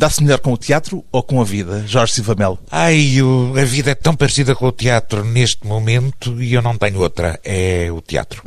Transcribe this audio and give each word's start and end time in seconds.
Dá-se 0.00 0.22
melhor 0.22 0.38
com 0.38 0.54
o 0.54 0.56
teatro 0.56 1.04
ou 1.12 1.22
com 1.22 1.42
a 1.42 1.44
vida, 1.44 1.84
Jorge 1.86 2.14
Silva 2.14 2.34
Melo? 2.34 2.58
Ai, 2.70 3.20
o- 3.20 3.52
a 3.54 3.64
vida 3.66 3.90
é 3.90 3.94
tão 3.94 4.16
parecida 4.16 4.54
com 4.54 4.66
o 4.66 4.72
teatro 4.72 5.22
neste 5.22 5.66
momento 5.66 6.42
e 6.42 6.54
eu 6.54 6.62
não 6.62 6.74
tenho 6.74 6.98
outra. 7.00 7.38
É 7.44 7.88
o 7.92 8.00
teatro. 8.00 8.42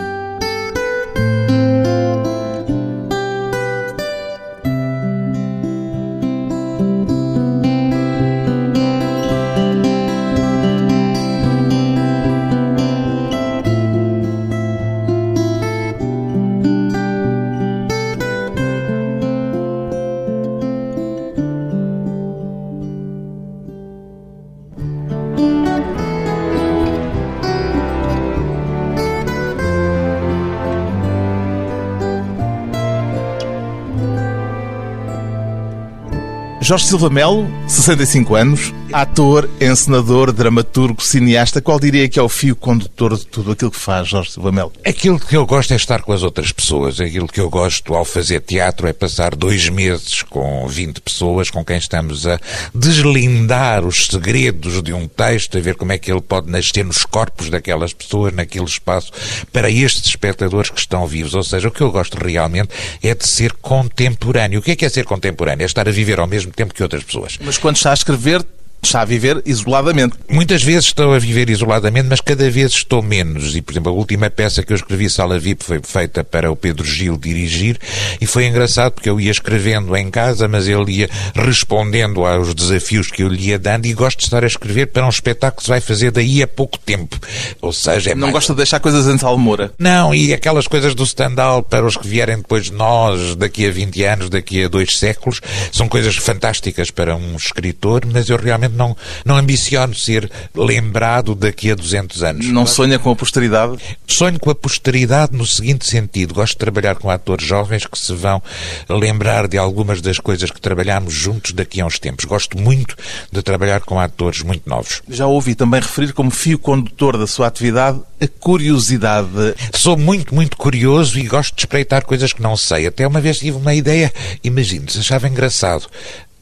Jorge 36.63 36.85
Silva 36.87 37.09
Melo, 37.09 37.45
65 37.67 38.35
anos, 38.35 38.73
ator, 38.93 39.49
encenador, 39.59 40.31
dramaturgo, 40.31 41.01
cineasta. 41.01 41.59
Qual 41.59 41.79
diria 41.79 42.07
que 42.07 42.19
é 42.19 42.21
o 42.21 42.29
fio 42.29 42.55
condutor 42.55 43.17
de 43.17 43.25
tudo 43.25 43.51
aquilo 43.51 43.71
que 43.71 43.79
faz 43.79 44.07
Jorge 44.07 44.31
Silva 44.31 44.51
Melo? 44.51 44.71
Aquilo 44.85 45.19
que 45.19 45.35
eu 45.35 45.45
gosto 45.47 45.73
é 45.73 45.75
estar 45.75 46.03
com 46.03 46.13
as 46.13 46.21
outras 46.21 46.51
pessoas. 46.51 47.01
Aquilo 47.01 47.27
que 47.27 47.39
eu 47.39 47.49
gosto 47.49 47.95
ao 47.95 48.05
fazer 48.05 48.41
teatro 48.41 48.87
é 48.87 48.93
passar 48.93 49.35
dois 49.35 49.67
meses 49.67 50.21
com 50.21 50.67
20 50.67 51.01
pessoas 51.01 51.49
com 51.49 51.65
quem 51.65 51.77
estamos 51.77 52.27
a 52.27 52.39
deslindar 52.73 53.83
os 53.83 54.05
segredos 54.05 54.81
de 54.83 54.93
um 54.93 55.07
texto, 55.07 55.57
a 55.57 55.61
ver 55.61 55.75
como 55.75 55.91
é 55.91 55.97
que 55.97 56.11
ele 56.11 56.21
pode 56.21 56.51
nascer 56.51 56.85
nos 56.85 57.03
corpos 57.03 57.49
daquelas 57.49 57.93
pessoas, 57.93 58.31
naquele 58.33 58.65
espaço, 58.65 59.11
para 59.51 59.71
estes 59.71 60.05
espectadores 60.05 60.69
que 60.69 60.79
estão 60.79 61.07
vivos. 61.07 61.33
Ou 61.33 61.43
seja, 61.43 61.67
o 61.67 61.71
que 61.71 61.81
eu 61.81 61.91
gosto 61.91 62.15
realmente 62.15 62.69
é 63.01 63.15
de 63.15 63.27
ser 63.27 63.53
contemporâneo. 63.53 64.59
O 64.59 64.61
que 64.61 64.71
é 64.71 64.75
que 64.75 64.85
é 64.85 64.89
ser 64.89 65.05
contemporâneo? 65.05 65.63
É 65.63 65.65
estar 65.65 65.87
a 65.87 65.91
viver 65.91 66.19
ao 66.19 66.27
mesmo 66.27 66.51
tempo 66.51 66.73
que 66.73 66.83
outras 66.83 67.03
pessoas. 67.03 67.39
Mas 67.43 67.57
quando 67.57 67.77
está 67.77 67.89
a 67.89 67.95
escrever, 67.95 68.45
está 68.87 69.01
a 69.01 69.05
viver 69.05 69.41
isoladamente. 69.45 70.15
Muitas 70.29 70.61
vezes 70.63 70.85
estou 70.85 71.13
a 71.13 71.19
viver 71.19 71.49
isoladamente, 71.49 72.07
mas 72.09 72.21
cada 72.21 72.49
vez 72.49 72.71
estou 72.73 73.01
menos. 73.01 73.55
E, 73.55 73.61
por 73.61 73.71
exemplo, 73.73 73.91
a 73.91 73.95
última 73.95 74.29
peça 74.29 74.63
que 74.63 74.71
eu 74.73 74.75
escrevi, 74.77 75.09
Sala 75.09 75.39
VIP, 75.39 75.63
foi 75.63 75.79
feita 75.83 76.23
para 76.23 76.51
o 76.51 76.55
Pedro 76.55 76.85
Gil 76.85 77.17
dirigir 77.17 77.77
e 78.19 78.25
foi 78.25 78.45
engraçado 78.45 78.93
porque 78.93 79.09
eu 79.09 79.19
ia 79.19 79.31
escrevendo 79.31 79.95
em 79.95 80.09
casa, 80.11 80.47
mas 80.47 80.67
ele 80.67 80.91
ia 80.91 81.09
respondendo 81.53 82.25
aos 82.25 82.53
desafios 82.55 83.09
que 83.11 83.23
eu 83.23 83.27
lhe 83.27 83.49
ia 83.49 83.59
dando 83.59 83.85
e 83.85 83.93
gosto 83.93 84.17
de 84.19 84.23
estar 84.25 84.43
a 84.43 84.47
escrever 84.47 84.87
para 84.87 85.05
um 85.05 85.09
espetáculo 85.09 85.57
que 85.57 85.63
se 85.63 85.69
vai 85.69 85.81
fazer 85.81 86.11
daí 86.11 86.41
a 86.41 86.47
pouco 86.47 86.77
tempo. 86.79 87.17
Ou 87.61 87.71
seja, 87.71 88.11
é 88.11 88.15
Não 88.15 88.21
mais- 88.21 88.33
gosta 88.33 88.53
de 88.53 88.57
deixar 88.57 88.79
coisas 88.79 89.07
em 89.07 89.17
salmoura. 89.17 89.71
não, 89.77 90.13
e 90.13 90.33
aquelas 90.33 90.67
coisas 90.67 90.95
do 90.95 91.03
stand-up 91.03 91.69
para 91.69 91.85
os 91.85 91.95
que 91.97 92.07
vierem 92.07 92.37
depois 92.37 92.65
de 92.65 92.73
nós, 92.73 93.35
daqui 93.35 93.67
a 93.67 93.71
20 93.71 94.03
anos, 94.03 94.29
daqui 94.29 94.63
a 94.63 94.67
dois 94.67 94.97
séculos, 94.97 95.39
são 95.71 95.87
coisas 95.87 96.15
fantásticas 96.15 96.89
para 96.91 97.15
um 97.15 97.35
escritor, 97.35 98.05
mas 98.11 98.29
eu 98.29 98.37
realmente 98.37 98.72
não, 98.73 98.95
não 99.25 99.37
ambiciono 99.37 99.95
ser 99.95 100.29
lembrado 100.55 101.35
daqui 101.35 101.71
a 101.71 101.75
200 101.75 102.23
anos. 102.23 102.47
Não 102.47 102.65
sonha 102.65 102.99
com 102.99 103.11
a 103.11 103.15
posteridade. 103.15 103.77
Sonho 104.07 104.39
com 104.39 104.49
a 104.49 104.55
posteridade 104.55 105.35
no 105.35 105.45
seguinte 105.45 105.85
sentido. 105.85 106.33
Gosto 106.33 106.53
de 106.53 106.59
trabalhar 106.59 106.95
com 106.95 107.09
atores 107.09 107.45
jovens 107.45 107.85
que 107.85 107.97
se 107.97 108.13
vão 108.13 108.41
lembrar 108.89 109.47
de 109.47 109.57
algumas 109.57 110.01
das 110.01 110.19
coisas 110.19 110.51
que 110.51 110.61
trabalhámos 110.61 111.13
juntos 111.13 111.51
daqui 111.53 111.81
a 111.81 111.85
uns 111.85 111.99
tempos. 111.99 112.25
Gosto 112.25 112.57
muito 112.57 112.95
de 113.31 113.41
trabalhar 113.41 113.81
com 113.81 113.99
atores 113.99 114.41
muito 114.41 114.69
novos. 114.69 115.01
Já 115.09 115.27
ouvi 115.27 115.55
também 115.55 115.79
referir 115.79 116.13
como 116.13 116.31
fio 116.31 116.59
condutor 116.59 117.17
da 117.17 117.27
sua 117.27 117.47
atividade 117.47 117.99
a 118.23 118.27
curiosidade. 118.39 119.29
Sou 119.73 119.97
muito, 119.97 120.33
muito 120.33 120.55
curioso 120.57 121.19
e 121.19 121.23
gosto 121.23 121.55
de 121.55 121.61
espreitar 121.61 122.05
coisas 122.05 122.31
que 122.31 122.41
não 122.41 122.55
sei. 122.55 122.87
Até 122.87 123.05
uma 123.05 123.19
vez 123.19 123.39
tive 123.39 123.57
uma 123.57 123.73
ideia, 123.73 124.11
imagine-se, 124.43 124.99
achava 124.99 125.27
engraçado. 125.27 125.87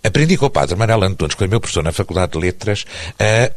Aprendi 0.04 0.38
com 0.38 0.48
o 0.48 0.50
padre 0.50 0.76
Manuel 0.76 1.04
Antunes, 1.04 1.36
que 1.36 1.40
foi 1.40 1.48
meu 1.48 1.60
professor 1.60 1.84
na 1.84 1.92
Faculdade 1.92 2.32
de 2.32 2.40
Letras, 2.40 2.86
a 3.20 3.52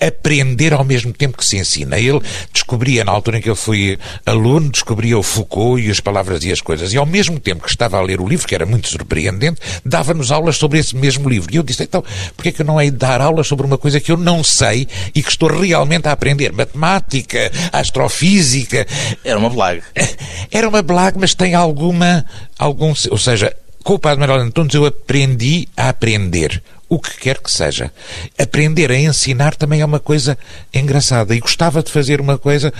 aprender 0.00 0.72
ao 0.72 0.84
mesmo 0.84 1.12
tempo 1.12 1.36
que 1.36 1.44
se 1.44 1.56
ensina. 1.56 1.98
Ele 1.98 2.20
descobria, 2.52 3.04
na 3.04 3.12
altura 3.12 3.38
em 3.38 3.40
que 3.40 3.50
eu 3.50 3.56
fui 3.56 3.98
aluno, 4.24 4.70
descobria 4.70 5.18
o 5.18 5.22
Foucault 5.22 5.82
e 5.82 5.90
as 5.90 6.00
palavras 6.00 6.44
e 6.44 6.52
as 6.52 6.60
coisas. 6.60 6.92
E 6.92 6.96
ao 6.96 7.06
mesmo 7.06 7.38
tempo 7.40 7.62
que 7.62 7.70
estava 7.70 7.98
a 7.98 8.02
ler 8.02 8.20
o 8.20 8.28
livro, 8.28 8.46
que 8.46 8.54
era 8.54 8.66
muito 8.66 8.88
surpreendente, 8.88 9.60
dava-nos 9.84 10.30
aulas 10.30 10.56
sobre 10.56 10.78
esse 10.78 10.94
mesmo 10.96 11.28
livro. 11.28 11.52
E 11.52 11.56
eu 11.56 11.62
disse, 11.62 11.82
então, 11.82 12.04
porquê 12.36 12.52
que 12.52 12.62
eu 12.62 12.66
não 12.66 12.80
hei 12.80 12.90
de 12.90 12.96
dar 12.96 13.20
aulas 13.20 13.46
sobre 13.46 13.66
uma 13.66 13.78
coisa 13.78 14.00
que 14.00 14.12
eu 14.12 14.16
não 14.16 14.44
sei 14.44 14.86
e 15.14 15.22
que 15.22 15.30
estou 15.30 15.48
realmente 15.48 16.06
a 16.08 16.12
aprender? 16.12 16.52
Matemática, 16.52 17.50
astrofísica, 17.72 18.86
Era 19.24 19.38
uma 19.38 19.50
blague. 19.50 19.82
era 20.50 20.68
uma 20.68 20.82
blague, 20.82 21.18
mas 21.18 21.34
tem 21.34 21.54
alguma. 21.54 22.24
Algum, 22.58 22.92
ou 23.10 23.18
seja, 23.18 23.54
com 23.88 23.94
o 23.94 23.98
Padre 23.98 24.20
Manuel 24.20 24.42
Antunes 24.42 24.74
eu 24.74 24.84
aprendi 24.84 25.66
a 25.74 25.88
aprender. 25.88 26.62
O 26.90 26.98
que 26.98 27.18
quer 27.18 27.38
que 27.38 27.50
seja. 27.50 27.90
Aprender 28.38 28.90
a 28.90 28.98
ensinar 28.98 29.54
também 29.54 29.80
é 29.80 29.84
uma 29.84 29.98
coisa 29.98 30.36
engraçada. 30.74 31.34
E 31.34 31.40
gostava 31.40 31.82
de 31.82 31.90
fazer 31.90 32.20
uma 32.20 32.36
coisa 32.36 32.70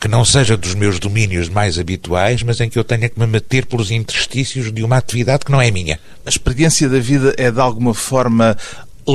que 0.00 0.06
não 0.06 0.24
seja 0.24 0.56
dos 0.56 0.74
meus 0.74 1.00
domínios 1.00 1.48
mais 1.48 1.76
habituais, 1.76 2.44
mas 2.44 2.60
em 2.60 2.70
que 2.70 2.78
eu 2.78 2.84
tenha 2.84 3.08
que 3.08 3.18
me 3.18 3.26
meter 3.26 3.66
pelos 3.66 3.90
interstícios 3.90 4.72
de 4.72 4.84
uma 4.84 4.96
atividade 4.96 5.44
que 5.44 5.50
não 5.50 5.60
é 5.60 5.72
minha. 5.72 5.98
A 6.24 6.28
experiência 6.28 6.88
da 6.88 7.00
vida 7.00 7.34
é 7.36 7.50
de 7.50 7.60
alguma 7.60 7.92
forma 7.92 8.56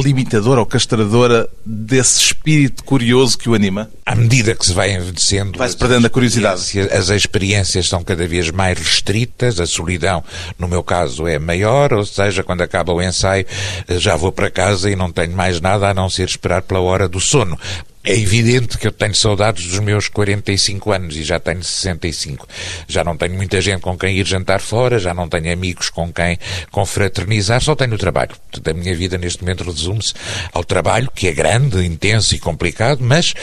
limitadora 0.02 0.60
ou 0.60 0.66
castradora 0.66 1.48
desse 1.66 2.20
espírito 2.20 2.84
curioso 2.84 3.38
que 3.38 3.50
o 3.50 3.54
anima? 3.54 3.90
À 4.06 4.16
medida 4.16 4.56
que 4.56 4.66
se 4.66 4.74
vai 4.74 4.94
envelhecendo, 4.94 5.58
Vai-se 5.58 5.78
perdendo 5.78 6.08
a 6.08 6.10
curiosidade. 6.10 6.56
As 6.56 6.62
experiências- 6.68 7.10
As 7.10 7.10
experiências 7.10 7.88
são 7.90 8.04
cada 8.04 8.28
vez 8.28 8.50
mais 8.52 8.78
restritas, 8.78 9.60
a 9.60 9.66
solidão, 9.66 10.24
no 10.58 10.68
meu 10.68 10.84
caso, 10.84 11.28
é 11.28 11.38
maior, 11.40 11.94
ou 11.94 12.06
seja, 12.06 12.44
quando 12.44 12.62
acaba 12.62 12.94
o 12.94 13.02
ensaio, 13.02 13.46
já 13.90 14.16
vou 14.16 14.32
para 14.32 14.50
casa 14.50 14.90
e 14.90 14.96
não 14.96 15.12
tenho 15.12 15.36
mais 15.36 15.60
nada 15.62 15.90
a 15.90 15.94
não 15.94 16.10
ser 16.10 16.28
esperar 16.28 16.62
pela 16.62 16.82
hora 16.82 17.08
do 17.08 17.20
sono. 17.20 17.58
É 18.06 18.14
evidente 18.14 18.78
que 18.78 18.86
eu 18.86 18.92
tenho 18.92 19.16
saudades 19.16 19.66
dos 19.66 19.80
meus 19.80 20.10
45 20.10 20.92
anos 20.92 21.16
e 21.16 21.24
já 21.24 21.40
tenho 21.40 21.64
65. 21.64 22.46
Já 22.86 23.02
não 23.02 23.16
tenho 23.16 23.34
muita 23.34 23.62
gente 23.62 23.80
com 23.80 23.98
quem 23.98 24.18
ir 24.18 24.26
jantar 24.26 24.60
fora, 24.60 25.00
já 25.00 25.14
não 25.14 25.30
tenho 25.30 25.54
amigos 25.54 25.90
com 25.90 26.12
quem 26.12 26.38
confraternizar, 26.70 27.62
só 27.62 27.76
tenho 27.76 27.94
o 27.94 27.98
trabalho. 27.98 28.36
Portanto, 28.52 28.68
a 28.68 28.74
minha 28.74 28.94
vida 28.94 29.18
neste 29.18 29.42
momento 29.42 29.64
resume-se 29.64 30.14
ao 30.52 30.66
trabalho, 30.66 31.10
que 31.16 31.30
é 31.30 31.32
grande, 31.32 31.86
intenso 31.86 32.36
e 32.36 32.40
complicado, 32.40 33.00
mas 33.02 33.34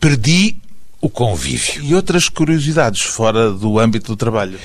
perdi 0.00 0.56
o 1.02 1.10
convívio. 1.10 1.82
E 1.82 1.96
outras 1.96 2.28
curiosidades 2.28 3.02
fora 3.02 3.50
do 3.50 3.76
âmbito 3.76 4.12
do 4.12 4.16
trabalho? 4.16 4.56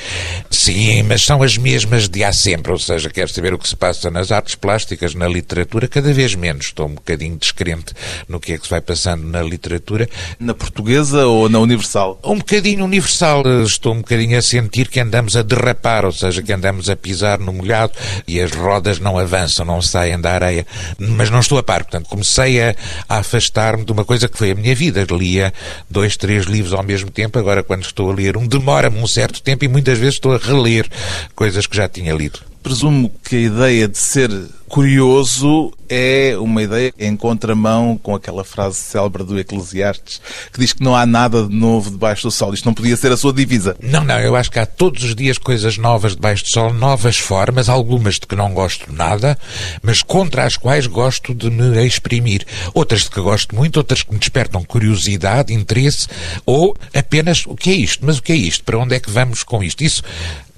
Sim, 0.51 1.01
mas 1.01 1.25
são 1.25 1.41
as 1.41 1.57
mesmas 1.57 2.07
de 2.07 2.23
há 2.23 2.31
sempre, 2.31 2.71
ou 2.71 2.77
seja, 2.77 3.09
quero 3.09 3.27
saber 3.27 3.55
o 3.55 3.57
que 3.57 3.67
se 3.67 3.75
passa 3.75 4.11
nas 4.11 4.31
artes 4.31 4.53
plásticas, 4.53 5.15
na 5.15 5.27
literatura, 5.27 5.87
cada 5.87 6.13
vez 6.13 6.35
menos. 6.35 6.67
Estou 6.67 6.85
um 6.85 6.93
bocadinho 6.93 7.35
descrente 7.37 7.95
no 8.29 8.39
que 8.39 8.53
é 8.53 8.57
que 8.59 8.65
se 8.65 8.69
vai 8.69 8.79
passando 8.79 9.23
na 9.23 9.41
literatura. 9.41 10.07
Na 10.39 10.53
portuguesa 10.53 11.25
ou 11.25 11.49
na 11.49 11.57
universal? 11.57 12.19
Um 12.23 12.37
bocadinho 12.37 12.85
universal, 12.85 13.41
estou 13.63 13.95
um 13.95 14.01
bocadinho 14.01 14.37
a 14.37 14.41
sentir 14.43 14.89
que 14.89 14.99
andamos 14.99 15.35
a 15.35 15.41
derrapar, 15.41 16.05
ou 16.05 16.11
seja, 16.11 16.43
que 16.43 16.53
andamos 16.53 16.87
a 16.87 16.95
pisar 16.95 17.39
no 17.39 17.51
molhado 17.51 17.93
e 18.27 18.39
as 18.39 18.51
rodas 18.51 18.99
não 18.99 19.17
avançam, 19.17 19.65
não 19.65 19.81
saem 19.81 20.21
da 20.21 20.33
areia. 20.33 20.67
Mas 20.99 21.31
não 21.31 21.39
estou 21.39 21.57
a 21.57 21.63
par, 21.63 21.83
portanto, 21.83 22.07
comecei 22.07 22.61
a, 22.61 22.75
a 23.09 23.17
afastar-me 23.17 23.83
de 23.83 23.91
uma 23.91 24.05
coisa 24.05 24.27
que 24.29 24.37
foi 24.37 24.51
a 24.51 24.55
minha 24.55 24.75
vida. 24.75 25.03
Lia 25.09 25.51
dois, 25.89 26.15
três 26.15 26.26
livros 26.45 26.73
ao 26.73 26.83
mesmo 26.83 27.09
tempo, 27.09 27.39
agora 27.39 27.63
quando 27.63 27.83
estou 27.83 28.11
a 28.11 28.13
ler 28.13 28.37
um, 28.37 28.47
demora-me 28.47 28.99
um 28.99 29.07
certo 29.07 29.41
tempo 29.41 29.63
e 29.65 29.67
muitas 29.67 29.97
vezes 29.97 30.15
estou 30.15 30.33
a 30.33 30.37
reler 30.37 30.87
coisas 31.35 31.65
que 31.65 31.75
já 31.75 31.87
tinha 31.87 32.13
lido. 32.13 32.39
Presumo 32.67 33.09
que 33.23 33.37
a 33.37 33.39
ideia 33.39 33.87
de 33.87 33.97
ser 33.97 34.29
curioso 34.67 35.71
é 35.87 36.35
uma 36.37 36.61
ideia 36.61 36.93
em 36.99 37.15
contramão 37.15 37.97
com 37.97 38.13
aquela 38.13 38.43
frase 38.43 38.75
célebre 38.75 39.23
do 39.23 39.39
Eclesiastes 39.39 40.19
que 40.51 40.59
diz 40.59 40.73
que 40.73 40.83
não 40.83 40.93
há 40.93 41.05
nada 41.05 41.47
de 41.47 41.55
novo 41.55 41.89
debaixo 41.89 42.23
do 42.23 42.31
sol. 42.31 42.53
Isto 42.53 42.65
não 42.65 42.73
podia 42.73 42.97
ser 42.97 43.09
a 43.09 43.15
sua 43.15 43.31
divisa. 43.31 43.77
Não, 43.81 44.03
não, 44.03 44.19
eu 44.19 44.35
acho 44.35 44.51
que 44.51 44.59
há 44.59 44.65
todos 44.65 45.01
os 45.05 45.15
dias 45.15 45.37
coisas 45.37 45.77
novas 45.77 46.13
debaixo 46.13 46.43
do 46.43 46.49
sol, 46.49 46.73
novas 46.73 47.17
formas, 47.17 47.69
algumas 47.69 48.15
de 48.15 48.27
que 48.27 48.35
não 48.35 48.53
gosto 48.53 48.91
nada, 48.91 49.39
mas 49.81 50.01
contra 50.01 50.43
as 50.43 50.57
quais 50.57 50.87
gosto 50.87 51.33
de 51.33 51.49
me 51.49 51.87
exprimir. 51.87 52.45
Outras 52.73 53.03
de 53.03 53.11
que 53.11 53.21
gosto 53.21 53.55
muito, 53.55 53.77
outras 53.77 54.03
que 54.03 54.11
me 54.11 54.19
despertam 54.19 54.61
curiosidade, 54.65 55.53
interesse, 55.53 56.09
ou 56.45 56.75
apenas 56.93 57.45
o 57.47 57.55
que 57.55 57.69
é 57.69 57.75
isto? 57.75 58.05
Mas 58.05 58.17
o 58.17 58.21
que 58.21 58.33
é 58.33 58.35
isto? 58.35 58.65
Para 58.65 58.77
onde 58.77 58.93
é 58.93 58.99
que 58.99 59.09
vamos 59.09 59.41
com 59.43 59.63
isto? 59.63 59.85
Isso 59.85 60.03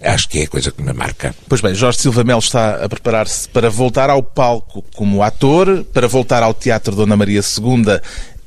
acho 0.01 0.29
que 0.29 0.39
é 0.39 0.43
a 0.43 0.47
coisa 0.47 0.71
que 0.71 0.81
me 0.81 0.93
marca. 0.93 1.35
Pois 1.47 1.61
bem, 1.61 1.73
Jorge 1.73 1.99
Silva 1.99 2.23
Melo 2.23 2.39
está 2.39 2.83
a 2.83 2.89
preparar-se 2.89 3.47
para 3.49 3.69
voltar 3.69 4.09
ao 4.09 4.23
palco 4.23 4.83
como 4.95 5.23
ator, 5.23 5.83
para 5.93 6.07
voltar 6.07 6.43
ao 6.43 6.53
Teatro 6.53 6.95
Dona 6.95 7.17
Maria 7.17 7.41
II 7.41 7.99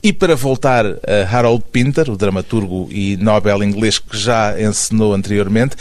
e 0.03 0.13
para 0.13 0.35
voltar 0.35 0.85
a 0.87 1.37
Harold 1.37 1.63
Pinter, 1.71 2.11
o 2.11 2.17
dramaturgo 2.17 2.89
e 2.91 3.17
Nobel 3.19 3.63
inglês 3.63 3.99
que 3.99 4.17
já 4.17 4.61
encenou 4.61 5.15
anteriormente. 5.15 5.77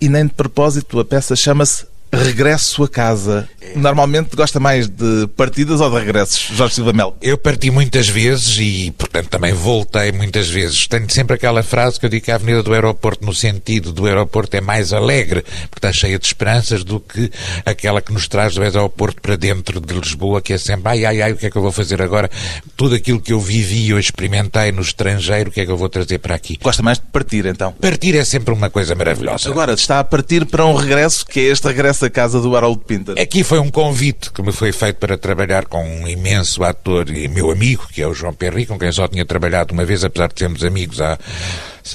E 0.00 0.08
nem 0.08 0.26
de 0.26 0.32
propósito, 0.32 1.00
a 1.00 1.04
peça 1.04 1.34
chama-se 1.34 1.86
Regresso 2.12 2.84
a 2.84 2.88
casa. 2.88 3.48
Normalmente 3.74 4.36
gosta 4.36 4.60
mais 4.60 4.88
de 4.88 5.26
partidas 5.36 5.80
ou 5.80 5.90
de 5.90 5.98
regressos, 5.98 6.56
Jorge 6.56 6.74
Silva 6.74 6.92
Melo? 6.92 7.16
Eu 7.20 7.36
parti 7.36 7.70
muitas 7.70 8.08
vezes 8.08 8.56
e, 8.58 8.90
portanto, 8.96 9.28
também 9.28 9.52
voltei 9.52 10.12
muitas 10.12 10.48
vezes. 10.48 10.86
Tenho 10.86 11.10
sempre 11.10 11.34
aquela 11.34 11.62
frase 11.62 11.98
que 11.98 12.06
eu 12.06 12.10
digo 12.10 12.24
que 12.24 12.30
a 12.30 12.36
Avenida 12.36 12.62
do 12.62 12.72
Aeroporto, 12.72 13.24
no 13.24 13.34
sentido 13.34 13.92
do 13.92 14.06
aeroporto, 14.06 14.56
é 14.56 14.60
mais 14.60 14.92
alegre, 14.92 15.42
porque 15.70 15.78
está 15.78 15.92
cheia 15.92 16.18
de 16.18 16.26
esperanças, 16.26 16.84
do 16.84 17.00
que 17.00 17.30
aquela 17.64 18.00
que 18.00 18.12
nos 18.12 18.28
traz 18.28 18.54
do 18.54 18.62
aeroporto 18.62 19.20
para 19.20 19.36
dentro 19.36 19.80
de 19.80 19.94
Lisboa, 19.94 20.40
que 20.40 20.52
é 20.52 20.58
sempre 20.58 20.92
ai, 20.92 21.04
ai, 21.04 21.22
ai, 21.22 21.32
o 21.32 21.36
que 21.36 21.46
é 21.46 21.50
que 21.50 21.56
eu 21.56 21.62
vou 21.62 21.72
fazer 21.72 22.00
agora? 22.00 22.30
Tudo 22.76 22.94
aquilo 22.94 23.20
que 23.20 23.32
eu 23.32 23.40
vivi 23.40 23.92
ou 23.92 23.98
experimentei 23.98 24.70
no 24.72 24.80
estrangeiro, 24.80 25.50
o 25.50 25.52
que 25.52 25.60
é 25.60 25.66
que 25.66 25.70
eu 25.70 25.76
vou 25.76 25.88
trazer 25.88 26.18
para 26.18 26.34
aqui? 26.34 26.58
Gosta 26.62 26.82
mais 26.82 26.98
de 26.98 27.06
partir, 27.06 27.46
então? 27.46 27.72
Partir 27.72 28.16
é 28.16 28.24
sempre 28.24 28.54
uma 28.54 28.70
coisa 28.70 28.94
maravilhosa. 28.94 29.50
Agora, 29.50 29.72
está 29.74 29.98
a 29.98 30.04
partir 30.04 30.46
para 30.46 30.64
um 30.64 30.74
regresso, 30.74 31.26
que 31.26 31.40
é 31.40 31.42
este 31.44 31.66
regresso 31.66 31.95
à 32.04 32.10
casa 32.10 32.40
do 32.40 32.56
Harold 32.56 32.82
Pinter. 32.84 33.20
Aqui 33.20 33.42
foi 33.42 33.58
um 33.58 33.70
convite 33.70 34.30
que 34.30 34.42
me 34.42 34.52
foi 34.52 34.72
feito 34.72 34.96
para 34.96 35.16
trabalhar 35.16 35.66
com 35.66 35.84
um 35.84 36.06
imenso 36.06 36.62
ator 36.62 37.08
e 37.08 37.28
meu 37.28 37.50
amigo, 37.50 37.86
que 37.92 38.02
é 38.02 38.06
o 38.06 38.14
João 38.14 38.32
Perry, 38.32 38.66
com 38.66 38.78
quem 38.78 38.92
só 38.92 39.08
tinha 39.08 39.24
trabalhado 39.24 39.72
uma 39.72 39.84
vez, 39.84 40.04
apesar 40.04 40.28
de 40.28 40.38
sermos 40.38 40.64
amigos 40.64 41.00
há 41.00 41.18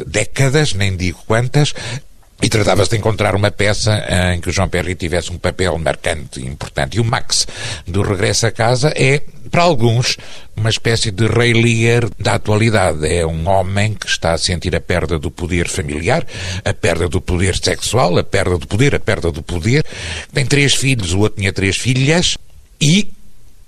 décadas, 0.08 0.74
nem 0.74 0.96
digo 0.96 1.20
quantas. 1.28 1.74
E 2.42 2.50
tratava-se 2.50 2.90
de 2.90 2.98
encontrar 2.98 3.36
uma 3.36 3.52
peça 3.52 4.04
em 4.34 4.42
que 4.42 4.50
o 4.50 4.52
João 4.52 4.68
Perry 4.68 4.96
tivesse 4.96 5.32
um 5.32 5.38
papel 5.38 5.78
marcante 5.78 6.40
e 6.40 6.48
importante. 6.48 6.98
E 6.98 7.00
o 7.00 7.04
Max, 7.04 7.46
do 7.88 8.02
Regresso 8.02 8.48
a 8.48 8.52
Casa, 8.52 8.92
é, 8.96 9.22
para 9.52 9.62
alguns, 9.62 10.18
uma 10.56 10.70
espécie 10.70 11.12
de 11.12 11.28
Ray 11.28 11.54
Lear 11.54 12.10
da 12.20 12.36
atualidade. 12.36 13.06
É 13.06 13.26
um 13.26 13.48
homem 13.48 13.94
que 13.94 14.08
está 14.08 14.34
a 14.34 14.38
sentir 14.40 14.76
a 14.76 14.82
perda 14.82 15.20
do 15.20 15.30
poder 15.30 15.68
familiar, 15.68 16.26
a 16.66 16.74
perda 16.74 17.08
do 17.08 17.22
poder 17.22 17.56
sexual, 17.58 18.18
a 18.18 18.24
perda 18.24 18.58
do 18.58 18.66
poder, 18.66 18.96
a 18.96 19.00
perda 19.00 19.32
do 19.32 19.44
poder. 19.44 19.86
Tem 20.34 20.46
três 20.46 20.74
filhos, 20.74 21.14
o 21.14 21.20
outro 21.20 21.40
tinha 21.40 21.54
três 21.54 21.78
filhas 21.78 22.38
e 22.80 23.12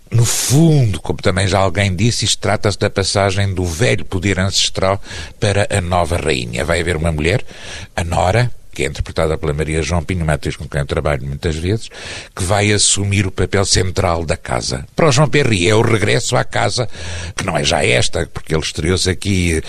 no 0.10 0.26
fundo, 0.26 1.02
como 1.02 1.20
também 1.20 1.48
já 1.48 1.60
alguém 1.60 1.96
disse, 1.96 2.24
isto 2.24 2.40
trata-se 2.40 2.78
da 2.78 2.90
passagem 2.90 3.54
do 3.54 3.66
velho 3.66 4.06
poder 4.06 4.40
ancestral 4.40 5.02
para 5.40 5.68
a 5.76 5.82
nova 5.82 6.18
rainha. 6.18 6.64
Vai 6.64 6.82
haver 6.82 6.96
uma 6.96 7.12
mulher, 7.12 7.44
a 7.96 8.04
Nora, 8.04 8.52
que 8.74 8.84
é 8.84 8.88
interpretada 8.88 9.38
pela 9.38 9.54
Maria 9.54 9.82
João 9.82 10.04
Pinho, 10.04 10.24
uma 10.24 10.34
atriz 10.34 10.56
com 10.56 10.68
quem 10.68 10.82
eu 10.82 10.88
trabalho 10.88 11.26
muitas 11.26 11.56
vezes, 11.56 11.90
que 12.36 12.44
vai 12.44 12.72
assumir 12.72 13.28
o 13.28 13.32
papel 13.32 13.66
central 13.66 14.26
da 14.26 14.36
casa. 14.36 14.86
Para 14.96 15.08
o 15.08 15.12
João 15.12 15.30
Perry 15.30 15.70
é 15.70 15.76
o 15.76 15.82
regresso 15.82 16.36
à 16.36 16.44
casa, 16.44 16.88
que 17.36 17.46
não 17.46 17.58
é 17.58 17.64
já 17.64 17.86
esta, 17.86 18.26
porque 18.26 18.54
ele 18.54 18.64
estreou-se 18.64 19.10
aqui 19.10 19.62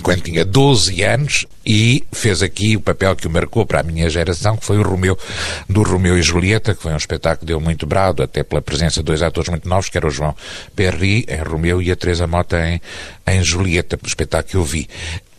quando 0.00 0.22
tinha 0.22 0.44
12 0.44 1.02
anos 1.02 1.46
e 1.64 2.04
fez 2.10 2.42
aqui 2.42 2.76
o 2.76 2.80
papel 2.80 3.14
que 3.14 3.26
o 3.26 3.30
marcou 3.30 3.66
para 3.66 3.80
a 3.80 3.82
minha 3.82 4.08
geração, 4.08 4.56
que 4.56 4.64
foi 4.64 4.78
o 4.78 4.82
Romeu, 4.82 5.16
do 5.68 5.82
Romeu 5.82 6.18
e 6.18 6.22
Julieta, 6.22 6.74
que 6.74 6.82
foi 6.82 6.92
um 6.92 6.96
espetáculo 6.96 7.40
que 7.40 7.46
deu 7.46 7.60
muito 7.60 7.86
brado, 7.86 8.22
até 8.22 8.42
pela 8.42 8.62
presença 8.62 9.00
de 9.00 9.04
dois 9.04 9.22
atores 9.22 9.50
muito 9.50 9.68
novos, 9.68 9.88
que 9.88 9.98
era 9.98 10.06
o 10.06 10.10
João 10.10 10.34
Perry 10.74 11.26
em 11.28 11.42
Romeu 11.42 11.80
e 11.80 11.90
a 11.90 11.96
Teresa 11.96 12.26
Mota 12.26 12.58
em, 12.66 12.80
em 13.26 13.42
Julieta, 13.42 13.98
o 14.02 14.06
espetáculo 14.06 14.50
que 14.50 14.56
eu 14.56 14.64
vi 14.64 14.88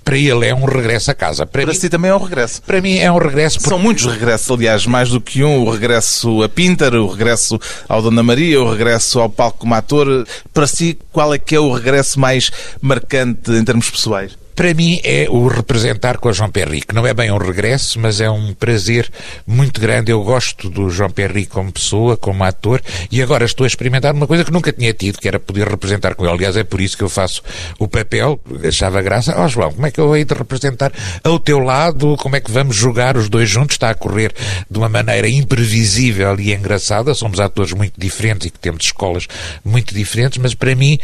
para 0.03 0.17
ele 0.17 0.45
é 0.45 0.53
um 0.53 0.65
regresso 0.65 1.11
a 1.11 1.13
casa. 1.13 1.45
Para, 1.45 1.63
para 1.63 1.71
mim, 1.71 1.79
si 1.79 1.89
também 1.89 2.11
é 2.11 2.15
um 2.15 2.23
regresso. 2.23 2.61
Para 2.61 2.81
mim 2.81 2.97
é 2.97 3.11
um 3.11 3.17
regresso. 3.17 3.57
Porque... 3.57 3.69
São 3.69 3.79
muitos 3.79 4.05
regressos, 4.05 4.49
aliás, 4.51 4.85
mais 4.85 5.09
do 5.09 5.21
que 5.21 5.43
um. 5.43 5.65
O 5.65 5.71
regresso 5.71 6.43
a 6.43 6.49
Pinter, 6.49 6.93
o 6.95 7.07
regresso 7.07 7.59
ao 7.87 8.01
Dona 8.01 8.23
Maria, 8.23 8.61
o 8.61 8.69
regresso 8.69 9.19
ao 9.19 9.29
palco 9.29 9.59
como 9.59 9.73
ator. 9.73 10.27
Para 10.53 10.67
si, 10.67 10.97
qual 11.11 11.33
é 11.33 11.39
que 11.39 11.55
é 11.55 11.59
o 11.59 11.71
regresso 11.71 12.19
mais 12.19 12.51
marcante 12.81 13.51
em 13.51 13.63
termos 13.63 13.89
pessoais? 13.89 14.40
Para 14.55 14.73
mim 14.73 14.99
é 15.03 15.27
o 15.29 15.47
representar 15.47 16.17
com 16.17 16.29
a 16.29 16.31
João 16.31 16.51
que 16.51 16.93
não 16.93 17.07
é 17.07 17.13
bem 17.13 17.31
um 17.31 17.37
regresso, 17.37 17.99
mas 17.99 18.19
é 18.19 18.29
um 18.29 18.53
prazer 18.53 19.09
muito 19.47 19.79
grande. 19.79 20.11
Eu 20.11 20.21
gosto 20.23 20.69
do 20.69 20.89
João 20.89 21.09
Perry 21.09 21.45
como 21.45 21.71
pessoa, 21.71 22.17
como 22.17 22.43
ator, 22.43 22.81
e 23.09 23.21
agora 23.21 23.45
estou 23.45 23.63
a 23.63 23.67
experimentar 23.67 24.13
uma 24.13 24.27
coisa 24.27 24.43
que 24.43 24.51
nunca 24.51 24.71
tinha 24.71 24.93
tido, 24.93 25.17
que 25.17 25.27
era 25.27 25.39
poder 25.39 25.67
representar 25.67 26.15
com 26.15 26.25
ele. 26.25 26.33
Aliás, 26.33 26.57
é 26.57 26.63
por 26.63 26.81
isso 26.81 26.97
que 26.97 27.03
eu 27.03 27.09
faço 27.09 27.41
o 27.79 27.87
papel. 27.87 28.39
Achava 28.67 29.01
graça. 29.01 29.33
Ó 29.37 29.45
oh, 29.45 29.47
João, 29.47 29.71
como 29.71 29.87
é 29.87 29.91
que 29.91 29.99
eu 29.99 30.15
hei 30.15 30.25
de 30.25 30.33
representar 30.33 30.91
ao 31.23 31.39
teu 31.39 31.59
lado? 31.59 32.17
Como 32.17 32.35
é 32.35 32.39
que 32.39 32.51
vamos 32.51 32.75
jogar 32.75 33.17
os 33.17 33.29
dois 33.29 33.49
juntos? 33.49 33.75
Está 33.75 33.89
a 33.89 33.95
correr 33.95 34.33
de 34.69 34.77
uma 34.77 34.89
maneira 34.89 35.27
imprevisível 35.29 36.39
e 36.39 36.53
engraçada. 36.53 37.13
Somos 37.13 37.39
atores 37.39 37.73
muito 37.73 37.93
diferentes 37.97 38.47
e 38.47 38.49
que 38.49 38.59
temos 38.59 38.85
escolas 38.85 39.27
muito 39.63 39.93
diferentes, 39.93 40.37
mas 40.37 40.53
para 40.53 40.75
mim 40.75 40.99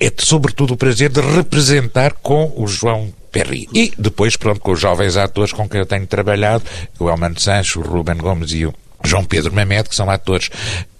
é 0.00 0.12
sobretudo 0.18 0.74
o 0.74 0.76
prazer 0.76 1.10
de 1.10 1.20
representar 1.20 2.12
com 2.14 2.52
o 2.56 2.66
João 2.66 3.12
Perry. 3.32 3.68
E 3.74 3.92
depois, 3.98 4.36
pronto, 4.36 4.60
com 4.60 4.72
os 4.72 4.80
jovens 4.80 5.16
atores 5.16 5.52
com 5.52 5.68
quem 5.68 5.80
eu 5.80 5.86
tenho 5.86 6.06
trabalhado, 6.06 6.64
o 6.98 7.08
Elman 7.08 7.34
Sancho, 7.36 7.80
o 7.80 7.82
Ruben 7.82 8.16
Gomes 8.16 8.52
e 8.52 8.66
o 8.66 8.74
João 9.04 9.24
Pedro 9.24 9.54
Mamed, 9.54 9.88
que 9.88 9.94
são 9.94 10.10
atores 10.10 10.50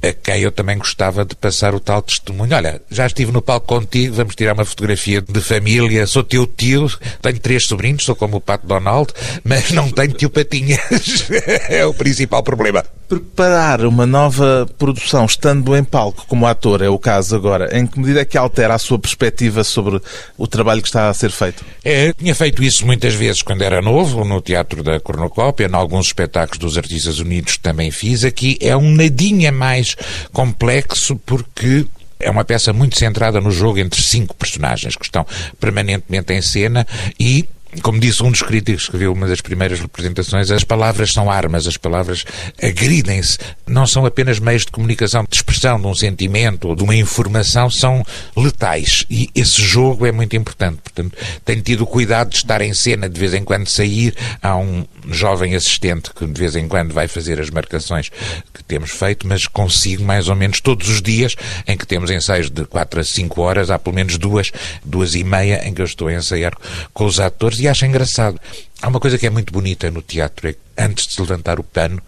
a 0.03 0.13
quem 0.13 0.43
eu 0.43 0.53
também 0.53 0.79
gostava 0.79 1.25
de 1.25 1.35
passar 1.35 1.75
o 1.75 1.81
tal 1.81 2.01
testemunho. 2.03 2.55
Olha, 2.55 2.81
já 2.91 3.07
estive 3.07 3.33
no 3.33 3.43
palco 3.43 3.67
contigo, 3.67 4.15
vamos 4.15 4.35
tirar 4.37 4.55
uma 4.55 4.65
fotografia 4.65 5.21
de 5.21 5.41
família, 5.41 6.07
sou 6.07 6.23
teu 6.23 6.47
tio, 6.47 6.89
tenho 7.21 7.41
três 7.41 7.67
sobrinhos, 7.67 8.05
sou 8.05 8.15
como 8.15 8.37
o 8.37 8.41
Pato 8.41 8.67
Donald, 8.67 9.13
mas 9.43 9.71
não 9.73 9.91
tenho 9.91 10.13
tio 10.13 10.31
Patinhas. 10.31 11.27
é 11.69 11.85
o 11.85 11.93
principal 11.93 12.43
problema. 12.43 12.85
Preparar 13.09 13.85
uma 13.87 14.07
nova 14.07 14.69
produção 14.79 15.25
estando 15.25 15.75
em 15.75 15.83
palco 15.83 16.27
como 16.29 16.47
ator, 16.47 16.83
é 16.83 16.89
o 16.89 16.99
caso 16.99 17.35
agora, 17.35 17.77
em 17.77 17.87
que 17.87 17.99
medida 17.99 18.21
é 18.21 18.25
que 18.25 18.37
altera 18.37 18.75
a 18.75 18.79
sua 18.79 18.99
perspectiva 18.99 19.65
sobre 19.65 20.01
o 20.37 20.47
trabalho 20.47 20.83
que 20.83 20.89
está 20.89 21.09
a 21.09 21.15
ser 21.15 21.31
feito? 21.31 21.65
É, 21.83 22.13
tinha 22.13 22.35
feito 22.35 22.63
isso 22.63 22.85
muitas 22.85 23.15
vezes 23.15 23.43
quando 23.43 23.63
era 23.63 23.81
novo, 23.81 24.25
no 24.25 24.41
Teatro 24.43 24.83
da 24.83 25.01
Cornucópia, 25.01 25.67
em 25.67 25.75
alguns 25.75 26.07
espetáculos 26.07 26.59
dos 26.59 26.79
Artistas 26.79 27.19
Unidos 27.19 27.57
também 27.57 27.88
fiz. 27.91 28.25
Aqui 28.25 28.59
é 28.61 28.77
um 28.77 28.91
nadinha 28.95 29.53
mais 29.53 29.97
complexo 30.33 31.17
porque 31.17 31.87
é 32.21 32.31
uma 32.31 32.45
peça 32.45 32.73
muito 32.73 32.99
centrada 32.99 33.41
no 33.41 33.51
jogo 33.51 33.79
entre 33.79 34.03
cinco 34.03 34.35
personagens 34.35 34.97
que 34.97 35.05
estão 35.05 35.25
permanentemente 35.61 36.33
em 36.33 36.43
cena 36.43 36.87
e 37.19 37.49
como 37.83 38.01
disse 38.01 38.23
um 38.23 38.31
dos 38.31 38.43
críticos 38.43 38.89
que 38.89 38.97
viu 38.97 39.13
uma 39.13 39.27
das 39.27 39.43
primeiras 39.43 39.79
representações, 39.79 40.51
as 40.51 40.65
palavras 40.65 41.13
são 41.13 41.31
armas, 41.31 41.67
as 41.67 41.77
palavras 41.77 42.25
agridem-se, 42.63 43.39
não 43.67 43.87
são 43.87 44.07
apenas 44.07 44.39
meios 44.39 44.65
de 44.65 44.73
comunicação, 44.73 45.25
de 45.29 45.37
expressão 45.37 45.79
de 45.79 45.87
um 45.87 45.95
sentimento 45.95 46.69
ou 46.69 46.75
de 46.75 46.83
uma 46.83 46.97
informação, 46.97 47.71
são 47.71 48.03
letais. 48.35 49.05
E 49.11 49.29
esse 49.35 49.61
jogo 49.61 50.07
é 50.07 50.13
muito 50.13 50.35
importante. 50.35 50.79
Portanto, 50.83 51.17
tenho 51.45 51.61
tido 51.61 51.87
cuidado 51.87 52.31
de 52.31 52.37
estar 52.37 52.63
em 52.63 52.73
cena, 52.73 53.09
de 53.09 53.21
vez 53.21 53.35
em 53.35 53.45
quando 53.45 53.69
sair. 53.69 54.15
Há 54.41 54.57
um 54.57 54.87
jovem 55.11 55.55
assistente 55.55 56.11
que 56.15 56.27
de 56.27 56.41
vez 56.41 56.57
em 56.57 56.67
quando 56.69 56.93
vai 56.95 57.07
fazer 57.07 57.39
as 57.39 57.51
marcações 57.51 58.11
que 58.53 58.65
temos 58.65 58.91
feito, 58.91 59.27
mas 59.27 59.47
consigo 59.47 60.03
mais 60.03 60.29
ou 60.29 60.37
menos 60.37 60.61
todos 60.61 60.89
os 60.89 61.03
dias 61.03 61.37
em 61.67 61.77
que 61.77 61.87
temos 61.87 62.11
ensaios 62.11 62.51
de 62.51 62.65
4 62.65 63.01
a 63.01 63.05
5 63.05 63.41
horas, 63.41 63.71
há 63.71 63.79
pelo 63.79 63.95
menos 63.95 64.17
duas, 64.17 64.51
duas 64.85 65.15
e 65.15 65.23
meia 65.23 65.67
em 65.67 65.75
que 65.75 65.83
eu 65.83 65.87
estou 65.87 66.09
a 66.09 66.15
ensaiar 66.15 66.55
com 66.95 67.05
os 67.05 67.21
atores 67.21 67.58
e 67.61 67.69
acho 67.69 67.87
engraçado. 67.87 68.41
Há 68.81 68.89
uma 68.89 69.01
coisa 69.01 69.19
que 69.19 69.27
é 69.27 69.31
muito 69.31 69.53
bonita 69.53 69.91
no 69.91 70.03
teatro, 70.03 70.49
é 70.49 70.53
que 70.53 70.59
antes 70.77 71.07
de 71.07 71.15
se 71.15 71.21
levantar 71.21 71.59
o 71.59 71.65
pano, 71.65 72.01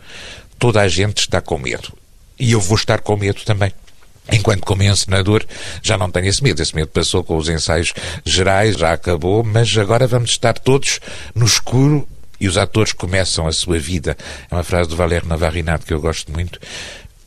toda 0.58 0.80
a 0.80 0.88
gente 0.88 1.18
está 1.18 1.40
com 1.40 1.58
medo. 1.58 1.92
E 2.38 2.52
eu 2.52 2.60
vou 2.60 2.76
estar 2.76 3.00
com 3.00 3.16
medo 3.16 3.42
também. 3.44 3.72
Enquanto 4.32 4.64
como 4.64 4.82
encenador 4.82 5.44
já 5.82 5.98
não 5.98 6.10
tenho 6.10 6.26
esse 6.26 6.42
medo. 6.42 6.62
Esse 6.62 6.74
medo 6.74 6.88
passou 6.88 7.24
com 7.24 7.36
os 7.36 7.48
ensaios 7.48 7.92
gerais, 8.24 8.76
já 8.76 8.92
acabou, 8.92 9.42
mas 9.42 9.76
agora 9.76 10.06
vamos 10.06 10.30
estar 10.30 10.58
todos 10.58 11.00
no 11.34 11.44
escuro 11.44 12.08
e 12.40 12.48
os 12.48 12.56
atores 12.56 12.92
começam 12.92 13.46
a 13.46 13.52
sua 13.52 13.78
vida. 13.78 14.16
É 14.50 14.54
uma 14.54 14.64
frase 14.64 14.88
do 14.88 14.96
Valério 14.96 15.28
Navarrinato 15.28 15.84
que 15.84 15.92
eu 15.92 16.00
gosto 16.00 16.32
muito. 16.32 16.60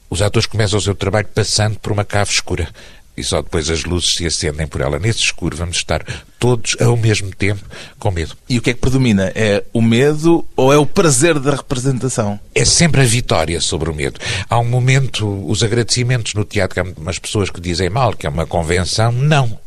Os 0.09 0.21
atores 0.21 0.45
começam 0.45 0.79
o 0.79 0.81
seu 0.81 0.95
trabalho 0.95 1.27
passando 1.33 1.77
por 1.79 1.91
uma 1.91 2.05
cave 2.05 2.31
escura 2.31 2.69
e 3.15 3.23
só 3.23 3.41
depois 3.41 3.69
as 3.69 3.83
luzes 3.83 4.15
se 4.15 4.25
acendem 4.25 4.67
por 4.67 4.81
ela. 4.81 4.99
Nesse 4.99 5.19
escuro 5.19 5.55
vamos 5.55 5.77
estar 5.77 6.03
todos 6.39 6.75
ao 6.81 6.97
mesmo 6.97 7.33
tempo 7.33 7.63
com 7.99 8.11
medo. 8.11 8.35
E 8.49 8.57
o 8.57 8.61
que 8.61 8.71
é 8.71 8.73
que 8.73 8.79
predomina? 8.79 9.31
É 9.35 9.63
o 9.71 9.81
medo 9.81 10.45
ou 10.55 10.73
é 10.73 10.77
o 10.77 10.85
prazer 10.85 11.39
da 11.39 11.51
representação? 11.51 12.39
É 12.53 12.65
sempre 12.65 13.01
a 13.01 13.05
vitória 13.05 13.61
sobre 13.61 13.89
o 13.89 13.93
medo. 13.93 14.19
Há 14.49 14.59
um 14.59 14.65
momento, 14.65 15.27
os 15.47 15.63
agradecimentos 15.63 16.33
no 16.33 16.43
teatro, 16.43 16.73
que 16.73 16.79
há 16.79 16.93
umas 16.97 17.19
pessoas 17.19 17.49
que 17.49 17.61
dizem 17.61 17.89
mal, 17.89 18.13
que 18.13 18.25
é 18.25 18.29
uma 18.29 18.45
convenção. 18.45 19.11
Não. 19.11 19.57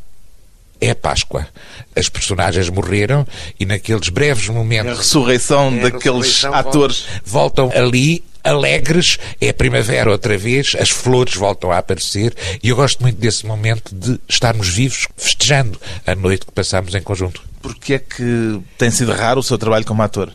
É 0.80 0.92
Páscoa. 0.92 1.46
As 1.94 2.08
personagens 2.08 2.68
morreram 2.68 3.26
e 3.58 3.64
naqueles 3.64 4.10
breves 4.10 4.48
momentos. 4.48 4.92
A 4.92 4.96
ressurreição 4.96 5.72
é 5.72 5.80
a 5.80 5.82
daqueles 5.84 6.26
ressurreição 6.26 6.54
atores. 6.54 7.06
Voltam 7.24 7.70
ali 7.74 8.22
alegres, 8.46 9.18
é 9.40 9.48
a 9.48 9.54
primavera 9.54 10.10
outra 10.10 10.38
vez, 10.38 10.76
as 10.78 10.90
flores 10.90 11.34
voltam 11.34 11.72
a 11.72 11.78
aparecer 11.78 12.34
e 12.62 12.68
eu 12.68 12.76
gosto 12.76 13.00
muito 13.02 13.18
desse 13.18 13.44
momento 13.44 13.94
de 13.94 14.20
estarmos 14.28 14.68
vivos, 14.68 15.06
festejando 15.16 15.78
a 16.06 16.14
noite 16.14 16.46
que 16.46 16.52
passamos 16.52 16.94
em 16.94 17.02
conjunto. 17.02 17.42
Porquê 17.60 17.94
é 17.94 17.98
que 17.98 18.60
tem 18.78 18.90
sido 18.90 19.12
raro 19.12 19.40
o 19.40 19.42
seu 19.42 19.58
trabalho 19.58 19.84
como 19.84 20.02
ator? 20.02 20.32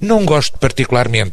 Não 0.00 0.26
gosto 0.26 0.58
particularmente 0.58 1.32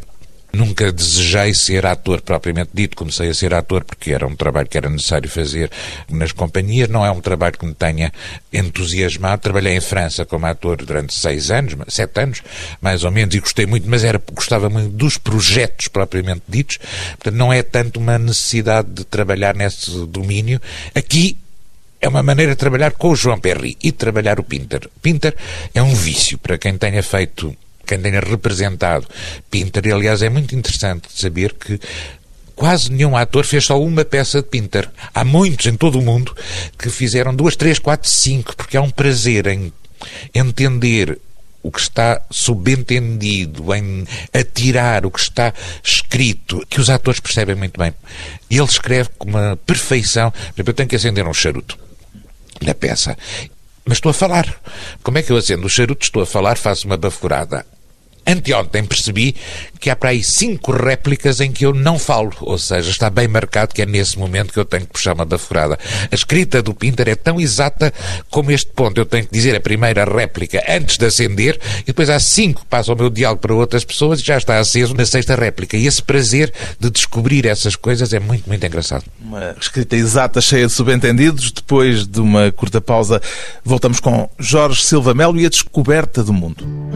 Nunca 0.54 0.92
desejei 0.92 1.52
ser 1.54 1.86
ator 1.86 2.20
propriamente 2.20 2.70
dito. 2.72 2.96
Comecei 2.96 3.28
a 3.28 3.34
ser 3.34 3.54
ator 3.54 3.84
porque 3.84 4.12
era 4.12 4.26
um 4.26 4.36
trabalho 4.36 4.68
que 4.68 4.78
era 4.78 4.88
necessário 4.88 5.28
fazer 5.28 5.70
nas 6.08 6.32
companhias. 6.32 6.88
Não 6.88 7.04
é 7.04 7.10
um 7.10 7.20
trabalho 7.20 7.58
que 7.58 7.66
me 7.66 7.74
tenha 7.74 8.12
entusiasmado. 8.52 9.42
Trabalhei 9.42 9.76
em 9.76 9.80
França 9.80 10.24
como 10.24 10.46
ator 10.46 10.76
durante 10.84 11.14
seis 11.14 11.50
anos, 11.50 11.74
sete 11.88 12.20
anos, 12.20 12.42
mais 12.80 13.04
ou 13.04 13.10
menos, 13.10 13.34
e 13.34 13.40
gostei 13.40 13.66
muito, 13.66 13.88
mas 13.88 14.04
era, 14.04 14.22
gostava 14.32 14.68
muito 14.68 14.90
dos 14.90 15.18
projetos 15.18 15.88
propriamente 15.88 16.42
ditos. 16.48 16.78
Portanto, 17.16 17.34
não 17.34 17.52
é 17.52 17.62
tanto 17.62 17.98
uma 17.98 18.18
necessidade 18.18 18.88
de 18.90 19.04
trabalhar 19.04 19.54
nesse 19.54 19.90
domínio. 20.06 20.60
Aqui 20.94 21.36
é 22.04 22.08
uma 22.08 22.22
maneira 22.22 22.52
de 22.52 22.58
trabalhar 22.58 22.92
com 22.92 23.08
o 23.08 23.16
João 23.16 23.40
Perry 23.40 23.78
e 23.82 23.90
trabalhar 23.90 24.38
o 24.38 24.44
Pinter. 24.44 24.90
Pinter 25.00 25.34
é 25.74 25.82
um 25.82 25.94
vício 25.94 26.36
para 26.36 26.58
quem 26.58 26.76
tenha 26.76 27.02
feito, 27.02 27.56
quem 27.84 28.00
tenha 28.00 28.20
representado 28.20 29.06
Pinter. 29.50 29.86
E, 29.86 29.92
aliás, 29.92 30.22
é 30.22 30.28
muito 30.28 30.54
interessante 30.54 31.08
saber 31.14 31.54
que 31.54 31.78
quase 32.54 32.90
nenhum 32.90 33.16
ator 33.16 33.44
fez 33.44 33.64
só 33.64 33.80
uma 33.80 34.04
peça 34.04 34.42
de 34.42 34.48
Pinter. 34.48 34.88
Há 35.14 35.24
muitos 35.24 35.66
em 35.66 35.76
todo 35.76 35.98
o 35.98 36.02
mundo 36.02 36.34
que 36.78 36.88
fizeram 36.88 37.34
duas, 37.34 37.56
três, 37.56 37.78
quatro, 37.78 38.10
cinco, 38.10 38.56
porque 38.56 38.76
há 38.76 38.82
um 38.82 38.90
prazer 38.90 39.46
em 39.46 39.72
entender 40.34 41.18
o 41.62 41.72
que 41.72 41.80
está 41.80 42.20
subentendido, 42.30 43.74
em 43.74 44.06
atirar 44.34 45.06
o 45.06 45.10
que 45.10 45.18
está 45.18 45.52
escrito, 45.82 46.64
que 46.68 46.78
os 46.78 46.90
atores 46.90 47.20
percebem 47.20 47.54
muito 47.54 47.80
bem. 47.80 47.94
E 48.50 48.58
ele 48.58 48.68
escreve 48.68 49.08
com 49.16 49.30
uma 49.30 49.56
perfeição. 49.64 50.30
Por 50.30 50.38
exemplo, 50.56 50.70
eu 50.70 50.74
tenho 50.74 50.88
que 50.90 50.96
acender 50.96 51.26
um 51.26 51.32
charuto 51.32 51.78
na 52.60 52.74
peça. 52.74 53.16
Mas 53.84 53.96
estou 53.96 54.10
a 54.10 54.14
falar. 54.14 54.46
Como 55.02 55.16
é 55.16 55.22
que 55.22 55.32
eu 55.32 55.38
acendo 55.38 55.66
o 55.66 55.70
charuto? 55.70 56.04
Estou 56.04 56.22
a 56.22 56.26
falar, 56.26 56.56
faço 56.56 56.86
uma 56.86 56.98
baforada. 56.98 57.64
Anteontem 58.26 58.84
percebi 58.84 59.34
que 59.78 59.90
há 59.90 59.96
para 59.96 60.10
aí 60.10 60.24
cinco 60.24 60.72
réplicas 60.72 61.40
em 61.40 61.52
que 61.52 61.66
eu 61.66 61.74
não 61.74 61.98
falo, 61.98 62.32
ou 62.40 62.56
seja, 62.56 62.90
está 62.90 63.10
bem 63.10 63.28
marcado 63.28 63.74
que 63.74 63.82
é 63.82 63.86
nesse 63.86 64.18
momento 64.18 64.52
que 64.52 64.58
eu 64.58 64.64
tenho 64.64 64.86
que 64.86 64.92
puxar 64.92 65.12
uma 65.12 65.26
baforada. 65.26 65.78
A 66.10 66.14
escrita 66.14 66.62
do 66.62 66.74
Pinter 66.74 67.08
é 67.08 67.14
tão 67.14 67.38
exata 67.40 67.92
como 68.30 68.50
este 68.50 68.70
ponto. 68.72 68.98
Eu 68.98 69.04
tenho 69.04 69.26
que 69.26 69.32
dizer 69.32 69.54
a 69.54 69.60
primeira 69.60 70.04
réplica 70.04 70.62
antes 70.68 70.96
de 70.96 71.04
acender 71.04 71.60
e 71.82 71.86
depois 71.86 72.08
há 72.08 72.18
cinco 72.18 72.62
que 72.62 72.66
passam 72.66 72.94
o 72.94 72.98
meu 72.98 73.10
diálogo 73.10 73.42
para 73.42 73.54
outras 73.54 73.84
pessoas 73.84 74.20
e 74.20 74.24
já 74.24 74.38
está 74.38 74.58
aceso 74.58 74.94
na 74.94 75.04
sexta 75.04 75.34
réplica. 75.34 75.76
E 75.76 75.86
esse 75.86 76.02
prazer 76.02 76.52
de 76.80 76.90
descobrir 76.90 77.46
essas 77.46 77.76
coisas 77.76 78.12
é 78.12 78.20
muito, 78.20 78.48
muito 78.48 78.64
engraçado. 78.64 79.04
Uma 79.20 79.54
escrita 79.60 79.96
exata, 79.96 80.40
cheia 80.40 80.66
de 80.66 80.72
subentendidos. 80.72 81.52
Depois 81.52 82.06
de 82.06 82.20
uma 82.20 82.50
curta 82.52 82.80
pausa, 82.80 83.20
voltamos 83.62 84.00
com 84.00 84.28
Jorge 84.38 84.82
Silva 84.82 85.12
Melo 85.12 85.38
e 85.38 85.46
a 85.46 85.48
descoberta 85.48 86.22
do 86.22 86.32
mundo. 86.32 86.93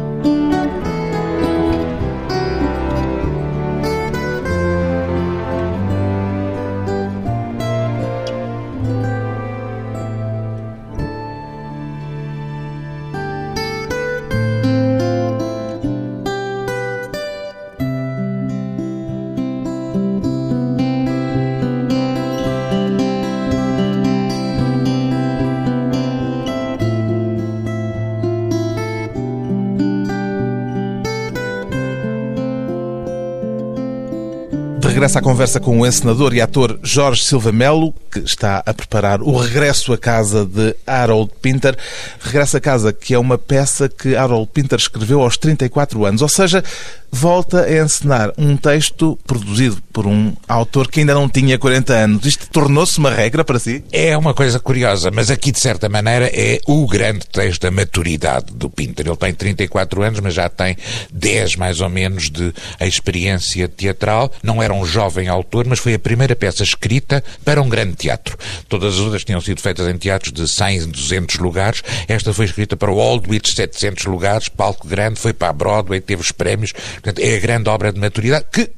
Regressa 35.08 35.20
à 35.20 35.22
conversa 35.22 35.58
com 35.60 35.80
o 35.80 35.86
encenador 35.86 36.34
e 36.34 36.40
ator 36.40 36.78
Jorge 36.82 37.24
Silva 37.24 37.50
Melo, 37.50 37.94
que 38.10 38.20
está 38.20 38.62
a 38.64 38.74
preparar 38.74 39.22
o 39.22 39.36
regresso 39.36 39.92
à 39.92 39.98
casa 39.98 40.44
de 40.44 40.74
Harold 40.86 41.30
Pinter. 41.40 41.76
Regresso 42.20 42.56
à 42.56 42.60
casa, 42.60 42.92
que 42.92 43.14
é 43.14 43.18
uma 43.18 43.38
peça 43.38 43.88
que 43.88 44.16
Harold 44.16 44.50
Pinter 44.52 44.78
escreveu 44.78 45.20
aos 45.22 45.36
34 45.36 46.04
anos, 46.04 46.22
ou 46.22 46.28
seja, 46.28 46.62
volta 47.10 47.62
a 47.62 47.84
encenar 47.84 48.32
um 48.36 48.56
texto 48.56 49.18
produzido 49.26 49.82
por 49.92 50.06
um 50.06 50.34
autor 50.46 50.88
que 50.88 51.00
ainda 51.00 51.14
não 51.14 51.28
tinha 51.28 51.58
40 51.58 51.92
anos. 51.92 52.26
Isto 52.26 52.48
tornou-se 52.50 52.98
uma 52.98 53.10
regra 53.10 53.44
para 53.44 53.58
si? 53.58 53.82
É 53.92 54.16
uma 54.16 54.34
coisa 54.34 54.60
curiosa, 54.60 55.10
mas 55.10 55.30
aqui, 55.30 55.50
de 55.50 55.58
certa 55.58 55.88
maneira, 55.88 56.30
é 56.32 56.60
o 56.66 56.86
grande 56.86 57.26
texto 57.26 57.62
da 57.62 57.70
maturidade 57.70 58.52
do 58.52 58.68
Pinter. 58.70 59.06
Ele 59.06 59.16
tem 59.16 59.32
34 59.32 60.02
anos, 60.02 60.20
mas 60.20 60.34
já 60.34 60.48
tem 60.48 60.76
10 61.12 61.56
mais 61.56 61.80
ou 61.80 61.88
menos 61.88 62.30
de 62.30 62.52
experiência 62.80 63.68
teatral. 63.68 64.30
Não 64.42 64.62
era 64.62 64.72
um 64.72 64.84
jovem 64.84 65.28
autor, 65.28 65.66
mas 65.66 65.78
foi 65.78 65.94
a 65.94 65.98
primeira 65.98 66.36
peça 66.36 66.62
escrita 66.62 67.22
para 67.44 67.60
um 67.62 67.68
grande 67.68 67.96
teatro. 67.98 68.38
Todas 68.68 68.94
as 68.94 69.00
outras 69.00 69.24
tinham 69.24 69.40
sido 69.40 69.60
feitas 69.60 69.86
em 69.88 69.98
teatros 69.98 70.32
de 70.32 70.48
100, 70.48 70.88
200 70.90 71.36
lugares. 71.38 71.82
Esta 72.06 72.32
foi 72.32 72.46
escrita 72.46 72.76
para 72.76 72.90
o 72.90 73.00
Aldwych, 73.00 73.54
700 73.54 74.06
lugares, 74.06 74.48
palco 74.48 74.86
grande, 74.86 75.20
foi 75.20 75.32
para 75.32 75.48
a 75.48 75.52
Broadway, 75.52 76.00
teve 76.00 76.22
os 76.22 76.32
prémios. 76.32 76.72
Portanto, 76.72 77.18
é 77.18 77.36
a 77.36 77.40
grande 77.40 77.68
obra 77.68 77.92
de 77.92 78.00
maturidade 78.00 78.46
que 78.52 78.70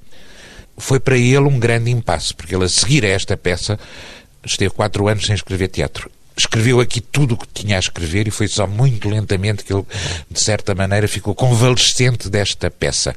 foi 0.78 0.98
para 0.98 1.16
ele 1.16 1.38
um 1.38 1.58
grande 1.58 1.90
impasse, 1.90 2.34
porque 2.34 2.54
ele, 2.54 2.64
a 2.64 2.68
seguir 2.68 3.04
a 3.04 3.08
esta 3.08 3.36
peça, 3.36 3.78
esteve 4.44 4.72
quatro 4.72 5.06
anos 5.06 5.26
sem 5.26 5.34
escrever 5.34 5.68
teatro. 5.68 6.10
Escreveu 6.36 6.80
aqui 6.80 7.00
tudo 7.00 7.34
o 7.34 7.36
que 7.36 7.46
tinha 7.48 7.76
a 7.76 7.78
escrever 7.78 8.26
e 8.26 8.30
foi 8.30 8.48
só 8.48 8.66
muito 8.66 9.08
lentamente 9.08 9.62
que 9.62 9.72
ele, 9.72 9.84
de 10.30 10.40
certa 10.40 10.74
maneira, 10.74 11.06
ficou 11.06 11.34
convalescente 11.34 12.30
desta 12.30 12.70
peça. 12.70 13.14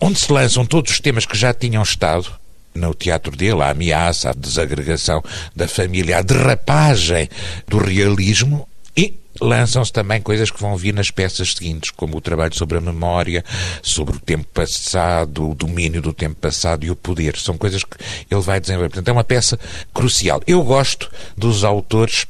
Onde 0.00 0.18
se 0.18 0.32
lançam 0.32 0.66
todos 0.66 0.90
os 0.90 1.00
temas 1.00 1.24
que 1.24 1.38
já 1.38 1.54
tinham 1.54 1.82
estado 1.82 2.32
no 2.74 2.94
teatro 2.94 3.36
dele, 3.36 3.62
a 3.62 3.70
ameaça, 3.70 4.30
a 4.30 4.34
desagregação 4.34 5.22
da 5.54 5.68
família, 5.68 6.18
a 6.18 6.22
derrapagem 6.22 7.28
do 7.68 7.78
realismo 7.78 8.68
e 8.96 9.14
lançam-se 9.40 9.92
também 9.92 10.20
coisas 10.20 10.50
que 10.50 10.60
vão 10.60 10.76
vir 10.76 10.94
nas 10.94 11.10
peças 11.10 11.54
seguintes, 11.54 11.90
como 11.90 12.16
o 12.16 12.20
trabalho 12.20 12.54
sobre 12.54 12.78
a 12.78 12.80
memória, 12.80 13.44
sobre 13.82 14.16
o 14.16 14.20
tempo 14.20 14.46
passado, 14.52 15.50
o 15.50 15.54
domínio 15.54 16.00
do 16.00 16.12
tempo 16.12 16.36
passado 16.36 16.84
e 16.84 16.90
o 16.90 16.96
poder. 16.96 17.36
São 17.36 17.56
coisas 17.56 17.82
que 17.82 17.96
ele 18.30 18.40
vai 18.40 18.60
desenvolver. 18.60 18.90
Portanto, 18.90 19.08
é 19.08 19.12
uma 19.12 19.24
peça 19.24 19.58
crucial. 19.92 20.40
Eu 20.46 20.62
gosto 20.62 21.10
dos 21.36 21.64
autores 21.64 22.26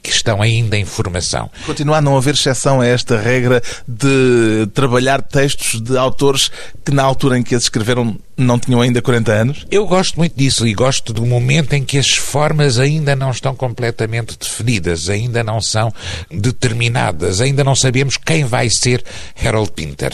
que 0.00 0.10
estão 0.10 0.42
ainda 0.42 0.76
em 0.76 0.84
formação. 0.84 1.50
Continua 1.66 1.98
a 1.98 2.00
não 2.00 2.16
haver 2.16 2.34
exceção 2.34 2.80
a 2.80 2.86
esta 2.86 3.18
regra 3.18 3.62
de 3.86 4.68
trabalhar 4.74 5.22
textos 5.22 5.80
de 5.80 5.96
autores 5.96 6.50
que 6.84 6.92
na 6.92 7.02
altura 7.02 7.38
em 7.38 7.42
que 7.42 7.54
as 7.54 7.64
escreveram 7.64 8.16
não 8.36 8.58
tinham 8.58 8.80
ainda 8.80 9.00
40 9.00 9.32
anos? 9.32 9.66
Eu 9.70 9.86
gosto 9.86 10.16
muito 10.16 10.36
disso 10.36 10.66
e 10.66 10.74
gosto 10.74 11.12
do 11.12 11.24
momento 11.24 11.72
em 11.74 11.84
que 11.84 11.98
as 11.98 12.10
formas 12.10 12.78
ainda 12.78 13.14
não 13.14 13.30
estão 13.30 13.54
completamente 13.54 14.36
definidas, 14.38 15.08
ainda 15.08 15.42
não 15.42 15.60
são 15.60 15.92
determinadas, 16.30 17.40
ainda 17.40 17.62
não 17.62 17.74
sabemos 17.74 18.16
quem 18.16 18.44
vai 18.44 18.68
ser 18.68 19.04
Harold 19.42 19.72
Pinter. 19.72 20.12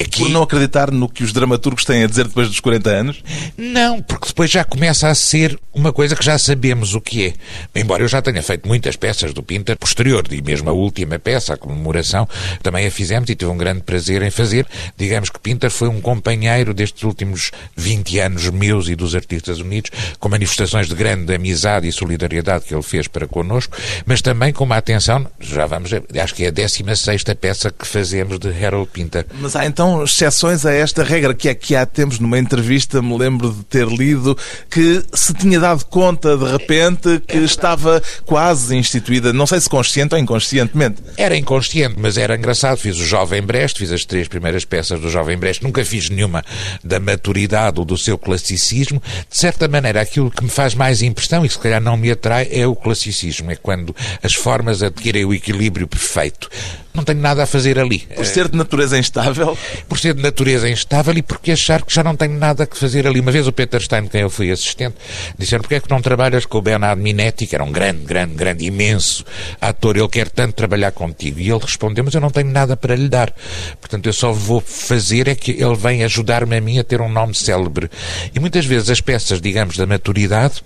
Aqui... 0.00 0.22
Por 0.22 0.30
não 0.30 0.42
acreditar 0.42 0.90
no 0.90 1.08
que 1.08 1.22
os 1.22 1.32
dramaturgos 1.32 1.84
têm 1.84 2.04
a 2.04 2.06
dizer 2.06 2.26
depois 2.26 2.48
dos 2.48 2.60
40 2.60 2.90
anos? 2.90 3.22
Não, 3.56 4.02
porque 4.02 4.26
depois 4.26 4.50
já 4.50 4.64
começa 4.64 5.08
a 5.08 5.14
ser 5.14 5.58
uma 5.72 5.92
coisa 5.92 6.16
que 6.16 6.24
já 6.24 6.38
sabemos 6.38 6.94
o 6.94 7.00
que 7.00 7.26
é. 7.26 7.80
Embora 7.80 8.02
eu 8.02 8.08
já 8.08 8.20
tenha 8.20 8.42
feito 8.42 8.66
muitas 8.66 8.96
peças 8.96 9.32
do 9.32 9.42
Pinter 9.42 9.76
posterior, 9.76 10.24
e 10.30 10.42
mesmo 10.42 10.68
a 10.68 10.72
última 10.72 11.18
peça, 11.18 11.54
a 11.54 11.56
comemoração, 11.56 12.28
também 12.62 12.86
a 12.86 12.90
fizemos 12.90 13.30
e 13.30 13.34
tive 13.34 13.50
um 13.50 13.56
grande 13.56 13.82
prazer 13.82 14.22
em 14.22 14.30
fazer. 14.30 14.66
Digamos 14.96 15.30
que 15.30 15.38
Pinter 15.38 15.70
foi 15.70 15.88
um 15.88 16.00
companheiro 16.00 16.74
destes 16.74 17.02
últimos 17.04 17.50
20 17.76 18.18
anos 18.18 18.48
meus 18.50 18.88
e 18.88 18.94
dos 18.94 19.14
Artistas 19.14 19.58
Unidos, 19.58 19.90
com 20.18 20.28
manifestações 20.28 20.88
de 20.88 20.94
grande 20.94 21.34
amizade 21.34 21.86
e 21.86 21.92
solidariedade 21.92 22.64
que 22.64 22.74
ele 22.74 22.82
fez 22.82 23.08
para 23.08 23.26
connosco, 23.26 23.76
mas 24.04 24.20
também 24.20 24.52
com 24.52 24.64
uma 24.64 24.76
atenção, 24.76 25.26
já 25.40 25.66
vamos 25.66 25.90
ver, 25.90 26.04
acho 26.20 26.34
que 26.34 26.44
é 26.44 26.48
a 26.48 26.50
16 26.50 27.24
peça 27.40 27.70
que 27.70 27.86
fazemos 27.86 28.38
de 28.38 28.48
Harold 28.48 28.90
Pinter. 28.92 29.26
Mas 29.40 29.56
há 29.56 29.66
então 29.66 29.81
exceções 30.04 30.66
a 30.66 30.72
esta 30.72 31.02
regra, 31.02 31.34
que 31.34 31.48
é 31.48 31.54
que 31.54 31.74
há 31.74 31.86
tempos, 31.86 32.18
numa 32.18 32.38
entrevista, 32.38 33.00
me 33.00 33.16
lembro 33.16 33.50
de 33.52 33.64
ter 33.64 33.86
lido, 33.86 34.36
que 34.70 35.02
se 35.12 35.32
tinha 35.34 35.58
dado 35.58 35.84
conta, 35.86 36.36
de 36.36 36.44
repente, 36.44 37.20
que 37.26 37.38
estava 37.38 38.02
quase 38.24 38.76
instituída, 38.76 39.32
não 39.32 39.46
sei 39.46 39.60
se 39.60 39.68
consciente 39.68 40.14
ou 40.14 40.20
inconscientemente. 40.20 41.02
Era 41.16 41.36
inconsciente, 41.36 41.96
mas 41.98 42.16
era 42.16 42.36
engraçado. 42.36 42.76
Fiz 42.76 42.96
o 42.96 43.04
Jovem 43.04 43.42
Brest, 43.42 43.78
fiz 43.78 43.92
as 43.92 44.04
três 44.04 44.28
primeiras 44.28 44.64
peças 44.64 45.00
do 45.00 45.10
Jovem 45.10 45.36
Brest, 45.38 45.62
nunca 45.62 45.84
fiz 45.84 46.08
nenhuma 46.10 46.44
da 46.82 47.00
maturidade 47.00 47.78
ou 47.78 47.84
do 47.84 47.96
seu 47.96 48.18
classicismo. 48.18 49.02
De 49.30 49.36
certa 49.36 49.68
maneira, 49.68 50.00
aquilo 50.00 50.30
que 50.30 50.44
me 50.44 50.50
faz 50.50 50.74
mais 50.74 51.02
impressão 51.02 51.44
e 51.44 51.48
se 51.48 51.58
calhar 51.58 51.80
não 51.80 51.96
me 51.96 52.10
atrai 52.10 52.48
é 52.50 52.66
o 52.66 52.74
classicismo, 52.74 53.50
é 53.50 53.56
quando 53.56 53.94
as 54.22 54.34
formas 54.34 54.82
adquirem 54.82 55.24
o 55.24 55.34
equilíbrio 55.34 55.86
perfeito. 55.86 56.48
Não 56.94 57.04
tenho 57.04 57.20
nada 57.20 57.44
a 57.44 57.46
fazer 57.46 57.78
ali. 57.78 58.00
Por 58.14 58.26
ser 58.26 58.48
de 58.48 58.56
natureza 58.56 58.98
instável? 58.98 59.56
Por 59.88 59.98
ser 59.98 60.14
de 60.14 60.22
natureza 60.22 60.68
instável 60.68 61.16
e 61.16 61.22
porque 61.22 61.52
achar 61.52 61.82
que 61.82 61.94
já 61.94 62.02
não 62.02 62.16
tenho 62.16 62.38
nada 62.38 62.66
que 62.66 62.76
fazer 62.76 63.06
ali. 63.06 63.20
Uma 63.20 63.32
vez 63.32 63.46
o 63.46 63.52
Peter 63.52 63.80
Stein, 63.80 64.06
quem 64.06 64.22
eu 64.22 64.30
fui 64.30 64.50
assistente, 64.50 64.96
disseram 65.38 65.62
porque 65.62 65.76
é 65.76 65.80
que 65.80 65.90
não 65.90 66.00
trabalhas 66.00 66.46
com 66.46 66.58
o 66.58 66.62
Bernard 66.62 67.00
Minetti, 67.00 67.46
que 67.46 67.54
era 67.54 67.64
um 67.64 67.72
grande, 67.72 68.04
grande, 68.04 68.34
grande, 68.34 68.64
imenso 68.64 69.24
ator, 69.60 69.96
ele 69.96 70.08
quer 70.08 70.28
tanto 70.28 70.54
trabalhar 70.54 70.92
contigo. 70.92 71.40
E 71.40 71.50
ele 71.50 71.60
respondeu, 71.60 72.04
mas 72.04 72.14
eu 72.14 72.20
não 72.20 72.30
tenho 72.30 72.50
nada 72.50 72.76
para 72.76 72.94
lhe 72.94 73.08
dar. 73.08 73.32
Portanto, 73.80 74.06
eu 74.06 74.12
só 74.12 74.32
vou 74.32 74.60
fazer 74.60 75.28
é 75.28 75.34
que 75.34 75.52
ele 75.52 75.74
vem 75.74 76.04
ajudar-me 76.04 76.56
a 76.56 76.60
mim 76.60 76.78
a 76.78 76.84
ter 76.84 77.00
um 77.00 77.08
nome 77.08 77.34
célebre. 77.34 77.90
E 78.34 78.40
muitas 78.40 78.64
vezes 78.64 78.90
as 78.90 79.00
peças, 79.00 79.40
digamos, 79.40 79.76
da 79.76 79.86
maturidade 79.86 80.62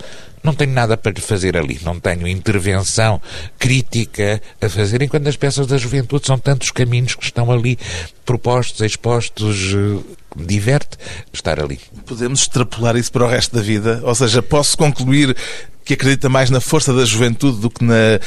não 0.47 0.55
tenho 0.55 0.73
nada 0.73 0.97
para 0.97 1.13
fazer 1.21 1.57
ali, 1.57 1.79
não 1.83 1.99
tenho 1.99 2.27
intervenção 2.29 3.21
crítica 3.59 4.41
a 4.61 4.69
fazer, 4.69 5.03
enquanto 5.03 5.27
as 5.27 5.37
peças 5.37 5.67
da 5.67 5.77
juventude 5.77 6.27
são 6.27 6.39
tantos 6.39 6.71
caminhos 6.71 7.17
que 7.17 7.25
estão 7.25 7.51
ali 7.51 7.77
propostos, 8.25 8.81
expostos, 8.81 9.75
eh, 9.75 10.15
diverte 10.37 10.97
estar 11.33 11.61
ali. 11.61 11.81
Podemos 12.07 12.43
extrapolar 12.43 12.97
isso 12.97 13.11
para 13.11 13.25
o 13.25 13.29
resto 13.29 13.57
da 13.57 13.61
vida? 13.61 14.01
Ou 14.05 14.15
seja, 14.15 14.41
posso 14.41 14.79
concluir 14.79 15.37
que 15.85 15.95
acredita 15.95 16.29
mais 16.29 16.49
na 16.49 16.61
força 16.61 16.93
da 16.93 17.05
juventude 17.05 17.61
do 17.61 17.69
que 17.69 17.85
na 17.85 18.21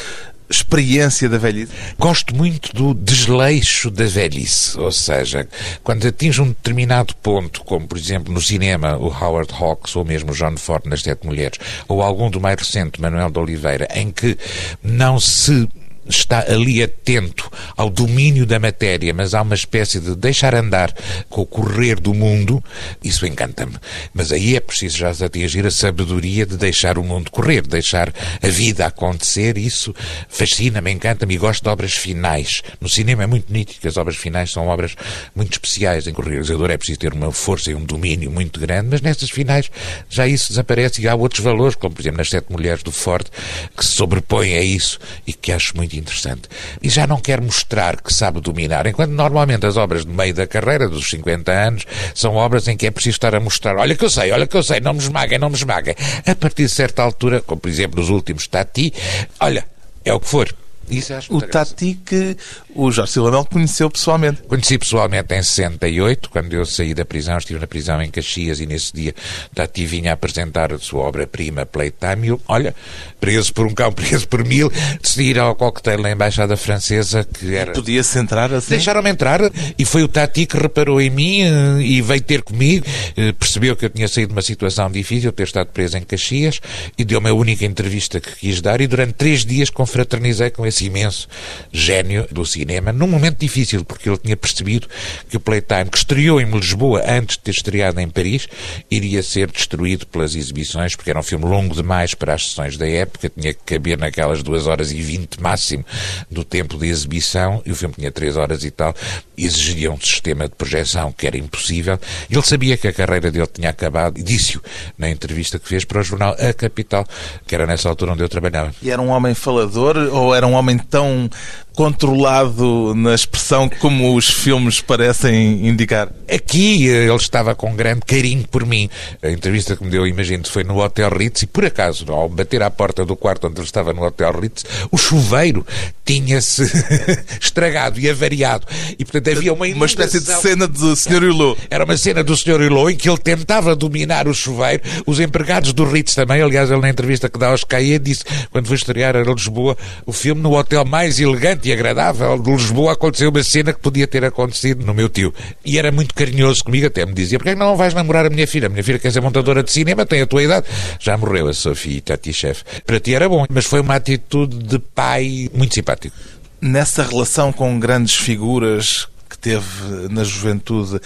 experiência 0.50 1.29
da 1.29 1.38
velhice? 1.38 1.72
Gosto 1.98 2.36
muito 2.36 2.74
do 2.74 2.94
desleixo 2.94 3.91
da 3.91 4.06
velhice, 4.06 4.79
ou 4.79 4.91
seja, 4.91 5.48
quando 5.84 6.08
atinge 6.08 6.41
um 6.41 6.48
determinado 6.48 7.15
ponto, 7.18 7.63
como 7.63 7.88
por 7.88 7.98
exemplo 7.98 8.34
no 8.34 8.41
cinema 8.41 8.98
o 8.98 9.08
Howard 9.08 9.53
Hawks 9.53 9.96
ou 9.96 10.03
mesmo 10.03 10.34
John 10.34 10.58
Ford 10.58 10.86
nas 10.86 11.01
Sete 11.01 11.25
Mulheres, 11.25 11.60
ou 11.88 12.01
algum 12.01 12.29
do 12.29 12.41
mais 12.41 12.58
recente 12.58 13.01
Manuel 13.01 13.29
de 13.29 13.39
Oliveira, 13.39 13.88
em 13.94 14.12
que 14.12 14.38
não 14.84 15.20
se 15.20 15.68
está 16.10 16.39
ali 16.51 16.82
atento 16.82 17.50
ao 17.78 17.89
domínio 17.89 18.46
da 18.46 18.60
matéria, 18.60 19.13
mas 19.13 19.34
há 19.34 19.42
uma 19.42 19.56
espécie 19.56 20.00
de 20.00 20.16
deixar 20.16 20.56
andar 20.56 20.94
com 21.30 21.42
o 21.42 21.46
correr 21.46 22.00
do 22.00 22.13
mundo, 22.13 22.63
isso 23.04 23.25
encanta-me. 23.25 23.75
Mas 24.13 24.32
aí 24.32 24.56
é 24.56 24.60
preciso 24.60 24.98
já 24.98 25.10
atingir 25.10 25.66
a 25.66 25.72
sabedoria 25.72 26.46
de 26.46 26.58
deixar 26.58 26.98
o 26.98 27.04
mundo 27.04 27.32
correr, 27.32 27.62
deixar 27.62 28.13
a 28.42 28.48
vida 28.48 28.86
acontecer. 28.86 29.58
Isso 29.58 29.94
fascina-me, 30.28 30.92
encanta-me 30.92 31.36
e 31.36 31.38
gosto 31.38 31.63
de 31.63 31.70
obras 31.70 31.94
finais. 31.94 32.62
No 32.80 32.89
cinema 32.89 33.24
é 33.24 33.28
muito 33.28 33.51
nítido 33.51 33.82
que 33.82 33.88
as 33.88 33.98
obras 33.98 34.16
finais 34.16 34.51
são 34.51 34.68
obras 34.68 34.96
muito 35.36 35.54
especiais. 35.54 36.08
Em 36.08 36.13
que 36.13 36.22
o 36.22 36.24
realizador 36.24 36.72
é 36.72 36.78
preciso 36.78 37.00
ter 37.00 37.13
uma 37.13 37.32
força 37.32 37.72
e 37.72 37.75
um 37.75 37.84
domínio 37.84 38.32
muito 38.32 38.60
grande, 38.60 38.89
mas 38.92 39.01
nessas 39.01 39.30
finais 39.30 39.70
já 40.10 40.28
isso 40.28 40.50
desaparece 40.50 41.01
e 41.01 41.08
há 41.08 41.16
outros 41.16 41.44
valores, 41.44 41.75
como 41.75 41.94
por 41.94 42.01
exemplo 42.01 42.18
nas 42.18 42.30
Sete 42.30 42.51
Mulheres 42.51 42.84
do 42.84 42.92
Ford, 42.92 43.28
que 43.75 43.86
se 43.86 43.92
sobrepõem 43.92 44.56
a 44.56 44.62
isso 44.62 45.00
e 45.25 45.34
que 45.34 45.51
acho 45.51 45.75
muito 45.75 45.96
interessante. 46.00 46.44
E 46.82 46.89
já 46.89 47.06
não 47.06 47.20
quer 47.20 47.41
mostrar 47.41 48.01
que 48.01 48.13
sabe 48.13 48.41
dominar, 48.41 48.88
enquanto 48.88 49.12
normalmente 49.12 49.65
as 49.65 49.77
obras 49.77 50.06
de 50.06 50.12
meio 50.12 50.34
da 50.34 50.48
carreira, 50.48 50.88
dos 50.88 51.10
50 51.10 51.51
anos, 51.51 51.86
são 52.15 52.36
obras 52.36 52.68
em 52.68 52.75
que 52.75 52.88
é 52.88 52.91
preciso 52.91 53.15
estar 53.15 53.36
a 53.36 53.39
mostrar, 53.39 53.77
olha 53.77 53.96
que 53.96 54.06
eu 54.06 54.10
sei, 54.10 54.32
olha 54.32 54.48
que 54.48 54.58
eu 54.58 54.63
sei, 54.63 54.79
não 54.79 54.94
me 54.94 55.00
esmaguem, 55.00 55.38
não 55.38 55.50
me 55.50 55.56
esmaguem. 55.56 55.96
A 56.25 56.36
partir 56.36 56.63
de 56.63 56.70
certa 56.70 57.03
altura, 57.03 57.41
como 57.41 57.60
por 57.60 57.70
exemplo 57.70 58.00
nos 58.00 58.10
últimos 58.10 58.48
Tati, 58.48 58.94
olha, 59.39 59.65
é 60.03 60.13
o 60.13 60.20
que 60.20 60.27
for. 60.27 60.50
Isso 60.89 61.13
o 61.29 61.41
Tati 61.41 62.00
que 62.05 62.38
o 62.74 62.91
Jorge 62.91 63.13
Silva 63.13 63.43
conheceu 63.46 63.89
pessoalmente. 63.89 64.41
Conheci 64.43 64.77
pessoalmente 64.77 65.34
em 65.34 65.43
68, 65.43 66.29
quando 66.29 66.53
eu 66.53 66.65
saí 66.65 66.93
da 66.93 67.05
prisão, 67.05 67.38
estive 67.38 67.60
na 67.60 67.67
prisão 67.67 68.01
em 68.01 68.10
Caxias 68.10 68.60
e 68.60 68.65
nesse 68.65 68.93
dia 68.93 69.13
Tati 69.53 69.86
vinha 69.86 70.13
apresentar 70.13 70.74
a 70.74 70.79
sua 70.79 71.03
obra-prima 71.03 71.65
Playtime 71.65 72.27
e 72.27 72.29
eu, 72.29 72.41
olha, 72.48 72.75
preso 73.19 73.53
por 73.53 73.65
um 73.65 73.74
cão, 73.74 73.91
preso 73.93 74.27
por 74.27 74.43
mil, 74.46 74.72
decidi 75.01 75.31
ir 75.31 75.39
ao 75.39 75.55
coquetel 75.55 76.01
na 76.01 76.12
Embaixada 76.12 76.55
Francesa 76.58 77.24
que 77.24 77.55
era... 77.55 77.72
Podia-se 77.72 78.17
entrar 78.17 78.53
assim? 78.53 78.69
Deixaram-me 78.69 79.10
entrar 79.10 79.41
e 79.77 79.86
foi 79.86 80.03
o 80.03 80.08
Tati 80.08 80.46
que 80.46 80.58
reparou 80.58 81.01
em 81.01 81.10
mim 81.10 81.41
eh, 81.41 81.81
e 81.81 82.01
veio 82.01 82.22
ter 82.22 82.41
comigo, 82.41 82.86
eh, 83.15 83.31
percebeu 83.34 83.75
que 83.75 83.86
eu 83.86 83.89
tinha 83.89 84.08
saído 84.08 84.29
de 84.29 84.36
uma 84.36 84.41
situação 84.41 84.89
difícil, 84.89 85.31
ter 85.31 85.43
estado 85.43 85.67
preso 85.67 85.98
em 85.98 86.01
Caxias 86.01 86.60
e 86.98 87.03
deu-me 87.03 87.29
a 87.29 87.34
única 87.34 87.65
entrevista 87.65 88.19
que 88.19 88.36
quis 88.36 88.62
dar 88.62 88.81
e 88.81 88.88
durante 88.88 89.13
três 89.13 89.46
dias 89.46 89.69
confraternizei 89.69 90.50
com 90.50 90.65
esse 90.65 90.78
esse 90.79 90.86
imenso 90.86 91.27
gênio 91.71 92.25
do 92.31 92.45
cinema, 92.45 92.93
num 92.93 93.07
momento 93.07 93.39
difícil, 93.39 93.83
porque 93.83 94.09
ele 94.09 94.17
tinha 94.17 94.38
percebido 94.38 94.88
que 95.29 95.36
o 95.36 95.39
Playtime, 95.39 95.89
que 95.91 95.98
estreou 95.98 96.39
em 96.39 96.50
Lisboa 96.50 97.03
antes 97.05 97.36
de 97.38 97.43
ter 97.43 97.51
estreado 97.51 98.00
em 98.00 98.07
Paris, 98.07 98.48
iria 98.89 99.21
ser 99.21 99.51
destruído 99.51 100.07
pelas 100.07 100.36
exibições, 100.36 100.95
porque 100.95 101.09
era 101.09 101.19
um 101.19 101.24
filme 101.24 101.45
longo 101.45 101.75
demais 101.75 102.13
para 102.13 102.33
as 102.33 102.50
sessões 102.50 102.77
da 102.77 102.88
época, 102.88 103.29
tinha 103.29 103.53
que 103.53 103.59
caber 103.65 103.98
naquelas 103.98 104.41
duas 104.41 104.67
horas 104.67 104.91
e 104.91 105.01
vinte 105.01 105.41
máximo 105.41 105.86
do 106.31 106.43
tempo 106.43 106.77
de 106.77 106.88
exibição, 106.88 107.62
e 107.65 107.71
o 107.71 107.75
filme 107.75 107.95
tinha 107.95 108.12
três 108.12 108.38
horas 108.38 108.63
e 108.63 108.71
tal, 108.71 108.95
exigia 109.38 109.91
um 109.91 110.00
sistema 110.00 110.45
de 110.45 110.55
projeção 110.55 111.12
que 111.12 111.27
era 111.27 111.38
impossível. 111.38 112.00
Ele 112.29 112.41
sabia 112.41 112.77
que 112.77 112.88
a 112.88 112.93
carreira 112.93 113.29
dele 113.31 113.48
tinha 113.48 113.69
acabado, 113.69 114.17
e 114.17 114.24
disse-o 114.24 114.62
na 114.98 115.09
entrevista 115.09 115.59
que 115.59 115.67
fez 115.67 115.83
para 115.83 116.00
o 116.00 116.03
jornal 116.03 116.36
A 116.39 116.53
Capital, 116.53 117.05
que 117.45 117.53
era 117.53 117.65
nessa 117.67 117.89
altura 117.89 118.13
onde 118.13 118.24
eu 118.24 118.29
trabalhava. 118.29 118.74
E 118.81 118.89
era 118.89 119.01
um 119.01 119.09
homem 119.09 119.33
falador 119.33 119.98
ou 120.12 120.33
era 120.33 120.45
um 120.45 120.54
homem 120.54 120.68
tão 120.77 121.29
controlado 121.75 122.93
na 122.95 123.15
expressão 123.15 123.69
como 123.69 124.15
os 124.15 124.29
filmes 124.29 124.82
parecem 124.82 125.67
indicar? 125.67 126.10
Aqui 126.32 126.89
eh, 126.89 127.05
ele 127.05 127.15
estava 127.15 127.55
com 127.55 127.75
grande 127.75 128.01
carinho 128.01 128.47
por 128.47 128.65
mim. 128.65 128.89
A 129.21 129.29
entrevista 129.29 129.75
que 129.75 129.84
me 129.84 129.89
deu, 129.89 130.05
imagino, 130.05 130.47
foi 130.47 130.63
no 130.63 130.82
Hotel 130.82 131.10
Ritz 131.10 131.43
e 131.43 131.47
por 131.47 131.65
acaso, 131.65 132.05
ao 132.12 132.27
bater 132.27 132.62
à 132.62 132.69
porta 132.69 133.05
do 133.05 133.15
quarto 133.15 133.47
onde 133.47 133.60
ele 133.60 133.65
estava 133.65 133.93
no 133.93 134.03
Hotel 134.03 134.32
Ritz, 134.39 134.65
o 134.91 134.97
chuveiro 134.97 135.65
tinha-se 136.05 136.63
estragado 137.39 137.99
e 137.99 138.10
avariado. 138.10 138.65
E 138.97 139.05
portanto 139.05 139.38
havia 139.38 139.53
uma 139.53 139.65
Uma 139.67 139.86
espécie 139.86 140.19
de 140.19 140.34
cena 140.41 140.67
do 140.67 140.95
Sr. 140.95 141.23
Hulot. 141.23 141.62
Era 141.69 141.86
uma 141.86 141.97
cena 141.97 142.23
do 142.23 142.36
Sr. 142.36 142.62
Hulot 142.62 142.93
em 142.93 142.97
que 142.97 143.10
ele 143.10 143.17
tentava 143.17 143.75
dominar 143.75 144.27
o 144.27 144.34
chuveiro. 144.34 144.82
Os 145.05 145.19
empregados 145.19 145.73
do 145.73 145.86
Ritz 145.86 146.15
também, 146.15 146.41
aliás, 146.41 146.69
ele 146.69 146.82
na 146.82 146.89
entrevista 146.89 147.29
que 147.29 147.38
dá 147.38 147.49
aos 147.49 147.63
Caia 147.63 147.99
disse, 147.99 148.23
quando 148.51 148.67
foi 148.67 148.75
estrear 148.75 149.15
a 149.15 149.21
Lisboa, 149.21 149.77
o 150.05 150.12
filme 150.12 150.41
no 150.41 150.58
hotel 150.58 150.84
mais 150.86 151.19
elegante 151.19 151.59
e 151.67 151.74
agradável 151.74 152.38
de 152.39 152.52
Lisboa 152.52 152.93
aconteceu 152.93 153.30
uma 153.30 153.43
cena 153.43 153.74
que 153.74 153.80
podia 153.80 154.08
ter 154.08 154.24
acontecido 154.24 154.86
no 154.86 154.93
meu 154.93 155.10
tio. 155.10 155.34
E 155.63 155.78
era 155.78 155.91
muito 155.91 156.13
carinhoso 156.13 156.63
comigo, 156.63 156.88
até 156.88 157.06
me 157.06 157.13
dizia: 157.13 157.38
porquê 157.39 157.56
não 157.56 157.76
vais 157.76 157.93
namorar 157.93 158.26
a 158.26 158.30
minha 158.30 158.48
filha? 158.48 158.67
A 158.67 158.69
minha 158.69 158.84
filha 158.84 159.00
quer 159.00 159.12
ser 159.12 159.22
montadora 159.22 159.63
de 159.63 159.72
cinema, 159.72 160.06
tem 160.06 160.22
a 160.22 160.28
tua 160.28 160.43
idade. 160.43 160.67
Já 161.00 161.17
morreu 161.17 161.48
a 161.48 161.54
Sofia, 161.54 162.02
Tati 162.02 162.34
Chef. 162.34 162.63
Para 162.86 163.00
ti 163.00 163.13
era 163.13 163.28
bom, 163.28 163.45
mas 163.50 163.65
foi 163.65 163.82
uma 163.82 163.95
atitude 163.95 164.58
de 164.58 164.80
pai 164.80 165.50
muito 165.54 165.74
simpático. 165.74 166.15
Nessa 166.62 167.04
relação 167.04 167.52
com 167.54 167.80
grandes 167.80 168.15
figuras 168.15 169.08
que 169.30 169.38
teve 169.38 170.10
na 170.10 170.24
juventude, 170.24 171.00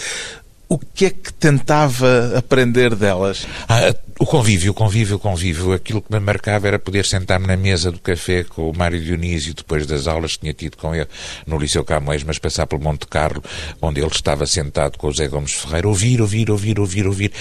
o 0.74 0.80
que 0.80 1.06
é 1.06 1.10
que 1.12 1.32
tentava 1.34 2.34
aprender 2.36 2.96
delas? 2.96 3.46
Ah, 3.68 3.94
o 4.20 4.26
convívio, 4.26 4.72
o 4.72 4.74
convívio, 4.74 5.16
o 5.18 5.20
convívio. 5.20 5.74
Aquilo 5.74 6.02
que 6.02 6.12
me 6.12 6.20
marcava 6.20 6.68
era 6.68 6.80
poder 6.80 7.06
sentar-me 7.06 7.48
na 7.48 7.58
mesa 7.58 7.92
do 7.92 8.00
café 8.00 8.44
com 8.44 8.70
o 8.70 8.78
Mário 8.78 9.00
Dionísio, 9.02 9.54
depois 9.54 9.86
das 9.86 10.08
aulas 10.08 10.34
que 10.34 10.42
tinha 10.42 10.54
tido 10.54 10.78
com 10.78 10.94
ele 10.94 11.08
no 11.46 11.58
Liceu 11.58 11.84
Camões, 11.84 12.24
mas 12.24 12.38
passar 12.38 12.68
pelo 12.68 12.82
Monte 12.82 13.08
Carlo, 13.08 13.44
onde 13.82 14.00
ele 14.00 14.12
estava 14.12 14.46
sentado 14.46 14.98
com 14.98 15.08
o 15.08 15.14
Zé 15.14 15.28
Gomes 15.28 15.54
Ferreira, 15.54 15.88
ouvir, 15.88 16.22
ouvir, 16.22 16.50
ouvir, 16.52 16.80
ouvir, 16.80 17.08
ouvir. 17.08 17.32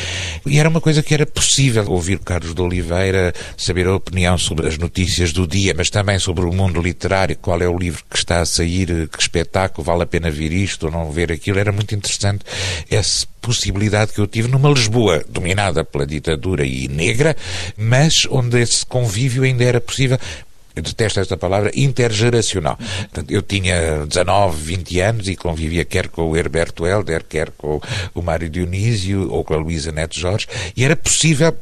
E 0.46 0.58
era 0.58 0.68
uma 0.68 0.80
coisa 0.80 1.02
que 1.02 1.14
era 1.14 1.26
possível 1.26 1.85
ouvir 1.90 2.18
Carlos 2.18 2.54
de 2.54 2.61
Oliveira, 2.61 3.32
saber 3.56 3.87
a 3.87 3.94
opinião 3.94 4.38
sobre 4.38 4.68
as 4.68 4.78
notícias 4.78 5.32
do 5.32 5.46
dia, 5.46 5.74
mas 5.76 5.90
também 5.90 6.18
sobre 6.18 6.44
o 6.44 6.52
mundo 6.52 6.80
literário, 6.80 7.37
qual 7.37 7.61
é 7.61 7.68
o 7.68 7.76
livro 7.76 8.02
que 8.08 8.16
está 8.16 8.40
a 8.40 8.46
sair, 8.46 9.08
que 9.08 9.20
espetáculo, 9.20 9.85
vale 9.85 10.02
a 10.02 10.06
pena 10.06 10.30
ver 10.30 10.52
isto 10.52 10.87
ou 10.87 10.92
não 10.92 11.11
ver 11.11 11.32
aquilo. 11.32 11.58
Era 11.58 11.72
muito 11.72 11.94
interessante 11.94 12.44
essa 12.90 13.32
possibilidade 13.42 14.12
que 14.12 14.20
eu 14.20 14.26
tive 14.26 14.48
numa 14.48 14.70
Lisboa 14.70 15.22
dominada 15.28 15.85
pela 15.85 16.07
ditadura 16.07 16.64
e 16.64 16.88
negra, 16.88 17.37
mas 17.76 18.26
onde 18.31 18.59
esse 18.61 18.87
convívio 18.87 19.42
ainda 19.42 19.64
era 19.64 19.81
possível 19.81 20.18
eu 20.74 20.83
detesto 20.83 21.20
esta 21.20 21.37
palavra, 21.37 21.70
intergeracional. 21.74 22.78
Eu 23.28 23.42
tinha 23.42 24.07
19, 24.07 24.57
20 24.57 25.00
anos 25.00 25.28
e 25.28 25.37
convivia 25.37 25.85
quer 25.85 26.09
com 26.09 26.31
o 26.31 26.37
Herberto 26.37 26.87
Helder, 26.87 27.24
quer 27.28 27.50
com 27.50 27.78
o 28.14 28.22
Mário 28.22 28.48
Dionísio 28.48 29.31
ou 29.31 29.44
com 29.44 29.52
a 29.52 29.59
Luísa 29.59 29.92
Neto 29.92 30.18
Jorge, 30.18 30.46
e 30.74 30.83
era 30.83 30.96
possível 30.96 31.55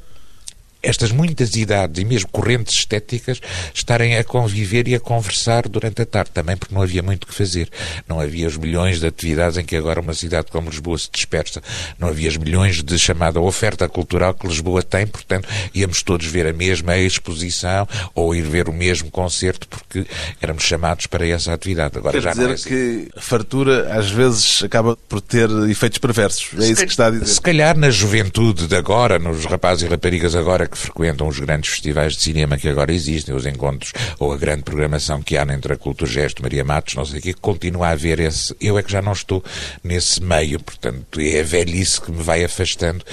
estas 0.83 1.13
muitas 1.13 1.55
idades 1.57 2.01
e 2.01 2.05
mesmo 2.05 2.29
correntes 2.31 2.75
estéticas 2.77 3.41
estarem 3.75 4.17
a 4.17 4.25
conviver 4.25 4.89
e 4.89 4.95
a 4.95 5.01
conversar 5.01 5.69
durante 5.69 6.03
a 6.03 6.07
tarde, 6.07 6.31
também 6.33 6.57
porque 6.57 6.75
não 6.75 6.83
havia 6.83 7.03
muito 7.03 7.27
que 7.27 7.35
fazer. 7.35 7.69
Não 8.09 8.21
havia 8.21 8.47
os 8.47 8.57
milhões 8.57 9.01
de 9.01 9.07
atividades 9.07 9.59
em 9.59 9.65
que 9.65 9.77
agora 9.77 10.01
uma 10.01 10.15
cidade 10.15 10.49
como 10.51 10.71
Lisboa 10.71 10.99
se 10.99 11.09
dispersa. 11.13 11.63
Não 11.99 12.09
havia 12.09 12.29
os 12.29 12.37
milhões 12.37 12.83
de 12.83 12.99
chamada 12.99 13.41
oferta 13.41 13.89
cultural 13.89 14.35
que 14.35 14.47
Lisboa 14.47 14.83
tem, 14.83 15.07
portanto, 15.07 15.49
íamos 15.75 16.03
todos 16.03 16.27
ver 16.27 16.47
a 16.47 16.53
mesma 16.53 16.97
exposição 16.97 17.87
ou 18.15 18.35
ir 18.35 18.43
ver 18.43 18.69
o 18.69 18.73
mesmo 18.73 19.11
concerto 19.11 19.69
porque 19.69 20.07
éramos 20.41 20.63
chamados 20.63 21.07
para 21.07 21.27
essa 21.27 21.53
atividade. 21.53 21.99
Agora 21.99 22.13
Quer 22.13 22.23
já 22.23 22.31
dizer 22.31 22.43
não 22.45 22.51
é 22.51 22.55
assim. 22.55 22.69
que 22.69 23.09
a 23.17 23.21
fartura 23.21 23.93
às 23.99 24.11
vezes 24.11 24.63
acaba 24.63 24.97
por 25.09 25.21
ter 25.21 25.49
efeitos 25.69 25.99
perversos. 25.99 26.49
É 26.59 26.69
isso 26.71 26.85
que 26.85 26.91
está 26.91 27.07
a 27.07 27.11
dizer. 27.11 27.27
Se 27.27 27.41
calhar 27.41 27.77
na 27.77 27.91
juventude 27.91 28.67
de 28.67 28.77
agora, 28.77 29.19
nos 29.19 29.45
rapazes 29.45 29.85
e 29.85 29.87
raparigas 29.91 30.35
agora 30.35 30.70
que 30.71 30.79
frequentam 30.79 31.29
os 31.29 31.39
grandes 31.39 31.71
festivais 31.71 32.15
de 32.15 32.23
cinema 32.23 32.57
que 32.57 32.69
agora 32.69 32.93
existem, 32.93 33.35
os 33.35 33.47
encontros 33.47 33.93
ou 34.19 34.33
a 34.33 34.37
grande 34.37 34.63
programação 34.63 35.23
que 35.23 35.37
há 35.37 35.43
entre 35.43 35.73
a 35.73 35.77
Cultura 35.77 36.11
Gesto, 36.11 36.43
Maria 36.43 36.65
Matos, 36.65 36.95
não 36.95 37.05
sei 37.05 37.19
o 37.19 37.23
que, 37.23 37.35
continua 37.35 37.89
a 37.89 37.91
haver 37.91 38.21
esse. 38.21 38.55
Eu 38.61 38.79
é 38.79 38.83
que 38.83 38.93
já 38.93 39.03
não 39.03 39.13
estou 39.13 39.43
nesse 39.83 40.23
meio, 40.23 40.61
portanto, 40.61 41.21
é 41.21 41.41
a 41.41 41.45
velhice 41.45 42.01
que 42.01 42.13
me 42.13 42.23
vai 42.23 42.45
afastando 42.45 43.05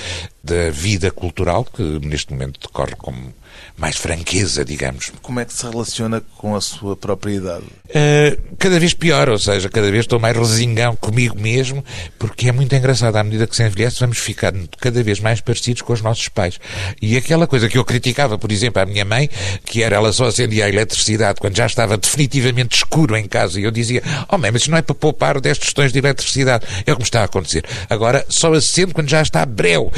da 0.44 0.70
vida 0.70 1.12
cultural 1.12 1.66
que 1.66 1.82
neste 2.06 2.32
momento 2.32 2.60
decorre 2.62 2.96
como 2.96 3.34
mais 3.78 3.96
franqueza, 3.96 4.66
digamos. 4.66 5.12
Como 5.22 5.40
é 5.40 5.46
que 5.46 5.54
se 5.54 5.64
relaciona 5.64 6.22
com 6.36 6.56
a 6.56 6.62
sua 6.62 6.98
própria 6.98 7.34
idade? 7.34 7.66
Uh, 7.86 8.56
cada 8.58 8.80
vez 8.80 8.94
pior, 8.94 9.30
ou 9.30 9.38
seja, 9.38 9.70
cada 9.70 9.90
vez 9.92 10.04
estou 10.04 10.20
mais 10.20 10.36
resingão 10.36 10.96
comigo 10.96 11.40
mesmo, 11.40 11.86
porque 12.18 12.50
é 12.50 12.52
muito 12.52 12.76
engraçado, 12.76 13.16
à 13.16 13.24
medida 13.24 13.46
que 13.46 13.56
se 13.56 13.64
envelhece, 13.64 14.00
vamos 14.00 14.18
ficar 14.18 14.52
cada 14.80 15.04
vez 15.04 15.20
mais 15.20 15.42
parecidos 15.42 15.84
com 15.84 15.94
os 15.94 16.02
nossos 16.02 16.28
pais. 16.28 16.60
E 17.00 17.16
aquela 17.16 17.46
coisa 17.46 17.70
que 17.70 17.78
eu 17.78 17.86
criticava, 17.86 18.38
por 18.38 18.52
exemplo, 18.52 18.82
à 18.82 18.86
minha 18.86 19.06
mãe, 19.06 19.30
que 19.64 19.84
era 19.84 19.96
ela 19.96 20.12
só 20.12 20.26
acendia 20.26 20.66
a 20.66 20.70
eletricidade 20.70 21.40
quando 21.40 21.56
já 21.56 21.68
estava 21.68 21.98
definitivamente 21.98 22.78
escuro 22.78 23.16
em 23.16 23.28
casa, 23.28 23.60
e 23.60 23.64
eu 23.64 23.72
dizia, 23.72 24.02
oh 24.28 24.38
mãe, 24.40 24.50
mas 24.52 24.64
isso 24.64 24.72
não 24.72 24.78
é 24.80 24.82
para 24.82 24.96
poupar 24.96 25.40
10 25.40 25.58
tostões 25.60 25.94
de 25.94 26.00
eletricidade. 26.00 26.66
É 26.86 26.92
o 26.92 26.96
que 26.96 27.02
me 27.02 27.08
está 27.08 27.22
a 27.22 27.26
acontecer. 27.26 27.64
Agora, 27.90 28.26
só 28.28 28.52
acendo 28.54 28.94
quando 28.94 29.10
já 29.10 29.22
está 29.22 29.46
breu 29.46 29.92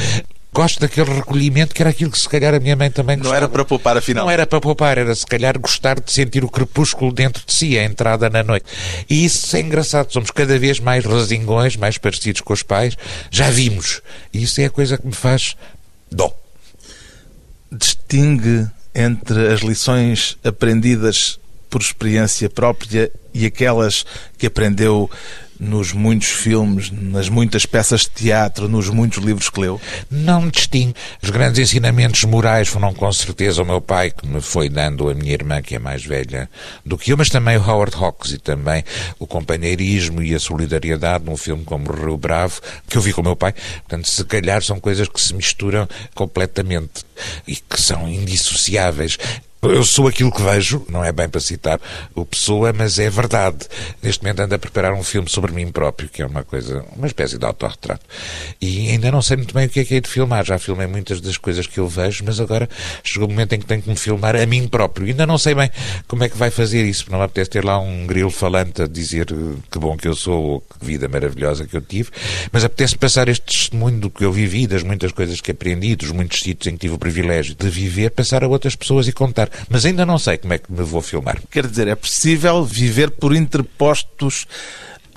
gosto 0.54 0.80
daquele 0.80 1.14
recolhimento 1.14 1.74
que 1.74 1.82
era 1.82 1.90
aquilo 1.90 2.12
que 2.12 2.20
se 2.20 2.28
calhar 2.28 2.54
a 2.54 2.60
minha 2.60 2.76
mãe 2.76 2.90
também 2.90 3.18
gostava. 3.18 3.34
Não 3.34 3.38
era 3.38 3.50
para 3.50 3.66
poupar, 3.66 3.98
afinal. 3.98 4.26
Não 4.26 4.32
era 4.32 4.48
para 4.48 4.60
poupar, 4.60 4.98
era 4.98 5.14
se 5.14 5.26
calhar 5.26 5.58
gostar 5.60 6.00
de 6.00 6.12
sentir 6.12 6.44
o 6.44 6.50
crepúsculo 6.50 7.12
dentro 7.12 7.46
de 7.46 7.54
si, 7.54 7.78
a 7.78 7.84
entrada 7.84 8.30
na 8.30 8.44
noite. 8.44 8.66
E 9.10 9.26
isso 9.26 9.56
é 9.56 9.62
engraçado, 9.62 10.12
somos 10.12 10.32
cada 10.32 10.58
vez 10.58 10.80
mais 10.80 11.06
rasingões, 11.06 11.76
mais 11.76 11.98
parecidos 11.98 12.42
com 12.42 12.54
os 12.54 12.64
pais, 12.64 12.98
já 13.30 13.50
vimos. 13.50 14.02
E 14.34 14.44
isso 14.44 14.60
é 14.62 14.66
a 14.66 14.70
coisa 14.70 14.98
que 14.98 15.06
me 15.06 15.14
faz 15.14 15.56
dó. 16.12 16.34
Distingue 17.72 18.68
entre 18.94 19.54
as 19.54 19.62
lições 19.62 20.38
aprendidas 20.44 21.40
por 21.70 21.82
experiência 21.82 22.50
própria 22.50 23.12
e 23.34 23.46
aquelas 23.46 24.04
que 24.38 24.48
aprendeu 24.48 25.10
nos 25.60 25.92
muitos 25.92 26.30
filmes, 26.30 26.90
nas 26.90 27.28
muitas 27.28 27.66
peças 27.66 28.02
de 28.02 28.12
teatro, 28.12 28.70
nos 28.70 28.90
muitos 28.90 29.24
livros 29.24 29.50
que 29.50 29.60
leu? 29.60 29.82
Não 30.10 30.48
distingue. 30.48 30.96
Os 31.22 31.30
grandes 31.30 31.60
ensinamentos 31.60 32.24
morais 32.24 32.68
foram 32.68 32.94
com 32.94 33.12
certeza 33.12 33.62
o 33.62 33.66
meu 33.66 33.82
pai, 33.82 34.12
que 34.12 34.26
me 34.26 34.42
foi 34.42 34.70
dando 34.70 35.10
a 35.10 35.14
minha 35.14 35.34
irmã, 35.34 35.62
que 35.62 35.76
é 35.76 35.80
mais 35.80 36.06
velha 36.06 36.50
do 36.86 36.98
que 36.98 37.12
eu, 37.12 37.18
mas 37.18 37.30
também 37.30 37.58
o 37.58 37.62
Howard 37.62 37.96
Hawks 37.96 38.32
e 38.32 38.38
também 38.38 38.84
o 39.20 39.28
companheirismo 39.28 40.22
e 40.22 40.34
a 40.34 40.40
solidariedade 40.40 41.26
num 41.26 41.38
filme 41.38 41.64
como 41.66 41.92
Rio 41.92 42.18
Bravo, 42.18 42.62
que 42.88 42.98
eu 42.98 43.02
vi 43.02 43.12
com 43.12 43.22
o 43.22 43.24
meu 43.26 43.36
pai. 43.36 43.54
Portanto, 43.54 44.08
se 44.08 44.24
calhar 44.24 44.64
são 44.64 44.80
coisas 44.80 45.08
que 45.08 45.20
se 45.20 45.34
misturam 45.34 45.88
completamente 46.16 47.04
e 47.48 47.56
que 47.56 47.82
são 47.82 48.08
indissociáveis. 48.08 49.18
Eu 49.62 49.84
sou 49.84 50.08
aquilo 50.08 50.32
que 50.32 50.42
vejo, 50.42 50.86
não 50.88 51.04
é 51.04 51.12
bem 51.12 51.28
para 51.28 51.42
citar 51.42 51.82
o 52.16 52.26
Pessoa, 52.26 52.72
mas 52.72 52.98
é 52.98 53.10
verdade. 53.10 53.68
Neste 54.02 54.24
momento 54.24 54.40
ando 54.40 54.56
a 54.56 54.60
preparar 54.60 54.94
um 54.94 55.04
filme 55.04 55.30
sobre 55.30 55.52
mim 55.52 55.70
próprio, 55.70 56.08
que 56.08 56.22
é 56.22 56.26
uma 56.26 56.46
coisa, 56.46 56.86
uma 56.96 57.08
espécie 57.08 57.38
de 57.38 57.46
autorretrato. 57.46 58.06
E 58.62 58.90
ainda 58.90 59.12
não 59.12 59.22
sei 59.22 59.36
muito 59.36 59.54
bem 59.54 59.66
o 59.66 59.70
que 59.70 59.82
é 59.82 59.84
que 59.86 59.96
é 59.96 60.00
de 60.00 60.08
filmar. 60.08 60.46
Já 60.46 60.58
filmei 60.58 60.88
muitas 60.88 61.20
das 61.20 61.36
coisas 61.36 61.68
que 61.68 61.78
eu 61.78 61.90
vejo, 61.90 62.24
mas 62.26 62.40
agora 62.40 62.70
chegou 63.04 63.28
o 63.28 63.32
momento 63.32 63.52
em 63.52 63.60
que 63.60 63.66
tenho 63.66 63.82
que 63.82 63.90
me 63.90 63.98
filmar 63.98 64.34
a 64.34 64.46
mim 64.46 64.66
próprio. 64.66 65.06
E 65.06 65.10
ainda 65.12 65.28
não 65.28 65.38
sei 65.38 65.54
bem 65.54 65.70
como 66.08 66.24
é 66.24 66.30
que 66.30 66.38
vai 66.38 66.50
fazer 66.50 66.86
isso. 66.86 67.12
Não 67.12 67.18
me 67.18 67.26
apetece 67.26 67.50
ter 67.50 67.66
lá 67.66 67.78
um 67.78 68.08
grilo 68.08 68.32
falante 68.32 68.84
a 68.84 68.88
dizer 68.88 69.26
que 69.70 69.78
bom 69.78 69.98
que 69.98 70.08
eu 70.08 70.16
sou 70.16 70.42
ou 70.42 70.62
que 70.62 70.86
vida 70.86 71.10
maravilhosa 71.10 71.68
que 71.68 71.76
eu 71.76 71.82
tive, 71.82 72.12
mas 72.54 72.64
apetece 72.64 72.98
passar 72.98 73.28
este 73.28 73.46
testemunho 73.46 74.00
do 74.00 74.10
que 74.10 74.24
eu 74.24 74.32
vivi, 74.32 74.68
das 74.68 74.84
muitas 74.84 75.12
coisas 75.12 75.42
que 75.42 75.52
aprendi, 75.52 75.98
dos 75.98 76.12
muitos 76.12 76.40
sítios 76.40 76.68
em 76.68 76.78
que 76.78 76.80
tive 76.80 76.94
o 76.94 76.98
privilégio 76.98 77.56
de 77.56 77.70
viver, 77.70 78.12
passar 78.12 78.42
a 78.42 78.48
outras 78.48 78.74
pessoas 78.74 79.06
e 79.10 79.12
contar 79.12 79.49
mas 79.70 79.86
ainda 79.86 80.06
não 80.06 80.18
sei 80.18 80.38
como 80.38 80.54
é 80.54 80.58
que 80.58 80.72
me 80.72 80.84
vou 80.84 81.02
filmar. 81.02 81.42
Quer 81.50 81.68
dizer, 81.68 81.88
é 81.88 81.96
possível 81.96 82.64
viver 82.64 83.12
por 83.12 83.36
interpostos 83.36 84.46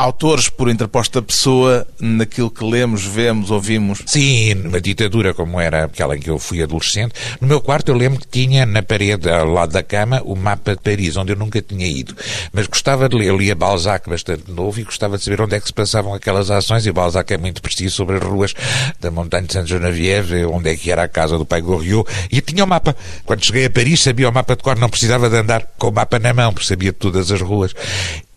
autores 0.03 0.49
por 0.49 0.69
interposta 0.69 1.23
pessoa 1.23 1.87
naquilo 2.01 2.51
que 2.51 2.65
lemos, 2.65 3.05
vemos, 3.05 3.53
ouvimos. 3.53 4.03
Sim, 4.05 4.55
numa 4.55 4.81
ditadura 4.81 5.33
como 5.33 5.61
era 5.61 5.85
aquela 5.85 6.17
em 6.17 6.21
que 6.21 6.29
eu 6.29 6.41
fui 6.41 6.61
adolescente, 6.61 7.15
no 7.41 7.47
meu 7.47 7.61
quarto 7.61 7.91
eu 7.91 7.95
lembro 7.95 8.19
que 8.19 8.27
tinha 8.27 8.67
na 8.67 8.83
parede 8.83 9.31
ao 9.31 9.47
lado 9.47 9.73
da 9.73 9.83
cama 9.83 10.21
o 10.25 10.35
mapa 10.35 10.75
de 10.75 10.83
Paris, 10.83 11.17
onde 11.17 11.33
eu 11.33 11.37
nunca 11.37 11.63
tinha 11.63 11.87
ido. 11.87 12.17
Mas 12.53 12.67
gostava 12.67 13.09
de 13.09 13.17
ler, 13.17 13.29
eu 13.29 13.37
lia 13.37 13.55
Balzac 13.55 14.11
bastante 14.11 14.51
novo 14.51 14.81
e 14.81 14.83
gostava 14.83 15.17
de 15.17 15.23
saber 15.23 15.41
onde 15.41 15.55
é 15.55 15.61
que 15.61 15.69
se 15.69 15.73
passavam 15.73 16.13
aquelas 16.15 16.51
ações, 16.51 16.85
e 16.85 16.91
Balzac 16.91 17.33
é 17.33 17.39
muito 17.39 17.63
preciso 17.63 17.95
sobre 17.95 18.17
as 18.17 18.23
ruas 18.25 18.55
da 19.01 19.09
Montanha 19.09 19.47
de 19.47 19.53
Saint-Geneviève, 19.53 20.47
onde 20.47 20.69
é 20.69 20.77
que 20.77 20.91
era 20.91 21.05
a 21.05 21.09
casa 21.09 21.39
do 21.39 21.47
pai 21.47 21.61
Goriot, 21.61 22.11
e 22.29 22.41
tinha 22.41 22.65
o 22.65 22.67
mapa. 22.67 22.97
Quando 23.25 23.45
cheguei 23.45 23.67
a 23.67 23.71
Paris 23.71 24.01
sabia 24.01 24.29
o 24.29 24.33
mapa 24.33 24.57
de 24.57 24.65
cor, 24.65 24.77
não 24.77 24.89
precisava 24.89 25.31
de 25.31 25.37
andar 25.37 25.65
com 25.79 25.89
o 25.89 25.93
mapa 25.93 26.19
na 26.19 26.35
mão, 26.35 26.53
porque 26.53 26.67
sabia 26.67 26.93
todas 26.93 27.31
as 27.31 27.41
ruas. 27.41 27.73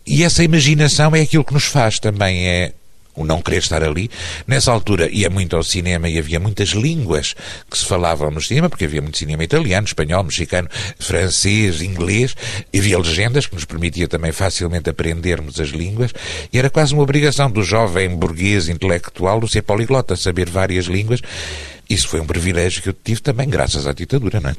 E 0.06 0.22
essa 0.22 0.44
imaginação 0.44 1.14
é 1.16 1.22
aquilo 1.22 1.44
que 1.44 1.54
nos 1.54 1.64
faz 1.64 1.98
também, 1.98 2.46
é 2.46 2.72
o 3.16 3.24
não 3.24 3.40
querer 3.40 3.58
estar 3.58 3.82
ali. 3.82 4.10
Nessa 4.46 4.70
altura 4.70 5.08
ia 5.10 5.30
muito 5.30 5.56
ao 5.56 5.62
cinema 5.62 6.08
e 6.08 6.18
havia 6.18 6.38
muitas 6.38 6.68
línguas 6.68 7.34
que 7.68 7.76
se 7.76 7.84
falavam 7.86 8.30
no 8.30 8.40
cinema, 8.40 8.68
porque 8.68 8.84
havia 8.84 9.00
muito 9.00 9.18
cinema 9.18 9.42
italiano, 9.42 9.86
espanhol, 9.86 10.22
mexicano, 10.22 10.68
francês, 10.98 11.80
inglês, 11.80 12.36
havia 12.76 12.98
legendas 12.98 13.46
que 13.46 13.54
nos 13.54 13.64
permitia 13.64 14.06
também 14.06 14.32
facilmente 14.32 14.90
aprendermos 14.90 15.58
as 15.58 15.70
línguas, 15.70 16.12
e 16.52 16.58
era 16.58 16.68
quase 16.68 16.92
uma 16.92 17.02
obrigação 17.02 17.50
do 17.50 17.62
jovem 17.62 18.14
burguês 18.14 18.68
intelectual 18.68 19.40
do 19.40 19.48
ser 19.48 19.62
poliglota, 19.62 20.14
saber 20.14 20.50
várias 20.50 20.84
línguas. 20.84 21.20
Isso 21.88 22.08
foi 22.08 22.20
um 22.20 22.26
privilégio 22.26 22.82
que 22.82 22.90
eu 22.90 22.92
tive 22.92 23.22
também 23.22 23.48
graças 23.48 23.86
à 23.86 23.92
ditadura, 23.92 24.40
não 24.40 24.50
é? 24.50 24.56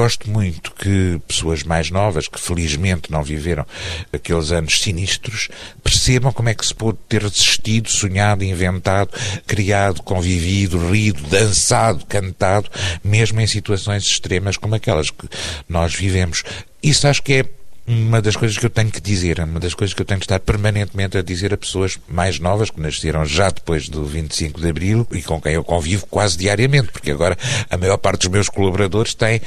Gosto 0.00 0.30
muito 0.30 0.72
que 0.72 1.20
pessoas 1.28 1.62
mais 1.62 1.90
novas, 1.90 2.26
que 2.26 2.40
felizmente 2.40 3.12
não 3.12 3.22
viveram 3.22 3.66
aqueles 4.10 4.50
anos 4.50 4.80
sinistros, 4.80 5.50
percebam 5.84 6.32
como 6.32 6.48
é 6.48 6.54
que 6.54 6.64
se 6.64 6.74
pôde 6.74 6.96
ter 7.06 7.22
resistido, 7.22 7.90
sonhado, 7.90 8.42
inventado, 8.42 9.10
criado, 9.46 10.02
convivido, 10.02 10.90
rido, 10.90 11.22
dançado, 11.24 12.06
cantado, 12.06 12.70
mesmo 13.04 13.42
em 13.42 13.46
situações 13.46 14.06
extremas 14.06 14.56
como 14.56 14.74
aquelas 14.74 15.10
que 15.10 15.28
nós 15.68 15.94
vivemos. 15.94 16.44
Isso 16.82 17.06
acho 17.06 17.22
que 17.22 17.34
é 17.34 17.44
uma 17.86 18.22
das 18.22 18.36
coisas 18.36 18.56
que 18.56 18.64
eu 18.64 18.70
tenho 18.70 18.90
que 18.90 19.02
dizer, 19.02 19.38
uma 19.40 19.60
das 19.60 19.74
coisas 19.74 19.92
que 19.92 20.00
eu 20.00 20.06
tenho 20.06 20.20
que 20.20 20.24
estar 20.24 20.40
permanentemente 20.40 21.18
a 21.18 21.22
dizer 21.22 21.52
a 21.52 21.58
pessoas 21.58 21.98
mais 22.08 22.38
novas 22.38 22.70
que 22.70 22.80
nasceram 22.80 23.26
já 23.26 23.50
depois 23.50 23.86
do 23.86 24.06
25 24.06 24.62
de 24.62 24.66
Abril 24.70 25.06
e 25.12 25.20
com 25.20 25.38
quem 25.38 25.52
eu 25.52 25.62
convivo 25.62 26.06
quase 26.06 26.38
diariamente, 26.38 26.90
porque 26.90 27.10
agora 27.10 27.36
a 27.68 27.76
maior 27.76 27.98
parte 27.98 28.20
dos 28.22 28.30
meus 28.30 28.48
colaboradores 28.48 29.12
tem 29.12 29.42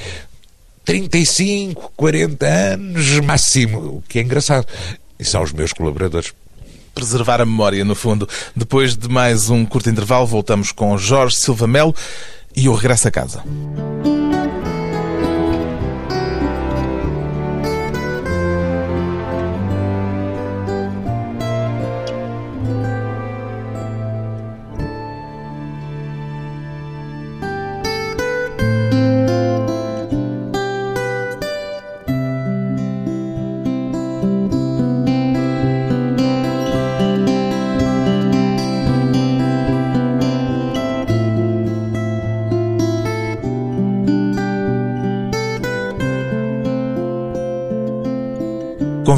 35, 0.86 1.92
40 1.96 2.46
anos 2.46 3.20
máximo, 3.20 3.80
o 3.80 4.04
que 4.08 4.20
é 4.20 4.22
engraçado. 4.22 4.68
E 5.20 5.24
são 5.24 5.42
os 5.42 5.52
meus 5.54 5.72
colaboradores. 5.74 6.34
Preservar 6.94 7.42
a 7.42 7.46
memória, 7.46 7.84
no 7.84 7.96
fundo. 7.96 8.28
Depois 8.56 8.96
de 8.96 9.08
mais 9.08 9.50
um 9.50 9.66
curto 9.66 9.90
intervalo, 9.90 10.28
voltamos 10.28 10.72
com 10.72 10.98
Jorge 10.98 11.38
Silva 11.38 11.66
Melo 11.66 11.96
e 12.56 12.70
o 12.70 12.74
Regresso 12.74 13.08
a 13.08 13.12
Casa. 13.12 13.44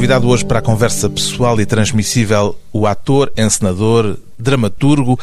Convidado 0.05 0.29
hoje 0.29 0.45
para 0.45 0.59
a 0.59 0.61
conversa 0.61 1.09
pessoal 1.09 1.59
e 1.59 1.65
transmissível, 1.65 2.55
o 2.71 2.85
ator, 2.85 3.33
encenador, 3.35 4.19
dramaturgo 4.37 5.19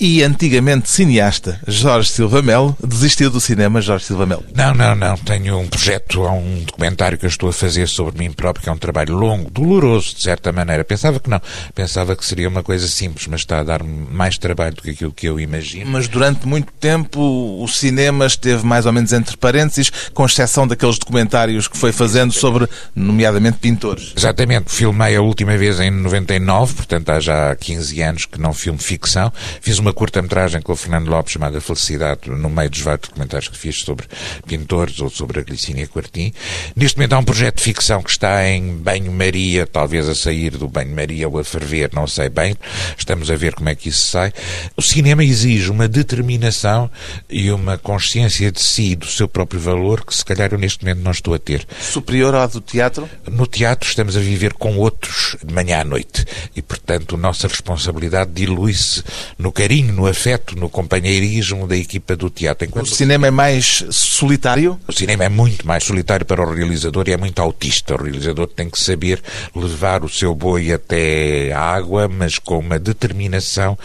e 0.00 0.22
antigamente 0.22 0.90
cineasta 0.90 1.60
Jorge 1.66 2.10
Silva 2.10 2.40
Melo 2.42 2.76
desistiu 2.82 3.30
do 3.30 3.40
cinema, 3.40 3.80
Jorge 3.80 4.04
Silva 4.04 4.26
Melo? 4.26 4.44
Não, 4.54 4.74
não, 4.74 4.94
não. 4.94 5.16
Tenho 5.16 5.58
um 5.58 5.66
projeto, 5.66 6.24
há 6.24 6.32
um 6.32 6.62
documentário 6.64 7.18
que 7.18 7.26
eu 7.26 7.28
estou 7.28 7.48
a 7.48 7.52
fazer 7.52 7.88
sobre 7.88 8.18
mim 8.18 8.32
próprio, 8.32 8.62
que 8.62 8.68
é 8.68 8.72
um 8.72 8.78
trabalho 8.78 9.14
longo, 9.14 9.50
doloroso, 9.50 10.14
de 10.14 10.22
certa 10.22 10.52
maneira. 10.52 10.84
Pensava 10.84 11.18
que 11.18 11.28
não. 11.28 11.40
Pensava 11.74 12.14
que 12.14 12.24
seria 12.24 12.48
uma 12.48 12.62
coisa 12.62 12.86
simples, 12.86 13.26
mas 13.26 13.40
está 13.40 13.60
a 13.60 13.64
dar 13.64 13.82
mais 13.82 14.38
trabalho 14.38 14.74
do 14.74 14.82
que 14.82 14.90
aquilo 14.90 15.12
que 15.12 15.26
eu 15.26 15.40
imagino. 15.40 15.90
Mas 15.90 16.08
durante 16.08 16.46
muito 16.46 16.72
tempo 16.74 17.20
o 17.20 17.66
cinema 17.68 18.26
esteve 18.26 18.64
mais 18.64 18.86
ou 18.86 18.92
menos 18.92 19.12
entre 19.12 19.36
parênteses, 19.36 19.90
com 20.14 20.24
exceção 20.24 20.66
daqueles 20.66 20.98
documentários 20.98 21.68
que 21.68 21.76
foi 21.76 21.92
fazendo 21.92 22.32
sobre, 22.32 22.68
nomeadamente, 22.94 23.58
pintores. 23.58 24.12
Exatamente. 24.16 24.70
Filmei 24.70 25.16
a 25.16 25.22
última 25.22 25.56
vez 25.56 25.80
em 25.80 25.90
99, 25.90 26.74
portanto 26.74 27.10
há 27.10 27.20
já 27.20 27.54
15 27.56 28.02
anos 28.02 28.24
que 28.26 28.40
não 28.40 28.52
filmo 28.52 28.78
ficção. 28.78 29.32
Fiz 29.60 29.78
uma 29.78 29.87
uma 29.88 29.94
curta-metragem 29.94 30.60
com 30.60 30.72
o 30.72 30.76
Fernando 30.76 31.08
Lopes 31.08 31.32
chamada 31.32 31.62
Felicidade, 31.62 32.28
no 32.28 32.50
meio 32.50 32.68
dos 32.68 32.80
vários 32.80 33.08
documentários 33.08 33.48
que 33.48 33.56
fiz 33.56 33.80
sobre 33.80 34.06
pintores 34.46 35.00
ou 35.00 35.08
sobre 35.08 35.40
a 35.40 35.42
Glicínia 35.42 35.86
Quartim. 35.86 36.30
Neste 36.76 36.98
momento 36.98 37.14
há 37.14 37.18
um 37.18 37.24
projeto 37.24 37.56
de 37.56 37.62
ficção 37.62 38.02
que 38.02 38.10
está 38.10 38.46
em 38.46 38.76
banho-maria, 38.76 39.66
talvez 39.66 40.06
a 40.06 40.14
sair 40.14 40.50
do 40.50 40.68
banho-maria 40.68 41.26
ou 41.26 41.38
a 41.38 41.44
ferver, 41.44 41.88
não 41.94 42.06
sei 42.06 42.28
bem. 42.28 42.54
Estamos 42.98 43.30
a 43.30 43.36
ver 43.36 43.54
como 43.54 43.70
é 43.70 43.74
que 43.74 43.88
isso 43.88 44.08
sai. 44.08 44.30
O 44.76 44.82
cinema 44.82 45.24
exige 45.24 45.70
uma 45.70 45.88
determinação 45.88 46.90
e 47.30 47.50
uma 47.50 47.78
consciência 47.78 48.52
de 48.52 48.60
si, 48.60 48.94
do 48.94 49.06
seu 49.06 49.26
próprio 49.26 49.58
valor, 49.58 50.04
que 50.04 50.14
se 50.14 50.24
calhar 50.24 50.52
eu 50.52 50.58
neste 50.58 50.84
momento 50.84 51.02
não 51.02 51.12
estou 51.12 51.32
a 51.32 51.38
ter. 51.38 51.66
Superior 51.80 52.34
à 52.34 52.46
do 52.46 52.60
teatro? 52.60 53.08
No 53.26 53.46
teatro 53.46 53.88
estamos 53.88 54.18
a 54.18 54.20
viver 54.20 54.52
com 54.52 54.76
outros 54.76 55.34
de 55.42 55.54
manhã 55.54 55.80
à 55.80 55.84
noite 55.84 56.26
e, 56.54 56.60
portanto, 56.60 57.14
a 57.14 57.18
nossa 57.18 57.48
responsabilidade 57.48 58.32
dilui-se 58.34 59.02
no 59.38 59.50
carinho, 59.50 59.77
no 59.82 60.06
afeto, 60.06 60.56
no 60.56 60.68
companheirismo 60.68 61.66
da 61.66 61.76
equipa 61.76 62.16
do 62.16 62.30
teatro. 62.30 62.66
Enquanto 62.66 62.86
o 62.86 62.94
cinema 62.94 63.26
é 63.26 63.30
mais 63.30 63.84
solitário? 63.90 64.78
O 64.86 64.92
cinema 64.92 65.24
é 65.24 65.28
muito 65.28 65.66
mais 65.66 65.84
solitário 65.84 66.24
para 66.26 66.42
o 66.42 66.54
realizador 66.54 67.08
e 67.08 67.12
é 67.12 67.16
muito 67.16 67.40
autista. 67.40 67.94
O 67.94 68.02
realizador 68.02 68.46
tem 68.46 68.68
que 68.68 68.78
saber 68.78 69.22
levar 69.54 70.04
o 70.04 70.08
seu 70.08 70.34
boi 70.34 70.72
até 70.72 71.52
a 71.52 71.60
água, 71.60 72.08
mas 72.08 72.38
com 72.38 72.58
uma 72.58 72.78
determinação. 72.78 73.78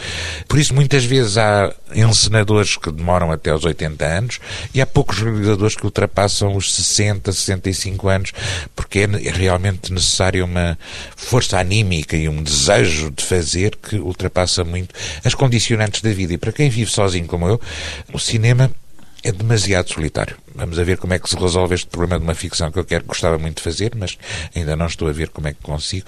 Por 0.48 0.60
isso, 0.60 0.74
muitas 0.74 1.04
vezes 1.06 1.38
há 1.38 1.74
encenadores 1.96 2.78
que 2.78 2.92
demoram 2.92 3.32
até 3.32 3.52
aos 3.52 3.66
80 3.66 4.06
anos 4.06 4.40
e 4.74 4.82
há 4.82 4.86
poucos 4.86 5.20
realizadores 5.20 5.76
que 5.76 5.86
ultrapassam 5.86 6.56
os 6.56 6.74
60, 6.74 7.32
65 7.32 8.08
anos, 8.08 8.32
porque 8.76 9.00
é 9.00 9.32
realmente 9.32 9.92
necessária 9.92 10.44
uma 10.44 10.78
força 11.16 11.58
anímica 11.58 12.16
e 12.16 12.28
um 12.28 12.42
desejo 12.42 13.12
de 13.12 13.24
fazer 13.24 13.76
que 13.76 13.98
ultrapassa 13.98 14.64
muito 14.64 14.94
as 15.24 15.34
condicionantes 15.34 16.02
da 16.02 16.12
vida. 16.12 16.34
E 16.34 16.38
para 16.38 16.52
quem 16.52 16.70
vive 16.70 16.90
sozinho 16.90 17.26
como 17.26 17.48
eu, 17.48 17.60
o 18.14 18.20
cinema 18.20 18.72
é 19.24 19.32
demasiado 19.32 19.90
solitário. 19.90 20.36
Vamos 20.54 20.78
a 20.78 20.84
ver 20.84 20.98
como 20.98 21.14
é 21.14 21.20
que 21.20 21.30
se 21.30 21.36
resolve 21.36 21.74
este 21.74 21.88
problema 21.88 22.20
de 22.20 22.24
uma 22.24 22.36
ficção 22.36 22.72
que 22.72 22.78
eu 22.78 22.86
quero, 22.86 23.06
gostava 23.06 23.40
muito 23.40 23.58
de 23.58 23.64
fazer, 23.64 23.94
mas 23.96 24.18
ainda 24.56 24.76
não 24.76 24.86
estou 24.86 25.08
a 25.08 25.12
ver 25.12 25.30
como 25.30 25.48
é 25.48 25.54
que 25.54 25.62
consigo. 25.62 26.06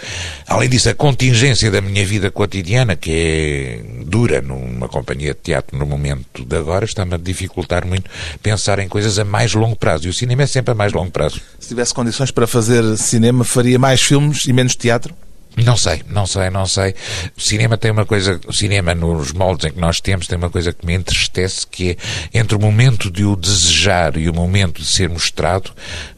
Além 0.48 0.70
disso, 0.70 0.90
a 0.90 0.94
contingência 0.94 1.72
da 1.72 1.82
minha 1.82 2.06
vida 2.06 2.30
cotidiana, 2.30 2.96
que 2.96 3.12
é 3.12 4.04
dura 4.06 4.42
numa 4.42 4.88
companhia 4.88 5.34
de 5.34 5.40
teatro 5.40 5.78
no 5.78 5.86
momento 5.86 6.46
de 6.46 6.56
agora, 6.56 6.86
está-me 6.86 7.16
a 7.16 7.18
dificultar 7.18 7.88
muito 7.88 8.10
pensar 8.44 8.80
em 8.80 8.88
coisas 8.88 9.18
a 9.18 9.24
mais 9.24 9.54
longo 9.54 9.76
prazo. 9.76 10.08
E 10.08 10.10
o 10.10 10.14
cinema 10.14 10.44
é 10.44 10.48
sempre 10.48 10.74
a 10.74 10.76
mais 10.76 10.94
longo 10.94 11.10
prazo. 11.10 11.42
Se 11.60 11.70
tivesse 11.70 11.94
condições 11.94 12.32
para 12.32 12.46
fazer 12.46 12.98
cinema, 12.98 13.44
faria 13.44 13.80
mais 13.80 14.02
filmes 14.02 14.46
e 14.46 14.54
menos 14.54 14.76
teatro? 14.76 15.16
Não 15.64 15.78
sei, 15.78 16.02
não 16.10 16.28
sei, 16.28 16.50
não 16.50 16.66
sei. 16.66 16.94
O 17.38 17.42
cinema 17.42 17.78
tem 17.78 17.92
uma 17.92 18.06
coisa, 18.06 18.40
o 18.48 18.54
cinema 18.54 18.94
nos 18.94 19.32
moldes 19.32 19.66
em 19.66 19.72
que 19.72 19.80
nós 19.80 20.02
temos 20.02 20.28
tem 20.28 20.38
uma 20.38 20.50
coisa 20.50 20.74
que 20.74 20.86
me 20.86 20.94
entristece, 20.94 21.66
que 21.66 21.92
é 21.92 22.40
entre 22.40 22.56
o 22.56 22.60
momento 22.60 23.10
de 23.10 23.24
o 23.24 23.36
desejar 23.36 24.18
e 24.18 24.30
o 24.30 24.34
momento 24.34 24.82
de 24.82 24.88
ser 24.88 25.10
mostrado, 25.10 25.72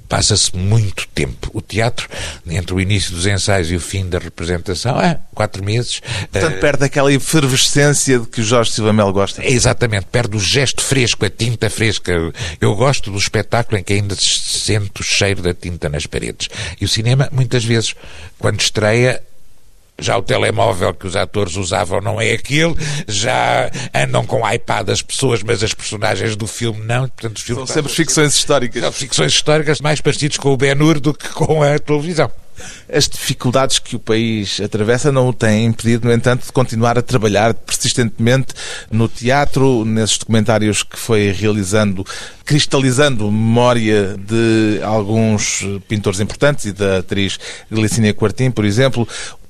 passa-se 0.07 0.55
muito 0.55 1.07
tempo. 1.13 1.49
O 1.53 1.61
teatro, 1.61 2.07
entre 2.47 2.73
o 2.73 2.79
início 2.79 3.11
dos 3.11 3.25
ensaios 3.25 3.71
e 3.71 3.75
o 3.75 3.79
fim 3.79 4.07
da 4.07 4.17
representação, 4.17 4.99
é 4.99 5.19
quatro 5.33 5.63
meses. 5.63 6.01
Portanto, 6.31 6.55
uh, 6.55 6.59
perde 6.59 6.85
aquela 6.85 7.11
efervescência 7.11 8.19
de 8.19 8.27
que 8.27 8.41
o 8.41 8.43
Jorge 8.43 8.71
Silva 8.71 8.93
Mel 8.93 9.11
gosta. 9.11 9.45
Exatamente, 9.45 10.05
perde 10.11 10.37
o 10.37 10.39
gesto 10.39 10.81
fresco, 10.81 11.25
a 11.25 11.29
tinta 11.29 11.69
fresca. 11.69 12.13
Eu 12.59 12.75
gosto 12.75 13.11
do 13.11 13.17
espetáculo 13.17 13.77
em 13.77 13.83
que 13.83 13.93
ainda 13.93 14.15
se 14.15 14.39
sente 14.39 15.01
o 15.01 15.03
cheiro 15.03 15.41
da 15.41 15.53
tinta 15.53 15.89
nas 15.89 16.05
paredes. 16.05 16.49
E 16.79 16.85
o 16.85 16.87
cinema, 16.87 17.29
muitas 17.31 17.63
vezes, 17.63 17.93
quando 18.39 18.59
estreia, 18.59 19.21
já 19.99 20.17
o 20.17 20.21
telemóvel 20.21 20.93
que 20.93 21.07
os 21.07 21.15
atores 21.15 21.55
usavam 21.55 22.01
não 22.01 22.21
é 22.21 22.31
aquele, 22.31 22.75
já 23.07 23.69
andam 23.93 24.25
com 24.25 24.47
iPad 24.49 24.89
as 24.89 25.01
pessoas, 25.01 25.41
mas 25.43 25.63
as 25.63 25.73
personagens 25.73 26.35
do 26.35 26.47
filme 26.47 26.81
não. 26.85 27.07
Portanto, 27.07 27.39
São 27.39 27.65
sempre 27.65 27.91
ficções 27.91 28.35
históricas. 28.35 28.81
São 28.81 28.91
ficções 28.91 29.33
históricas 29.33 29.81
mais 29.81 30.01
parecidos 30.01 30.37
com 30.37 30.53
o 30.53 30.57
Ben-Hur 30.57 30.99
do 30.99 31.13
que 31.13 31.29
com 31.29 31.63
a 31.63 31.79
televisão. 31.79 32.31
As 32.91 33.07
dificuldades 33.07 33.79
que 33.79 33.95
o 33.95 33.99
país 33.99 34.59
atravessa 34.59 35.11
não 35.11 35.29
o 35.29 35.33
têm 35.33 35.65
impedido, 35.65 36.07
no 36.07 36.13
entanto, 36.13 36.45
de 36.45 36.51
continuar 36.51 36.97
a 36.97 37.01
trabalhar 37.01 37.53
persistentemente 37.53 38.53
no 38.89 39.07
teatro, 39.07 39.85
nesses 39.85 40.17
documentários 40.17 40.83
que 40.83 40.97
foi 40.97 41.31
realizando, 41.31 42.05
cristalizando 42.45 43.31
memória 43.31 44.15
de 44.17 44.81
alguns 44.83 45.63
pintores 45.87 46.19
importantes 46.19 46.65
e 46.65 46.71
da 46.71 46.99
atriz 46.99 47.37
Glicínia 47.71 48.13
Quartim, 48.13 48.49
por 48.49 48.65
exemplo. 48.65 49.07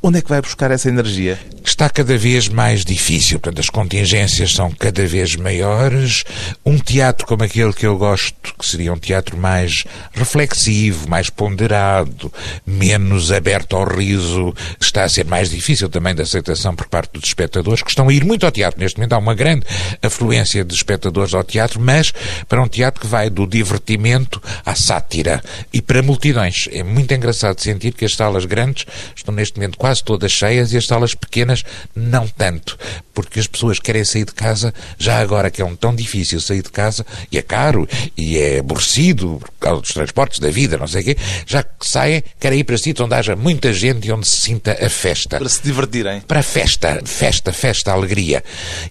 Onde 0.08 0.20
é 0.20 0.22
que 0.22 0.30
vai 0.30 0.41
buscar 0.41 0.72
essa 0.72 0.88
energia? 0.88 1.38
Está 1.65 1.89
cada 1.89 2.17
vez 2.17 2.48
mais 2.48 2.86
difícil, 2.86 3.41
portanto, 3.41 3.60
as 3.60 3.70
contingências 3.70 4.54
são 4.54 4.72
cada 4.72 5.06
vez 5.06 5.36
maiores. 5.36 6.24
Um 6.65 6.78
teatro 6.78 7.28
como 7.28 7.43
aquele 7.43 7.74
que 7.74 7.86
eu 7.86 7.98
gosto, 7.98 8.56
que 8.58 8.65
seria 8.65 8.93
um 8.93 8.98
teatro 8.98 9.36
mais 9.38 9.84
reflexivo, 10.13 11.10
mais 11.10 11.30
ponderado, 11.30 12.32
menos 12.65 13.34
aberto 13.34 13.76
ao 13.76 13.84
riso, 13.84 14.56
está 14.80 15.04
a 15.04 15.10
ser 15.10 15.26
mais 15.26 15.50
difícil 15.50 15.89
também 15.89 16.15
de 16.15 16.22
aceitação 16.22 16.74
por 16.74 16.88
parte 16.88 17.12
dos 17.12 17.26
espectadores, 17.26 17.84
que 17.84 17.89
estão 17.89 18.08
a 18.08 18.13
ir 18.13 18.24
muito 18.24 18.46
ao 18.46 18.52
teatro. 18.52 18.80
Neste 18.80 18.98
momento 18.98 19.12
há 19.12 19.17
uma 19.17 19.36
grande 19.36 19.65
afluência 20.02 20.63
de 20.63 20.74
espectadores 20.74 21.34
ao 21.34 21.43
teatro, 21.43 21.82
mas 21.82 22.13
para 22.48 22.63
um 22.63 22.67
teatro 22.70 23.02
que 23.02 23.08
vai 23.08 23.30
do 23.30 23.46
divertimento 23.46 24.41
à 24.65 24.74
sátira 24.74 25.43
e 25.74 25.82
para 25.82 26.02
multidões. 26.02 26.70
É 26.72 26.82
muito 26.82 27.13
engraçado 27.13 27.60
sentir 27.60 27.93
que 27.93 28.06
as 28.06 28.15
salas 28.15 28.46
grandes 28.46 28.86
estão 29.13 29.36
neste 29.36 29.58
momento 29.58 29.78
quase 29.78 29.96
todas 30.01 30.31
cheias 30.31 30.73
e 30.73 30.77
as 30.77 30.86
salas 30.86 31.13
pequenas 31.13 31.63
não 31.95 32.27
tanto, 32.27 32.77
porque 33.13 33.39
as 33.39 33.47
pessoas 33.47 33.79
querem 33.79 34.03
sair 34.03 34.25
de 34.25 34.33
casa 34.33 34.73
já 34.97 35.19
agora 35.19 35.49
que 35.49 35.62
é 35.62 35.65
um 35.65 35.75
tão 35.75 35.95
difícil 35.95 36.39
sair 36.39 36.62
de 36.62 36.71
casa 36.71 37.05
e 37.31 37.38
é 37.38 37.41
caro 37.41 37.88
e 38.15 38.38
é 38.38 38.60
aborrecido 38.60 39.38
por 39.39 39.51
causa 39.60 39.81
dos 39.81 39.93
transportes 39.93 40.39
da 40.39 40.49
vida, 40.49 40.77
não 40.77 40.88
sei 40.88 41.01
o 41.01 41.05
quê, 41.05 41.17
já 41.45 41.63
que 41.63 41.88
saem, 41.88 42.23
querem 42.39 42.60
ir 42.60 42.63
para 42.63 42.77
sítios 42.77 43.05
onde 43.05 43.15
haja 43.15 43.36
muita 43.36 43.73
gente 43.73 44.07
e 44.07 44.12
onde 44.12 44.27
se 44.27 44.38
sinta 44.38 44.77
a 44.79 44.89
festa. 44.89 45.38
Para 45.38 45.49
se 45.49 45.62
divertirem. 45.63 46.21
Para 46.21 46.39
a 46.39 46.43
festa, 46.43 47.01
festa, 47.05 47.51
festa, 47.53 47.91
alegria. 47.91 48.43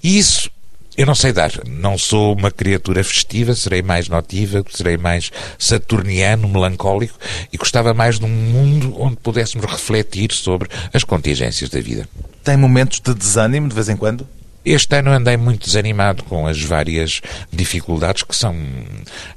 E 0.02 0.18
isso 0.18 0.50
eu 0.96 1.06
não 1.06 1.14
sei 1.14 1.32
dar. 1.32 1.52
Não 1.66 1.98
sou 1.98 2.34
uma 2.34 2.50
criatura 2.50 3.04
festiva, 3.04 3.54
serei 3.54 3.82
mais 3.82 4.08
notiva, 4.08 4.64
serei 4.70 4.96
mais 4.96 5.30
saturniano, 5.58 6.48
melancólico 6.48 7.18
e 7.52 7.56
gostava 7.56 7.92
mais 7.92 8.18
de 8.18 8.24
um 8.24 8.28
mundo 8.28 8.94
onde 9.00 9.16
pudéssemos 9.16 9.70
refletir 9.70 10.32
sobre 10.32 10.68
as 10.92 11.04
contingências 11.04 11.68
da 11.70 11.80
vida. 11.80 12.08
Tem 12.42 12.56
momentos 12.56 13.00
de 13.00 13.12
desânimo 13.12 13.68
de 13.68 13.74
vez 13.74 13.88
em 13.88 13.96
quando? 13.96 14.26
Este 14.66 14.96
ano 14.96 15.12
andei 15.12 15.36
muito 15.36 15.64
desanimado 15.64 16.24
com 16.24 16.44
as 16.44 16.60
várias 16.60 17.20
dificuldades 17.52 18.24
que 18.24 18.34
são 18.34 18.56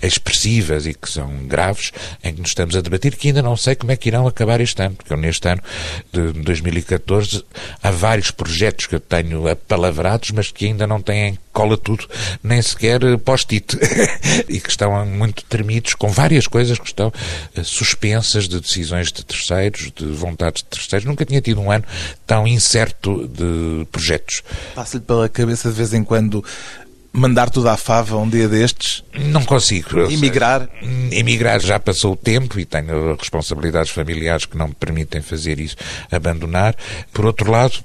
expressivas 0.02 0.88
e 0.88 0.94
que 0.96 1.08
são 1.08 1.46
graves 1.46 1.92
em 2.24 2.34
que 2.34 2.42
nos 2.42 2.50
estamos 2.50 2.76
a 2.76 2.82
debater, 2.82 3.16
que 3.16 3.28
ainda 3.28 3.44
não 3.44 3.56
sei 3.56 3.76
como 3.76 3.92
é 3.92 3.96
que 3.96 4.10
irão 4.10 4.26
acabar 4.26 4.60
este 4.60 4.82
ano, 4.82 4.96
porque 4.96 5.16
neste 5.16 5.48
ano 5.48 5.62
de 6.12 6.32
2014 6.32 7.46
há 7.84 7.92
vários 7.92 8.32
projetos 8.32 8.88
que 8.88 8.96
eu 8.96 9.00
tenho 9.00 9.48
apalavrados, 9.48 10.32
mas 10.32 10.52
que 10.52 10.66
ainda 10.66 10.88
não 10.88 11.00
têm 11.00 11.38
cola 11.60 11.78
tudo, 11.78 12.08
nem 12.42 12.62
sequer 12.62 13.02
post-it, 13.18 13.78
e 14.48 14.62
que 14.62 14.70
estão 14.70 15.06
muito 15.06 15.44
tremidos 15.44 15.94
com 15.94 16.08
várias 16.08 16.48
coisas 16.48 16.80
que 16.80 16.88
estão 16.88 17.12
eh, 17.54 17.64
suspensas 17.64 18.48
de 18.48 18.62
decisões 18.62 19.12
de 19.12 19.26
terceiros, 19.26 19.92
de 19.94 20.06
vontades 20.06 20.64
de 20.64 20.70
terceiros. 20.70 21.06
Nunca 21.06 21.26
tinha 21.26 21.42
tido 21.42 21.60
um 21.60 21.70
ano 21.70 21.84
tão 22.26 22.48
incerto 22.48 23.28
de 23.28 23.86
projetos. 23.92 24.42
Passa-lhe 24.74 25.04
pela 25.04 25.28
cabeça 25.28 25.70
de 25.70 25.76
vez 25.76 25.94
em 25.94 26.02
quando 26.02 26.42
mandar 27.12 27.50
tudo 27.50 27.68
à 27.68 27.76
fava 27.76 28.16
um 28.16 28.30
dia 28.30 28.48
destes? 28.48 29.04
Não 29.14 29.44
consigo. 29.44 30.00
Emigrar? 30.10 30.70
Emigrar 31.12 31.60
já 31.60 31.78
passou 31.78 32.14
o 32.14 32.16
tempo 32.16 32.58
e 32.58 32.64
tenho 32.64 33.18
responsabilidades 33.18 33.92
familiares 33.92 34.46
que 34.46 34.58
não 34.58 34.70
me 34.70 34.76
permitem 34.76 35.22
fazer 35.22 35.60
isso, 35.60 35.76
abandonar. 36.10 36.74
Por 37.12 37.26
outro 37.26 37.52
lado, 37.52 37.84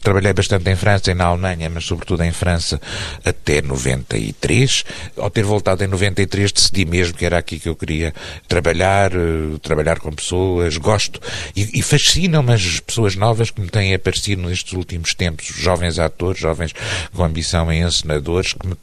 Trabalhei 0.00 0.32
bastante 0.32 0.70
em 0.70 0.76
França 0.76 1.10
e 1.10 1.14
na 1.14 1.24
Alemanha, 1.24 1.68
mas 1.68 1.84
sobretudo 1.84 2.22
em 2.22 2.32
França 2.32 2.80
até 3.24 3.60
93. 3.60 4.84
Ao 5.16 5.30
ter 5.30 5.42
voltado 5.42 5.82
em 5.84 5.86
93 5.86 6.52
decidi 6.52 6.84
mesmo 6.84 7.16
que 7.16 7.24
era 7.24 7.38
aqui 7.38 7.58
que 7.58 7.68
eu 7.68 7.76
queria 7.76 8.14
trabalhar, 8.46 9.12
uh, 9.14 9.58
trabalhar 9.58 9.98
com 9.98 10.12
pessoas, 10.12 10.76
gosto 10.76 11.20
e, 11.54 11.80
e 11.80 11.82
fascinam-me 11.82 12.52
as 12.52 12.80
pessoas 12.80 13.16
novas 13.16 13.50
que 13.50 13.60
me 13.60 13.68
têm 13.68 13.94
aparecido 13.94 14.42
nestes 14.42 14.72
últimos 14.72 15.14
tempos, 15.14 15.46
jovens 15.46 15.98
atores, 15.98 16.40
jovens 16.40 16.72
com 17.14 17.24
ambição 17.24 17.72
em 17.72 17.82
encenadores, 17.82 18.52
que 18.52 18.66
me, 18.66 18.76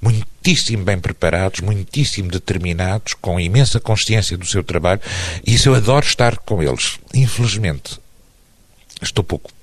muitíssimo 0.00 0.84
bem 0.84 0.98
preparados, 0.98 1.60
muitíssimo 1.60 2.30
determinados, 2.30 3.14
com 3.14 3.38
imensa 3.40 3.80
consciência 3.80 4.36
do 4.36 4.46
seu 4.46 4.62
trabalho, 4.62 5.00
e 5.46 5.54
isso 5.54 5.68
eu 5.68 5.74
adoro 5.74 6.06
estar 6.06 6.38
com 6.38 6.62
eles. 6.62 6.98
Infelizmente, 7.14 7.98
estou 9.02 9.24
pouco 9.24 9.57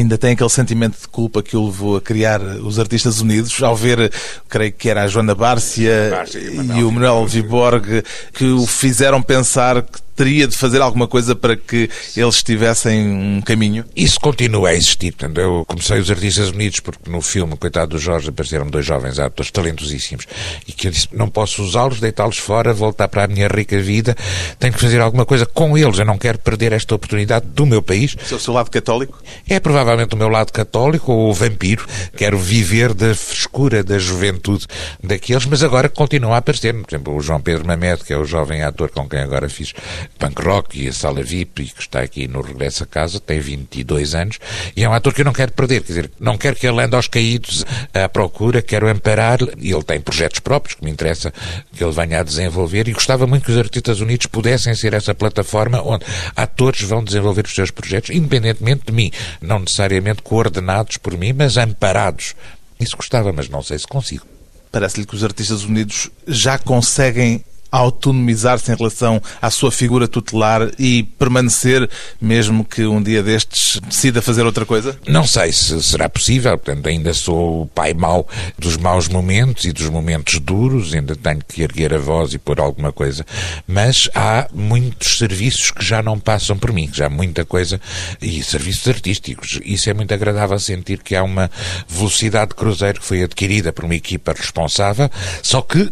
ainda 0.00 0.18
tem 0.18 0.32
aquele 0.32 0.50
sentimento 0.50 1.00
de 1.00 1.08
culpa 1.08 1.42
que 1.42 1.56
o 1.56 1.66
levou 1.66 1.96
a 1.96 2.00
criar 2.00 2.40
os 2.40 2.78
Artistas 2.78 3.20
Unidos, 3.20 3.62
ao 3.62 3.76
ver, 3.76 4.12
creio 4.48 4.72
que 4.72 4.88
era 4.88 5.04
a 5.04 5.06
Joana 5.06 5.34
Bárcia, 5.34 6.08
Bárcia 6.10 6.38
e, 6.38 6.84
o 6.84 6.90
Manuel 6.90 7.26
Viborg, 7.26 8.02
que 8.32 8.44
o 8.44 8.66
fizeram 8.66 9.22
pensar 9.22 9.82
que 9.82 10.00
teria 10.20 10.46
de 10.46 10.54
fazer 10.54 10.82
alguma 10.82 11.08
coisa 11.08 11.34
para 11.34 11.56
que 11.56 11.88
eles 12.14 12.42
tivessem 12.42 13.08
um 13.08 13.40
caminho? 13.40 13.86
Isso 13.96 14.20
continua 14.20 14.68
a 14.68 14.74
existir. 14.74 15.12
Portanto, 15.12 15.40
eu 15.40 15.64
comecei 15.66 15.98
os 15.98 16.10
Artistas 16.10 16.50
Unidos 16.50 16.78
porque 16.80 17.10
no 17.10 17.22
filme, 17.22 17.56
coitado 17.56 17.92
do 17.92 17.98
Jorge, 17.98 18.28
apareceram 18.28 18.66
dois 18.66 18.84
jovens 18.84 19.18
atores 19.18 19.50
talentosíssimos 19.50 20.26
e 20.68 20.72
que 20.72 20.88
eu 20.88 20.90
disse, 20.90 21.08
não 21.10 21.26
posso 21.26 21.62
usá-los, 21.62 22.00
deitá-los 22.00 22.36
fora, 22.36 22.74
voltar 22.74 23.08
para 23.08 23.24
a 23.24 23.28
minha 23.28 23.48
rica 23.48 23.80
vida, 23.80 24.14
tenho 24.58 24.74
que 24.74 24.78
fazer 24.78 25.00
alguma 25.00 25.24
coisa 25.24 25.46
com 25.46 25.78
eles, 25.78 25.98
eu 25.98 26.04
não 26.04 26.18
quero 26.18 26.38
perder 26.38 26.72
esta 26.72 26.94
oportunidade 26.94 27.46
do 27.46 27.64
meu 27.64 27.80
país. 27.80 28.14
é 28.30 28.34
o 28.34 28.38
seu 28.38 28.52
lado 28.52 28.70
católico? 28.70 29.22
É 29.48 29.58
provavelmente 29.58 30.14
o 30.14 30.18
meu 30.18 30.28
lado 30.28 30.52
católico 30.52 31.12
ou 31.12 31.32
vampiro. 31.32 31.86
Quero 32.14 32.36
viver 32.38 32.92
da 32.92 33.14
frescura 33.14 33.82
da 33.82 33.98
juventude 33.98 34.66
daqueles, 35.02 35.46
mas 35.46 35.62
agora 35.62 35.88
continua 35.88 36.34
a 36.34 36.38
aparecer. 36.38 36.74
Por 36.74 36.90
exemplo, 36.90 37.16
o 37.16 37.22
João 37.22 37.40
Pedro 37.40 37.66
Mamed, 37.66 38.04
que 38.04 38.12
é 38.12 38.18
o 38.18 38.26
jovem 38.26 38.62
ator 38.62 38.90
com 38.90 39.08
quem 39.08 39.20
agora 39.20 39.48
fiz 39.48 39.72
punk 40.18 40.42
rock 40.42 40.82
e 40.82 40.88
a 40.88 40.92
sala 40.92 41.22
VIP 41.22 41.62
e 41.62 41.66
que 41.66 41.80
está 41.80 42.00
aqui 42.00 42.28
no 42.28 42.40
Regresso 42.40 42.84
a 42.84 42.86
Casa, 42.86 43.18
tem 43.18 43.40
22 43.40 44.14
anos, 44.14 44.38
e 44.76 44.84
é 44.84 44.88
um 44.88 44.92
ator 44.92 45.14
que 45.14 45.22
eu 45.22 45.24
não 45.24 45.32
quero 45.32 45.52
perder, 45.52 45.80
quer 45.80 45.86
dizer, 45.88 46.10
não 46.20 46.36
quero 46.36 46.56
que 46.56 46.66
ele 46.66 46.82
ande 46.82 46.94
aos 46.94 47.08
caídos 47.08 47.64
à 47.94 48.08
procura, 48.08 48.60
quero 48.60 48.88
amparar, 48.88 49.38
e 49.58 49.72
ele 49.72 49.82
tem 49.82 50.00
projetos 50.00 50.40
próprios 50.40 50.74
que 50.74 50.84
me 50.84 50.90
interessa 50.90 51.32
que 51.74 51.82
ele 51.82 51.92
venha 51.92 52.20
a 52.20 52.22
desenvolver, 52.22 52.88
e 52.88 52.92
gostava 52.92 53.26
muito 53.26 53.44
que 53.44 53.52
os 53.52 53.58
Artistas 53.58 54.00
Unidos 54.00 54.26
pudessem 54.26 54.74
ser 54.74 54.92
essa 54.92 55.14
plataforma 55.14 55.82
onde 55.82 56.04
atores 56.36 56.82
vão 56.82 57.02
desenvolver 57.02 57.46
os 57.46 57.54
seus 57.54 57.70
projetos, 57.70 58.10
independentemente 58.10 58.84
de 58.86 58.92
mim, 58.92 59.10
não 59.40 59.60
necessariamente 59.60 60.22
coordenados 60.22 60.96
por 60.98 61.16
mim, 61.16 61.32
mas 61.32 61.56
amparados. 61.56 62.34
Isso 62.78 62.96
gostava, 62.96 63.32
mas 63.32 63.48
não 63.48 63.62
sei 63.62 63.78
se 63.78 63.86
consigo. 63.86 64.26
Parece-lhe 64.72 65.04
que 65.04 65.14
os 65.14 65.24
Artistas 65.24 65.64
Unidos 65.64 66.10
já 66.26 66.56
conseguem 66.56 67.44
autonomizar-se 67.70 68.72
em 68.72 68.76
relação 68.76 69.20
à 69.40 69.50
sua 69.50 69.70
figura 69.70 70.08
tutelar 70.08 70.70
e 70.78 71.04
permanecer, 71.18 71.88
mesmo 72.20 72.64
que 72.64 72.84
um 72.86 73.02
dia 73.02 73.22
destes 73.22 73.80
decida 73.80 74.22
fazer 74.22 74.44
outra 74.44 74.66
coisa? 74.66 74.98
Não 75.06 75.26
sei 75.26 75.52
se 75.52 75.82
será 75.82 76.08
possível, 76.08 76.56
portanto, 76.58 76.88
ainda 76.88 77.12
sou 77.14 77.62
o 77.62 77.66
pai 77.66 77.94
mau 77.94 78.26
dos 78.58 78.76
maus 78.76 79.08
momentos 79.08 79.64
e 79.64 79.72
dos 79.72 79.88
momentos 79.88 80.38
duros, 80.38 80.94
ainda 80.94 81.14
tenho 81.14 81.40
que 81.46 81.62
erguer 81.62 81.94
a 81.94 81.98
voz 81.98 82.34
e 82.34 82.38
pôr 82.38 82.60
alguma 82.60 82.92
coisa, 82.92 83.24
mas 83.66 84.08
há 84.14 84.48
muitos 84.52 85.18
serviços 85.18 85.70
que 85.70 85.84
já 85.84 86.02
não 86.02 86.18
passam 86.18 86.58
por 86.58 86.72
mim, 86.72 86.90
já 86.92 87.06
há 87.06 87.10
muita 87.10 87.44
coisa, 87.44 87.80
e 88.20 88.42
serviços 88.42 88.88
artísticos. 88.88 89.60
Isso 89.64 89.88
é 89.90 89.94
muito 89.94 90.12
agradável 90.12 90.58
sentir 90.58 91.02
que 91.02 91.14
há 91.14 91.22
uma 91.22 91.50
velocidade 91.88 92.50
de 92.50 92.56
cruzeiro 92.56 93.00
que 93.00 93.06
foi 93.06 93.22
adquirida 93.22 93.72
por 93.72 93.84
uma 93.84 93.94
equipa 93.94 94.32
responsável, 94.32 95.10
só 95.42 95.62
que 95.62 95.90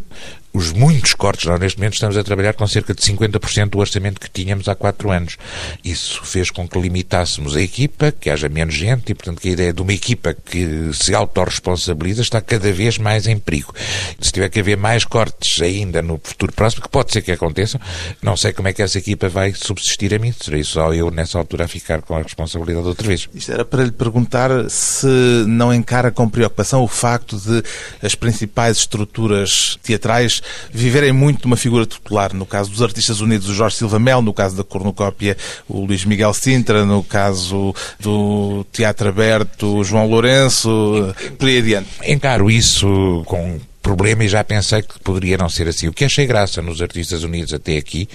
os 0.52 0.72
muitos 0.72 1.14
cortes. 1.14 1.46
Nós, 1.46 1.60
neste 1.60 1.78
momento, 1.78 1.94
estamos 1.94 2.16
a 2.16 2.24
trabalhar 2.24 2.54
com 2.54 2.66
cerca 2.66 2.94
de 2.94 3.02
50% 3.02 3.70
do 3.70 3.78
orçamento 3.78 4.20
que 4.20 4.30
tínhamos 4.30 4.68
há 4.68 4.74
quatro 4.74 5.10
anos. 5.10 5.36
Isso 5.84 6.24
fez 6.24 6.50
com 6.50 6.66
que 6.68 6.78
limitássemos 6.78 7.56
a 7.56 7.60
equipa, 7.60 8.12
que 8.12 8.30
haja 8.30 8.48
menos 8.48 8.74
gente, 8.74 9.10
e, 9.10 9.14
portanto, 9.14 9.40
que 9.40 9.48
a 9.48 9.52
ideia 9.52 9.72
de 9.72 9.82
uma 9.82 9.92
equipa 9.92 10.34
que 10.34 10.90
se 10.92 11.14
autorresponsabiliza 11.14 12.22
está 12.22 12.40
cada 12.40 12.72
vez 12.72 12.98
mais 12.98 13.26
em 13.26 13.38
perigo. 13.38 13.74
Se 14.20 14.32
tiver 14.32 14.48
que 14.48 14.60
haver 14.60 14.76
mais 14.76 15.04
cortes 15.04 15.60
ainda 15.60 16.02
no 16.02 16.20
futuro 16.22 16.52
próximo, 16.52 16.82
que 16.82 16.88
pode 16.88 17.12
ser 17.12 17.22
que 17.22 17.32
aconteçam, 17.32 17.80
não 18.22 18.36
sei 18.36 18.52
como 18.52 18.68
é 18.68 18.72
que 18.72 18.82
essa 18.82 18.98
equipa 18.98 19.28
vai 19.28 19.52
subsistir 19.54 20.14
a 20.14 20.18
mim. 20.18 20.32
Serei 20.32 20.64
só 20.64 20.92
eu, 20.94 21.10
nessa 21.10 21.38
altura, 21.38 21.64
a 21.64 21.68
ficar 21.68 22.02
com 22.02 22.16
a 22.16 22.22
responsabilidade 22.22 22.86
outra 22.86 23.06
vez. 23.06 23.28
Isto 23.34 23.52
era 23.52 23.64
para 23.64 23.84
lhe 23.84 23.92
perguntar 23.92 24.50
se 24.70 25.06
não 25.46 25.72
encara 25.72 26.10
com 26.10 26.28
preocupação 26.28 26.82
o 26.82 26.88
facto 26.88 27.36
de 27.36 27.62
as 28.02 28.14
principais 28.14 28.78
estruturas 28.78 29.78
teatrais 29.82 30.37
viverem 30.72 31.12
muito 31.12 31.40
de 31.40 31.46
uma 31.46 31.56
figura 31.56 31.86
tutelar. 31.86 32.34
No 32.34 32.46
caso 32.46 32.70
dos 32.70 32.82
Artistas 32.82 33.20
Unidos, 33.20 33.48
o 33.48 33.54
Jorge 33.54 33.76
Silva 33.76 33.98
Mel, 33.98 34.22
no 34.22 34.32
caso 34.32 34.56
da 34.56 34.64
Cornucópia, 34.64 35.36
o 35.68 35.84
Luís 35.84 36.04
Miguel 36.04 36.34
Sintra, 36.34 36.84
no 36.84 37.02
caso 37.02 37.74
do 37.98 38.64
Teatro 38.72 39.08
Aberto, 39.08 39.78
o 39.78 39.84
João 39.84 40.06
Lourenço, 40.06 41.14
por 41.38 41.48
aí 41.48 41.58
adiante. 41.58 41.88
Encaro 42.04 42.50
isso 42.50 43.22
com 43.26 43.58
problema 43.88 44.24
e 44.24 44.28
já 44.28 44.44
pensei 44.44 44.82
que 44.82 44.98
poderia 45.00 45.38
não 45.38 45.48
ser 45.48 45.66
assim. 45.66 45.88
O 45.88 45.92
que 45.92 46.04
achei 46.04 46.26
graça 46.26 46.60
nos 46.60 46.82
Artistas 46.82 47.22
Unidos 47.22 47.54
até 47.54 47.78
aqui 47.78 48.06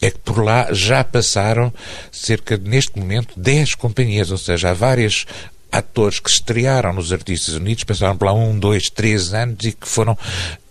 é 0.00 0.10
que 0.10 0.18
por 0.18 0.44
lá 0.44 0.68
já 0.70 1.02
passaram 1.02 1.72
cerca 2.12 2.58
de, 2.58 2.68
neste 2.68 2.98
momento, 2.98 3.32
10 3.38 3.74
companhias, 3.74 4.30
ou 4.30 4.36
seja, 4.36 4.70
há 4.70 4.74
várias 4.74 5.24
atores 5.72 6.20
que 6.20 6.30
estrearam 6.30 6.92
nos 6.92 7.12
Artistas 7.12 7.54
Unidos, 7.54 7.84
passaram 7.84 8.16
por 8.16 8.26
lá 8.26 8.32
um, 8.32 8.56
dois, 8.56 8.88
três 8.90 9.34
anos 9.34 9.64
e 9.64 9.72
que 9.72 9.88
foram 9.88 10.16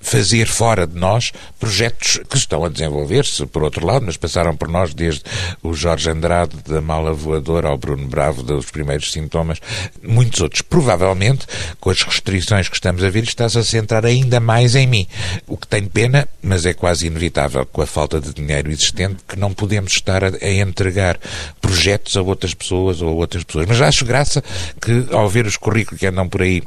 fazer 0.03 0.45
fora 0.47 0.85
de 0.85 0.99
nós 0.99 1.31
projetos 1.59 2.19
que 2.29 2.37
estão 2.37 2.63
a 2.65 2.69
desenvolver-se, 2.69 3.45
por 3.45 3.63
outro 3.63 3.85
lado, 3.85 4.05
mas 4.05 4.17
passaram 4.17 4.55
por 4.55 4.67
nós 4.67 4.93
desde 4.93 5.23
o 5.63 5.73
Jorge 5.73 6.09
Andrade 6.09 6.57
da 6.67 6.81
Mala 6.81 7.13
Voadora 7.13 7.69
ao 7.69 7.77
Bruno 7.77 8.07
Bravo 8.07 8.43
dos 8.43 8.69
primeiros 8.69 9.11
sintomas, 9.11 9.59
muitos 10.03 10.41
outros. 10.41 10.61
Provavelmente, 10.61 11.47
com 11.79 11.89
as 11.89 12.03
restrições 12.03 12.67
que 12.67 12.75
estamos 12.75 13.03
a 13.03 13.09
ver, 13.09 13.23
está-se 13.23 13.57
a 13.57 13.63
centrar 13.63 14.05
ainda 14.05 14.39
mais 14.39 14.75
em 14.75 14.85
mim. 14.85 15.07
O 15.47 15.57
que 15.57 15.67
tem 15.67 15.85
pena, 15.85 16.27
mas 16.41 16.65
é 16.65 16.73
quase 16.73 17.07
inevitável, 17.07 17.65
com 17.65 17.81
a 17.81 17.87
falta 17.87 18.19
de 18.19 18.33
dinheiro 18.33 18.69
existente, 18.69 19.23
que 19.27 19.39
não 19.39 19.53
podemos 19.53 19.93
estar 19.93 20.23
a, 20.23 20.31
a 20.41 20.51
entregar 20.51 21.17
projetos 21.61 22.17
a 22.17 22.21
outras 22.21 22.53
pessoas 22.53 23.01
ou 23.01 23.09
a 23.09 23.13
outras 23.13 23.43
pessoas. 23.43 23.65
Mas 23.67 23.81
acho 23.81 24.05
graça 24.05 24.43
que, 24.81 25.07
ao 25.11 25.29
ver 25.29 25.45
os 25.45 25.55
currículos 25.55 25.99
que 25.99 26.07
andam 26.07 26.27
por 26.27 26.41
aí 26.41 26.61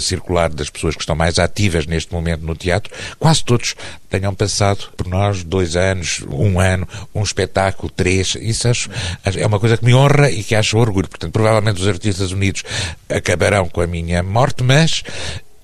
circular 0.00 0.50
das 0.50 0.70
pessoas 0.70 0.94
que 0.94 1.02
estão 1.02 1.16
mais 1.16 1.38
ativas 1.38 1.86
neste 1.86 2.12
momento 2.12 2.42
no 2.42 2.54
teatro, 2.54 2.92
quase 3.18 3.44
todos 3.44 3.74
tenham 4.08 4.34
passado 4.34 4.90
por 4.96 5.06
nós 5.06 5.42
dois 5.42 5.76
anos, 5.76 6.22
um 6.30 6.60
ano, 6.60 6.86
um 7.14 7.22
espetáculo, 7.22 7.90
três. 7.90 8.36
Isso 8.40 8.68
acho, 8.68 8.90
é 9.24 9.46
uma 9.46 9.58
coisa 9.58 9.76
que 9.76 9.84
me 9.84 9.94
honra 9.94 10.30
e 10.30 10.42
que 10.42 10.54
acho 10.54 10.78
orgulho. 10.78 11.08
Portanto, 11.08 11.32
provavelmente 11.32 11.80
os 11.80 11.88
Artistas 11.88 12.32
Unidos 12.32 12.62
acabarão 13.08 13.68
com 13.68 13.80
a 13.80 13.86
minha 13.86 14.22
morte, 14.22 14.62
mas 14.62 15.02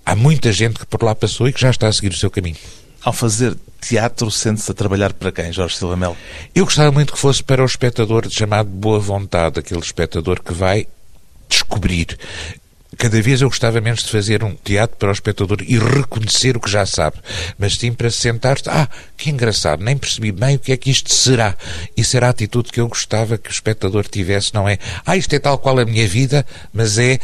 há 0.05 0.17
muita 0.17 0.53
gente 0.53 0.79
que 0.79 0.87
por 0.87 1.03
lá 1.03 1.15
passou 1.15 1.49
e 1.49 1.53
que 1.53 1.61
já 1.61 1.71
está 1.71 1.89
a 1.89 1.93
seguir 1.93 2.11
o 2.11 2.17
seu 2.17 2.31
caminho. 2.31 2.57
Ao 3.03 3.13
fazer 3.13 3.57
teatro, 3.81 4.31
sente-se 4.31 4.71
a 4.71 4.75
trabalhar 4.75 5.13
para 5.13 5.31
quem, 5.31 5.53
Jorge 5.53 5.77
Silva 5.77 5.97
Melo? 5.97 6.17
Eu 6.55 6.65
gostava 6.65 6.91
muito 6.91 7.13
que 7.13 7.19
fosse 7.19 7.43
para 7.43 7.63
o 7.63 7.67
espectador 7.67 8.29
chamado 8.29 8.69
boa 8.69 8.99
vontade, 8.99 9.61
aquele 9.61 9.81
espectador 9.81 10.43
que 10.43 10.53
vai 10.53 10.87
descobrir 11.49 12.19
Cada 12.99 13.23
vez 13.23 13.41
eu 13.41 13.49
gostava 13.49 13.81
menos 13.81 14.03
de 14.03 14.11
fazer 14.11 14.43
um 14.43 14.57
teatro 14.57 14.97
para 14.97 15.11
o 15.11 15.13
espectador 15.13 15.59
e 15.65 15.79
reconhecer 15.79 16.57
o 16.57 16.61
que 16.61 16.69
já 16.69 16.85
sabe, 16.85 17.19
mas 17.57 17.77
sim 17.77 17.93
para 17.93 18.11
sentar-se, 18.11 18.69
ah, 18.69 18.89
que 19.17 19.31
engraçado, 19.31 19.85
nem 19.85 19.97
percebi 19.97 20.33
bem 20.33 20.57
o 20.57 20.59
que 20.59 20.73
é 20.73 20.77
que 20.77 20.91
isto 20.91 21.15
será. 21.15 21.57
Isso 21.97 22.17
era 22.17 22.27
a 22.27 22.31
atitude 22.31 22.73
que 22.73 22.81
eu 22.81 22.89
gostava 22.89 23.39
que 23.39 23.51
o 23.51 23.53
espectador 23.53 24.05
tivesse, 24.09 24.53
não 24.53 24.69
é, 24.69 24.79
ah, 25.07 25.17
isto 25.17 25.33
é 25.33 25.39
tal 25.39 25.59
qual 25.59 25.79
a 25.79 25.85
minha 25.85 26.09
vida, 26.09 26.45
mas 26.73 26.99
é 26.99 27.21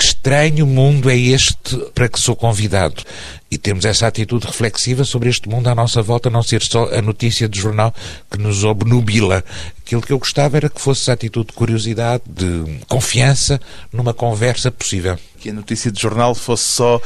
que 0.00 0.06
estranho 0.06 0.66
mundo 0.66 1.10
é 1.10 1.16
este 1.16 1.76
para 1.94 2.08
que 2.08 2.18
sou 2.18 2.34
convidado. 2.34 3.02
E 3.50 3.58
temos 3.58 3.84
essa 3.84 4.06
atitude 4.06 4.46
reflexiva 4.46 5.04
sobre 5.04 5.28
este 5.28 5.46
mundo 5.46 5.68
à 5.68 5.74
nossa 5.74 6.00
volta, 6.00 6.30
não 6.30 6.42
ser 6.42 6.62
só 6.62 6.88
a 6.90 7.02
notícia 7.02 7.46
do 7.46 7.58
jornal 7.58 7.94
que 8.30 8.38
nos 8.38 8.64
obnubila. 8.64 9.44
Aquilo 9.84 10.00
que 10.00 10.10
eu 10.10 10.18
gostava 10.18 10.56
era 10.56 10.70
que 10.70 10.80
fosse 10.80 11.10
atitude 11.10 11.48
de 11.48 11.52
curiosidade, 11.52 12.22
de 12.26 12.78
confiança 12.88 13.60
numa 13.92 14.14
conversa 14.14 14.70
possível. 14.70 15.18
Que 15.38 15.50
a 15.50 15.52
notícia 15.52 15.92
de 15.92 16.00
jornal 16.00 16.34
fosse 16.34 16.64
só 16.64 16.98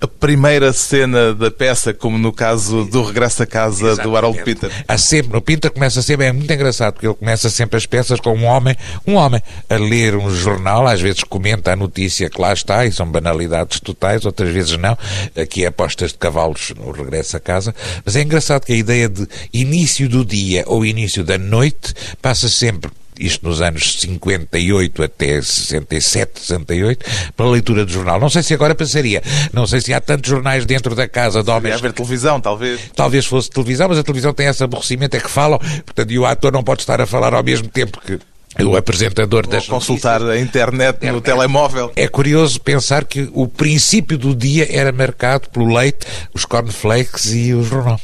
a 0.00 0.08
primeira 0.08 0.72
cena 0.72 1.34
da 1.34 1.50
peça, 1.50 1.92
como 1.92 2.16
no 2.16 2.32
caso 2.32 2.84
do 2.86 3.04
Regresso 3.04 3.42
a 3.42 3.46
Casa 3.46 3.88
Exatamente. 3.88 4.02
do 4.02 4.16
Harold 4.16 4.42
Peter. 4.42 4.70
Há 4.88 4.96
sempre, 4.96 5.36
o 5.36 5.42
Peter 5.42 5.70
começa 5.70 6.00
sempre, 6.00 6.26
é 6.26 6.32
muito 6.32 6.50
engraçado, 6.50 6.94
porque 6.94 7.06
ele 7.06 7.14
começa 7.14 7.50
sempre 7.50 7.76
as 7.76 7.84
peças 7.84 8.18
com 8.18 8.34
um 8.34 8.44
homem, 8.44 8.74
um 9.06 9.14
homem 9.14 9.42
a 9.68 9.74
ler 9.76 10.16
um 10.16 10.30
jornal, 10.34 10.86
às 10.86 11.00
vezes 11.00 11.22
comenta 11.22 11.72
a 11.72 11.76
notícia 11.76 12.30
que 12.30 12.40
lá 12.40 12.52
está, 12.52 12.86
e 12.86 12.92
são 12.92 13.06
banalidades 13.06 13.78
totais, 13.80 14.24
outras 14.24 14.50
vezes 14.50 14.76
não, 14.78 14.96
aqui 15.36 15.64
é 15.64 15.66
apostas 15.66 16.12
de 16.12 16.18
cavalos 16.18 16.72
no 16.76 16.90
Regresso 16.90 17.36
a 17.36 17.40
Casa, 17.40 17.74
mas 18.04 18.16
é 18.16 18.22
engraçado 18.22 18.64
que 18.64 18.72
a 18.72 18.76
ideia 18.76 19.08
de 19.08 19.28
início 19.52 20.08
do 20.08 20.24
dia 20.24 20.64
ou 20.66 20.84
início 20.84 21.22
da 21.22 21.36
noite 21.36 21.94
passa 22.22 22.48
sempre 22.48 22.90
isto 23.20 23.46
nos 23.46 23.60
anos 23.60 24.00
58 24.00 25.02
até 25.02 25.42
67, 25.42 26.40
68, 26.40 27.04
para 27.36 27.46
a 27.46 27.50
leitura 27.50 27.84
do 27.84 27.92
jornal. 27.92 28.18
Não 28.18 28.30
sei 28.30 28.42
se 28.42 28.54
agora 28.54 28.74
passaria. 28.74 29.22
Não 29.52 29.66
sei 29.66 29.80
se 29.80 29.92
há 29.92 30.00
tantos 30.00 30.30
jornais 30.30 30.64
dentro 30.64 30.94
da 30.94 31.06
casa 31.06 31.42
de 31.42 31.50
homens. 31.50 31.76
haver 31.76 31.92
televisão, 31.92 32.40
talvez. 32.40 32.80
Talvez 32.94 33.26
fosse 33.26 33.50
televisão, 33.50 33.88
mas 33.88 33.98
a 33.98 34.02
televisão 34.02 34.32
tem 34.32 34.46
esse 34.46 34.64
aborrecimento, 34.64 35.16
é 35.16 35.20
que 35.20 35.30
falam, 35.30 35.58
portanto, 35.58 36.10
e 36.10 36.18
o 36.18 36.24
ator 36.24 36.52
não 36.52 36.64
pode 36.64 36.80
estar 36.80 37.00
a 37.00 37.06
falar 37.06 37.34
ao 37.34 37.42
mesmo 37.42 37.68
tempo 37.68 38.00
que 38.00 38.18
o 38.58 38.76
apresentador 38.76 39.46
das 39.46 39.66
consultar 39.66 40.20
notícias. 40.20 40.38
a 40.38 40.44
internet 40.44 41.06
no 41.06 41.20
telemóvel. 41.20 41.92
É 41.94 42.08
curioso 42.08 42.60
pensar 42.60 43.04
que 43.04 43.30
o 43.32 43.46
princípio 43.46 44.18
do 44.18 44.34
dia 44.34 44.66
era 44.70 44.90
marcado 44.90 45.48
pelo 45.50 45.72
leite, 45.72 46.06
os 46.34 46.44
cornflakes 46.44 47.32
e 47.32 47.54
o 47.54 47.62
jornal. 47.62 48.00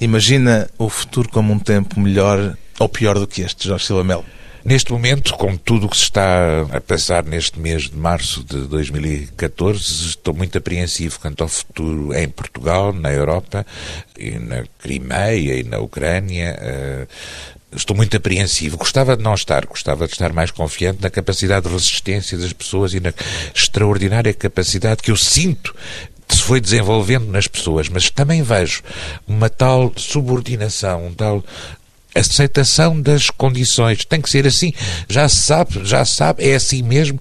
Imagina 0.00 0.68
o 0.76 0.88
futuro 0.88 1.28
como 1.28 1.52
um 1.52 1.58
tempo 1.58 2.00
melhor 2.00 2.56
ou 2.78 2.88
pior 2.88 3.18
do 3.18 3.26
que 3.26 3.42
este, 3.42 3.68
Jorge 3.68 3.86
Silva 3.86 4.04
Melo. 4.04 4.24
Neste 4.66 4.90
momento, 4.90 5.32
com 5.34 5.56
tudo 5.56 5.86
o 5.86 5.88
que 5.88 5.96
se 5.96 6.02
está 6.02 6.62
a 6.72 6.80
passar 6.80 7.24
neste 7.24 7.56
mês 7.56 7.84
de 7.84 7.96
março 7.96 8.42
de 8.42 8.62
2014, 8.62 10.08
estou 10.08 10.34
muito 10.34 10.58
apreensivo 10.58 11.20
quanto 11.20 11.44
ao 11.44 11.48
futuro 11.48 12.12
em 12.12 12.28
Portugal, 12.28 12.92
na 12.92 13.12
Europa, 13.12 13.64
e 14.18 14.32
na 14.40 14.64
Crimeia 14.80 15.54
e 15.54 15.62
na 15.62 15.78
Ucrânia. 15.78 16.58
Eh, 16.60 17.06
estou 17.76 17.96
muito 17.96 18.16
apreensivo. 18.16 18.76
Gostava 18.76 19.16
de 19.16 19.22
não 19.22 19.34
estar, 19.34 19.64
gostava 19.66 20.04
de 20.04 20.14
estar 20.14 20.32
mais 20.32 20.50
confiante 20.50 21.00
na 21.00 21.10
capacidade 21.10 21.68
de 21.68 21.72
resistência 21.72 22.36
das 22.36 22.52
pessoas 22.52 22.92
e 22.92 22.98
na 22.98 23.14
extraordinária 23.54 24.34
capacidade 24.34 25.00
que 25.00 25.12
eu 25.12 25.16
sinto 25.16 25.76
se 26.28 26.42
foi 26.42 26.60
desenvolvendo 26.60 27.26
nas 27.26 27.46
pessoas, 27.46 27.88
mas 27.88 28.10
também 28.10 28.42
vejo 28.42 28.82
uma 29.28 29.48
tal 29.48 29.92
subordinação, 29.96 31.06
um 31.06 31.14
tal 31.14 31.44
aceitação 32.18 33.00
das 33.00 33.30
condições. 33.30 34.04
Tem 34.04 34.20
que 34.20 34.30
ser 34.30 34.46
assim. 34.46 34.72
Já 35.08 35.28
se 35.28 35.36
sabe, 35.36 35.84
já 35.84 36.04
se 36.04 36.14
sabe, 36.14 36.44
é 36.44 36.54
assim 36.54 36.82
mesmo. 36.82 37.20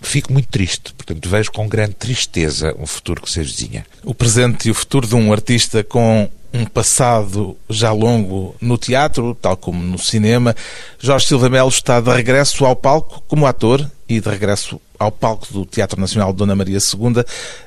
Fico 0.00 0.32
muito 0.32 0.48
triste. 0.48 0.92
Portanto, 0.94 1.28
vejo 1.28 1.50
com 1.52 1.68
grande 1.68 1.94
tristeza 1.94 2.74
um 2.78 2.86
futuro 2.86 3.22
que 3.22 3.30
se 3.30 3.40
avizinha. 3.40 3.86
O 4.02 4.14
presente 4.14 4.68
e 4.68 4.70
o 4.70 4.74
futuro 4.74 5.06
de 5.06 5.14
um 5.14 5.32
artista 5.32 5.82
com 5.82 6.28
um 6.52 6.64
passado 6.64 7.56
já 7.68 7.90
longo 7.90 8.54
no 8.60 8.78
teatro, 8.78 9.34
tal 9.34 9.56
como 9.56 9.82
no 9.82 9.98
cinema. 9.98 10.54
Jorge 11.00 11.26
Silva 11.26 11.48
Melo 11.48 11.68
está 11.68 12.00
de 12.00 12.10
regresso 12.10 12.64
ao 12.64 12.76
palco 12.76 13.22
como 13.26 13.44
ator 13.44 13.90
e 14.08 14.20
de 14.20 14.28
regresso 14.28 14.80
ao 14.96 15.10
palco 15.10 15.52
do 15.52 15.66
Teatro 15.66 16.00
Nacional 16.00 16.32
de 16.32 16.38
Dona 16.38 16.54
Maria 16.54 16.78
II 16.78 17.24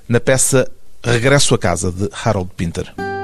na 0.07 0.19
peça 0.21 0.71
Regresso 1.03 1.53
a 1.53 1.57
Casa 1.57 1.91
de 1.91 2.09
Harold 2.23 2.49
Pinter. 2.55 3.16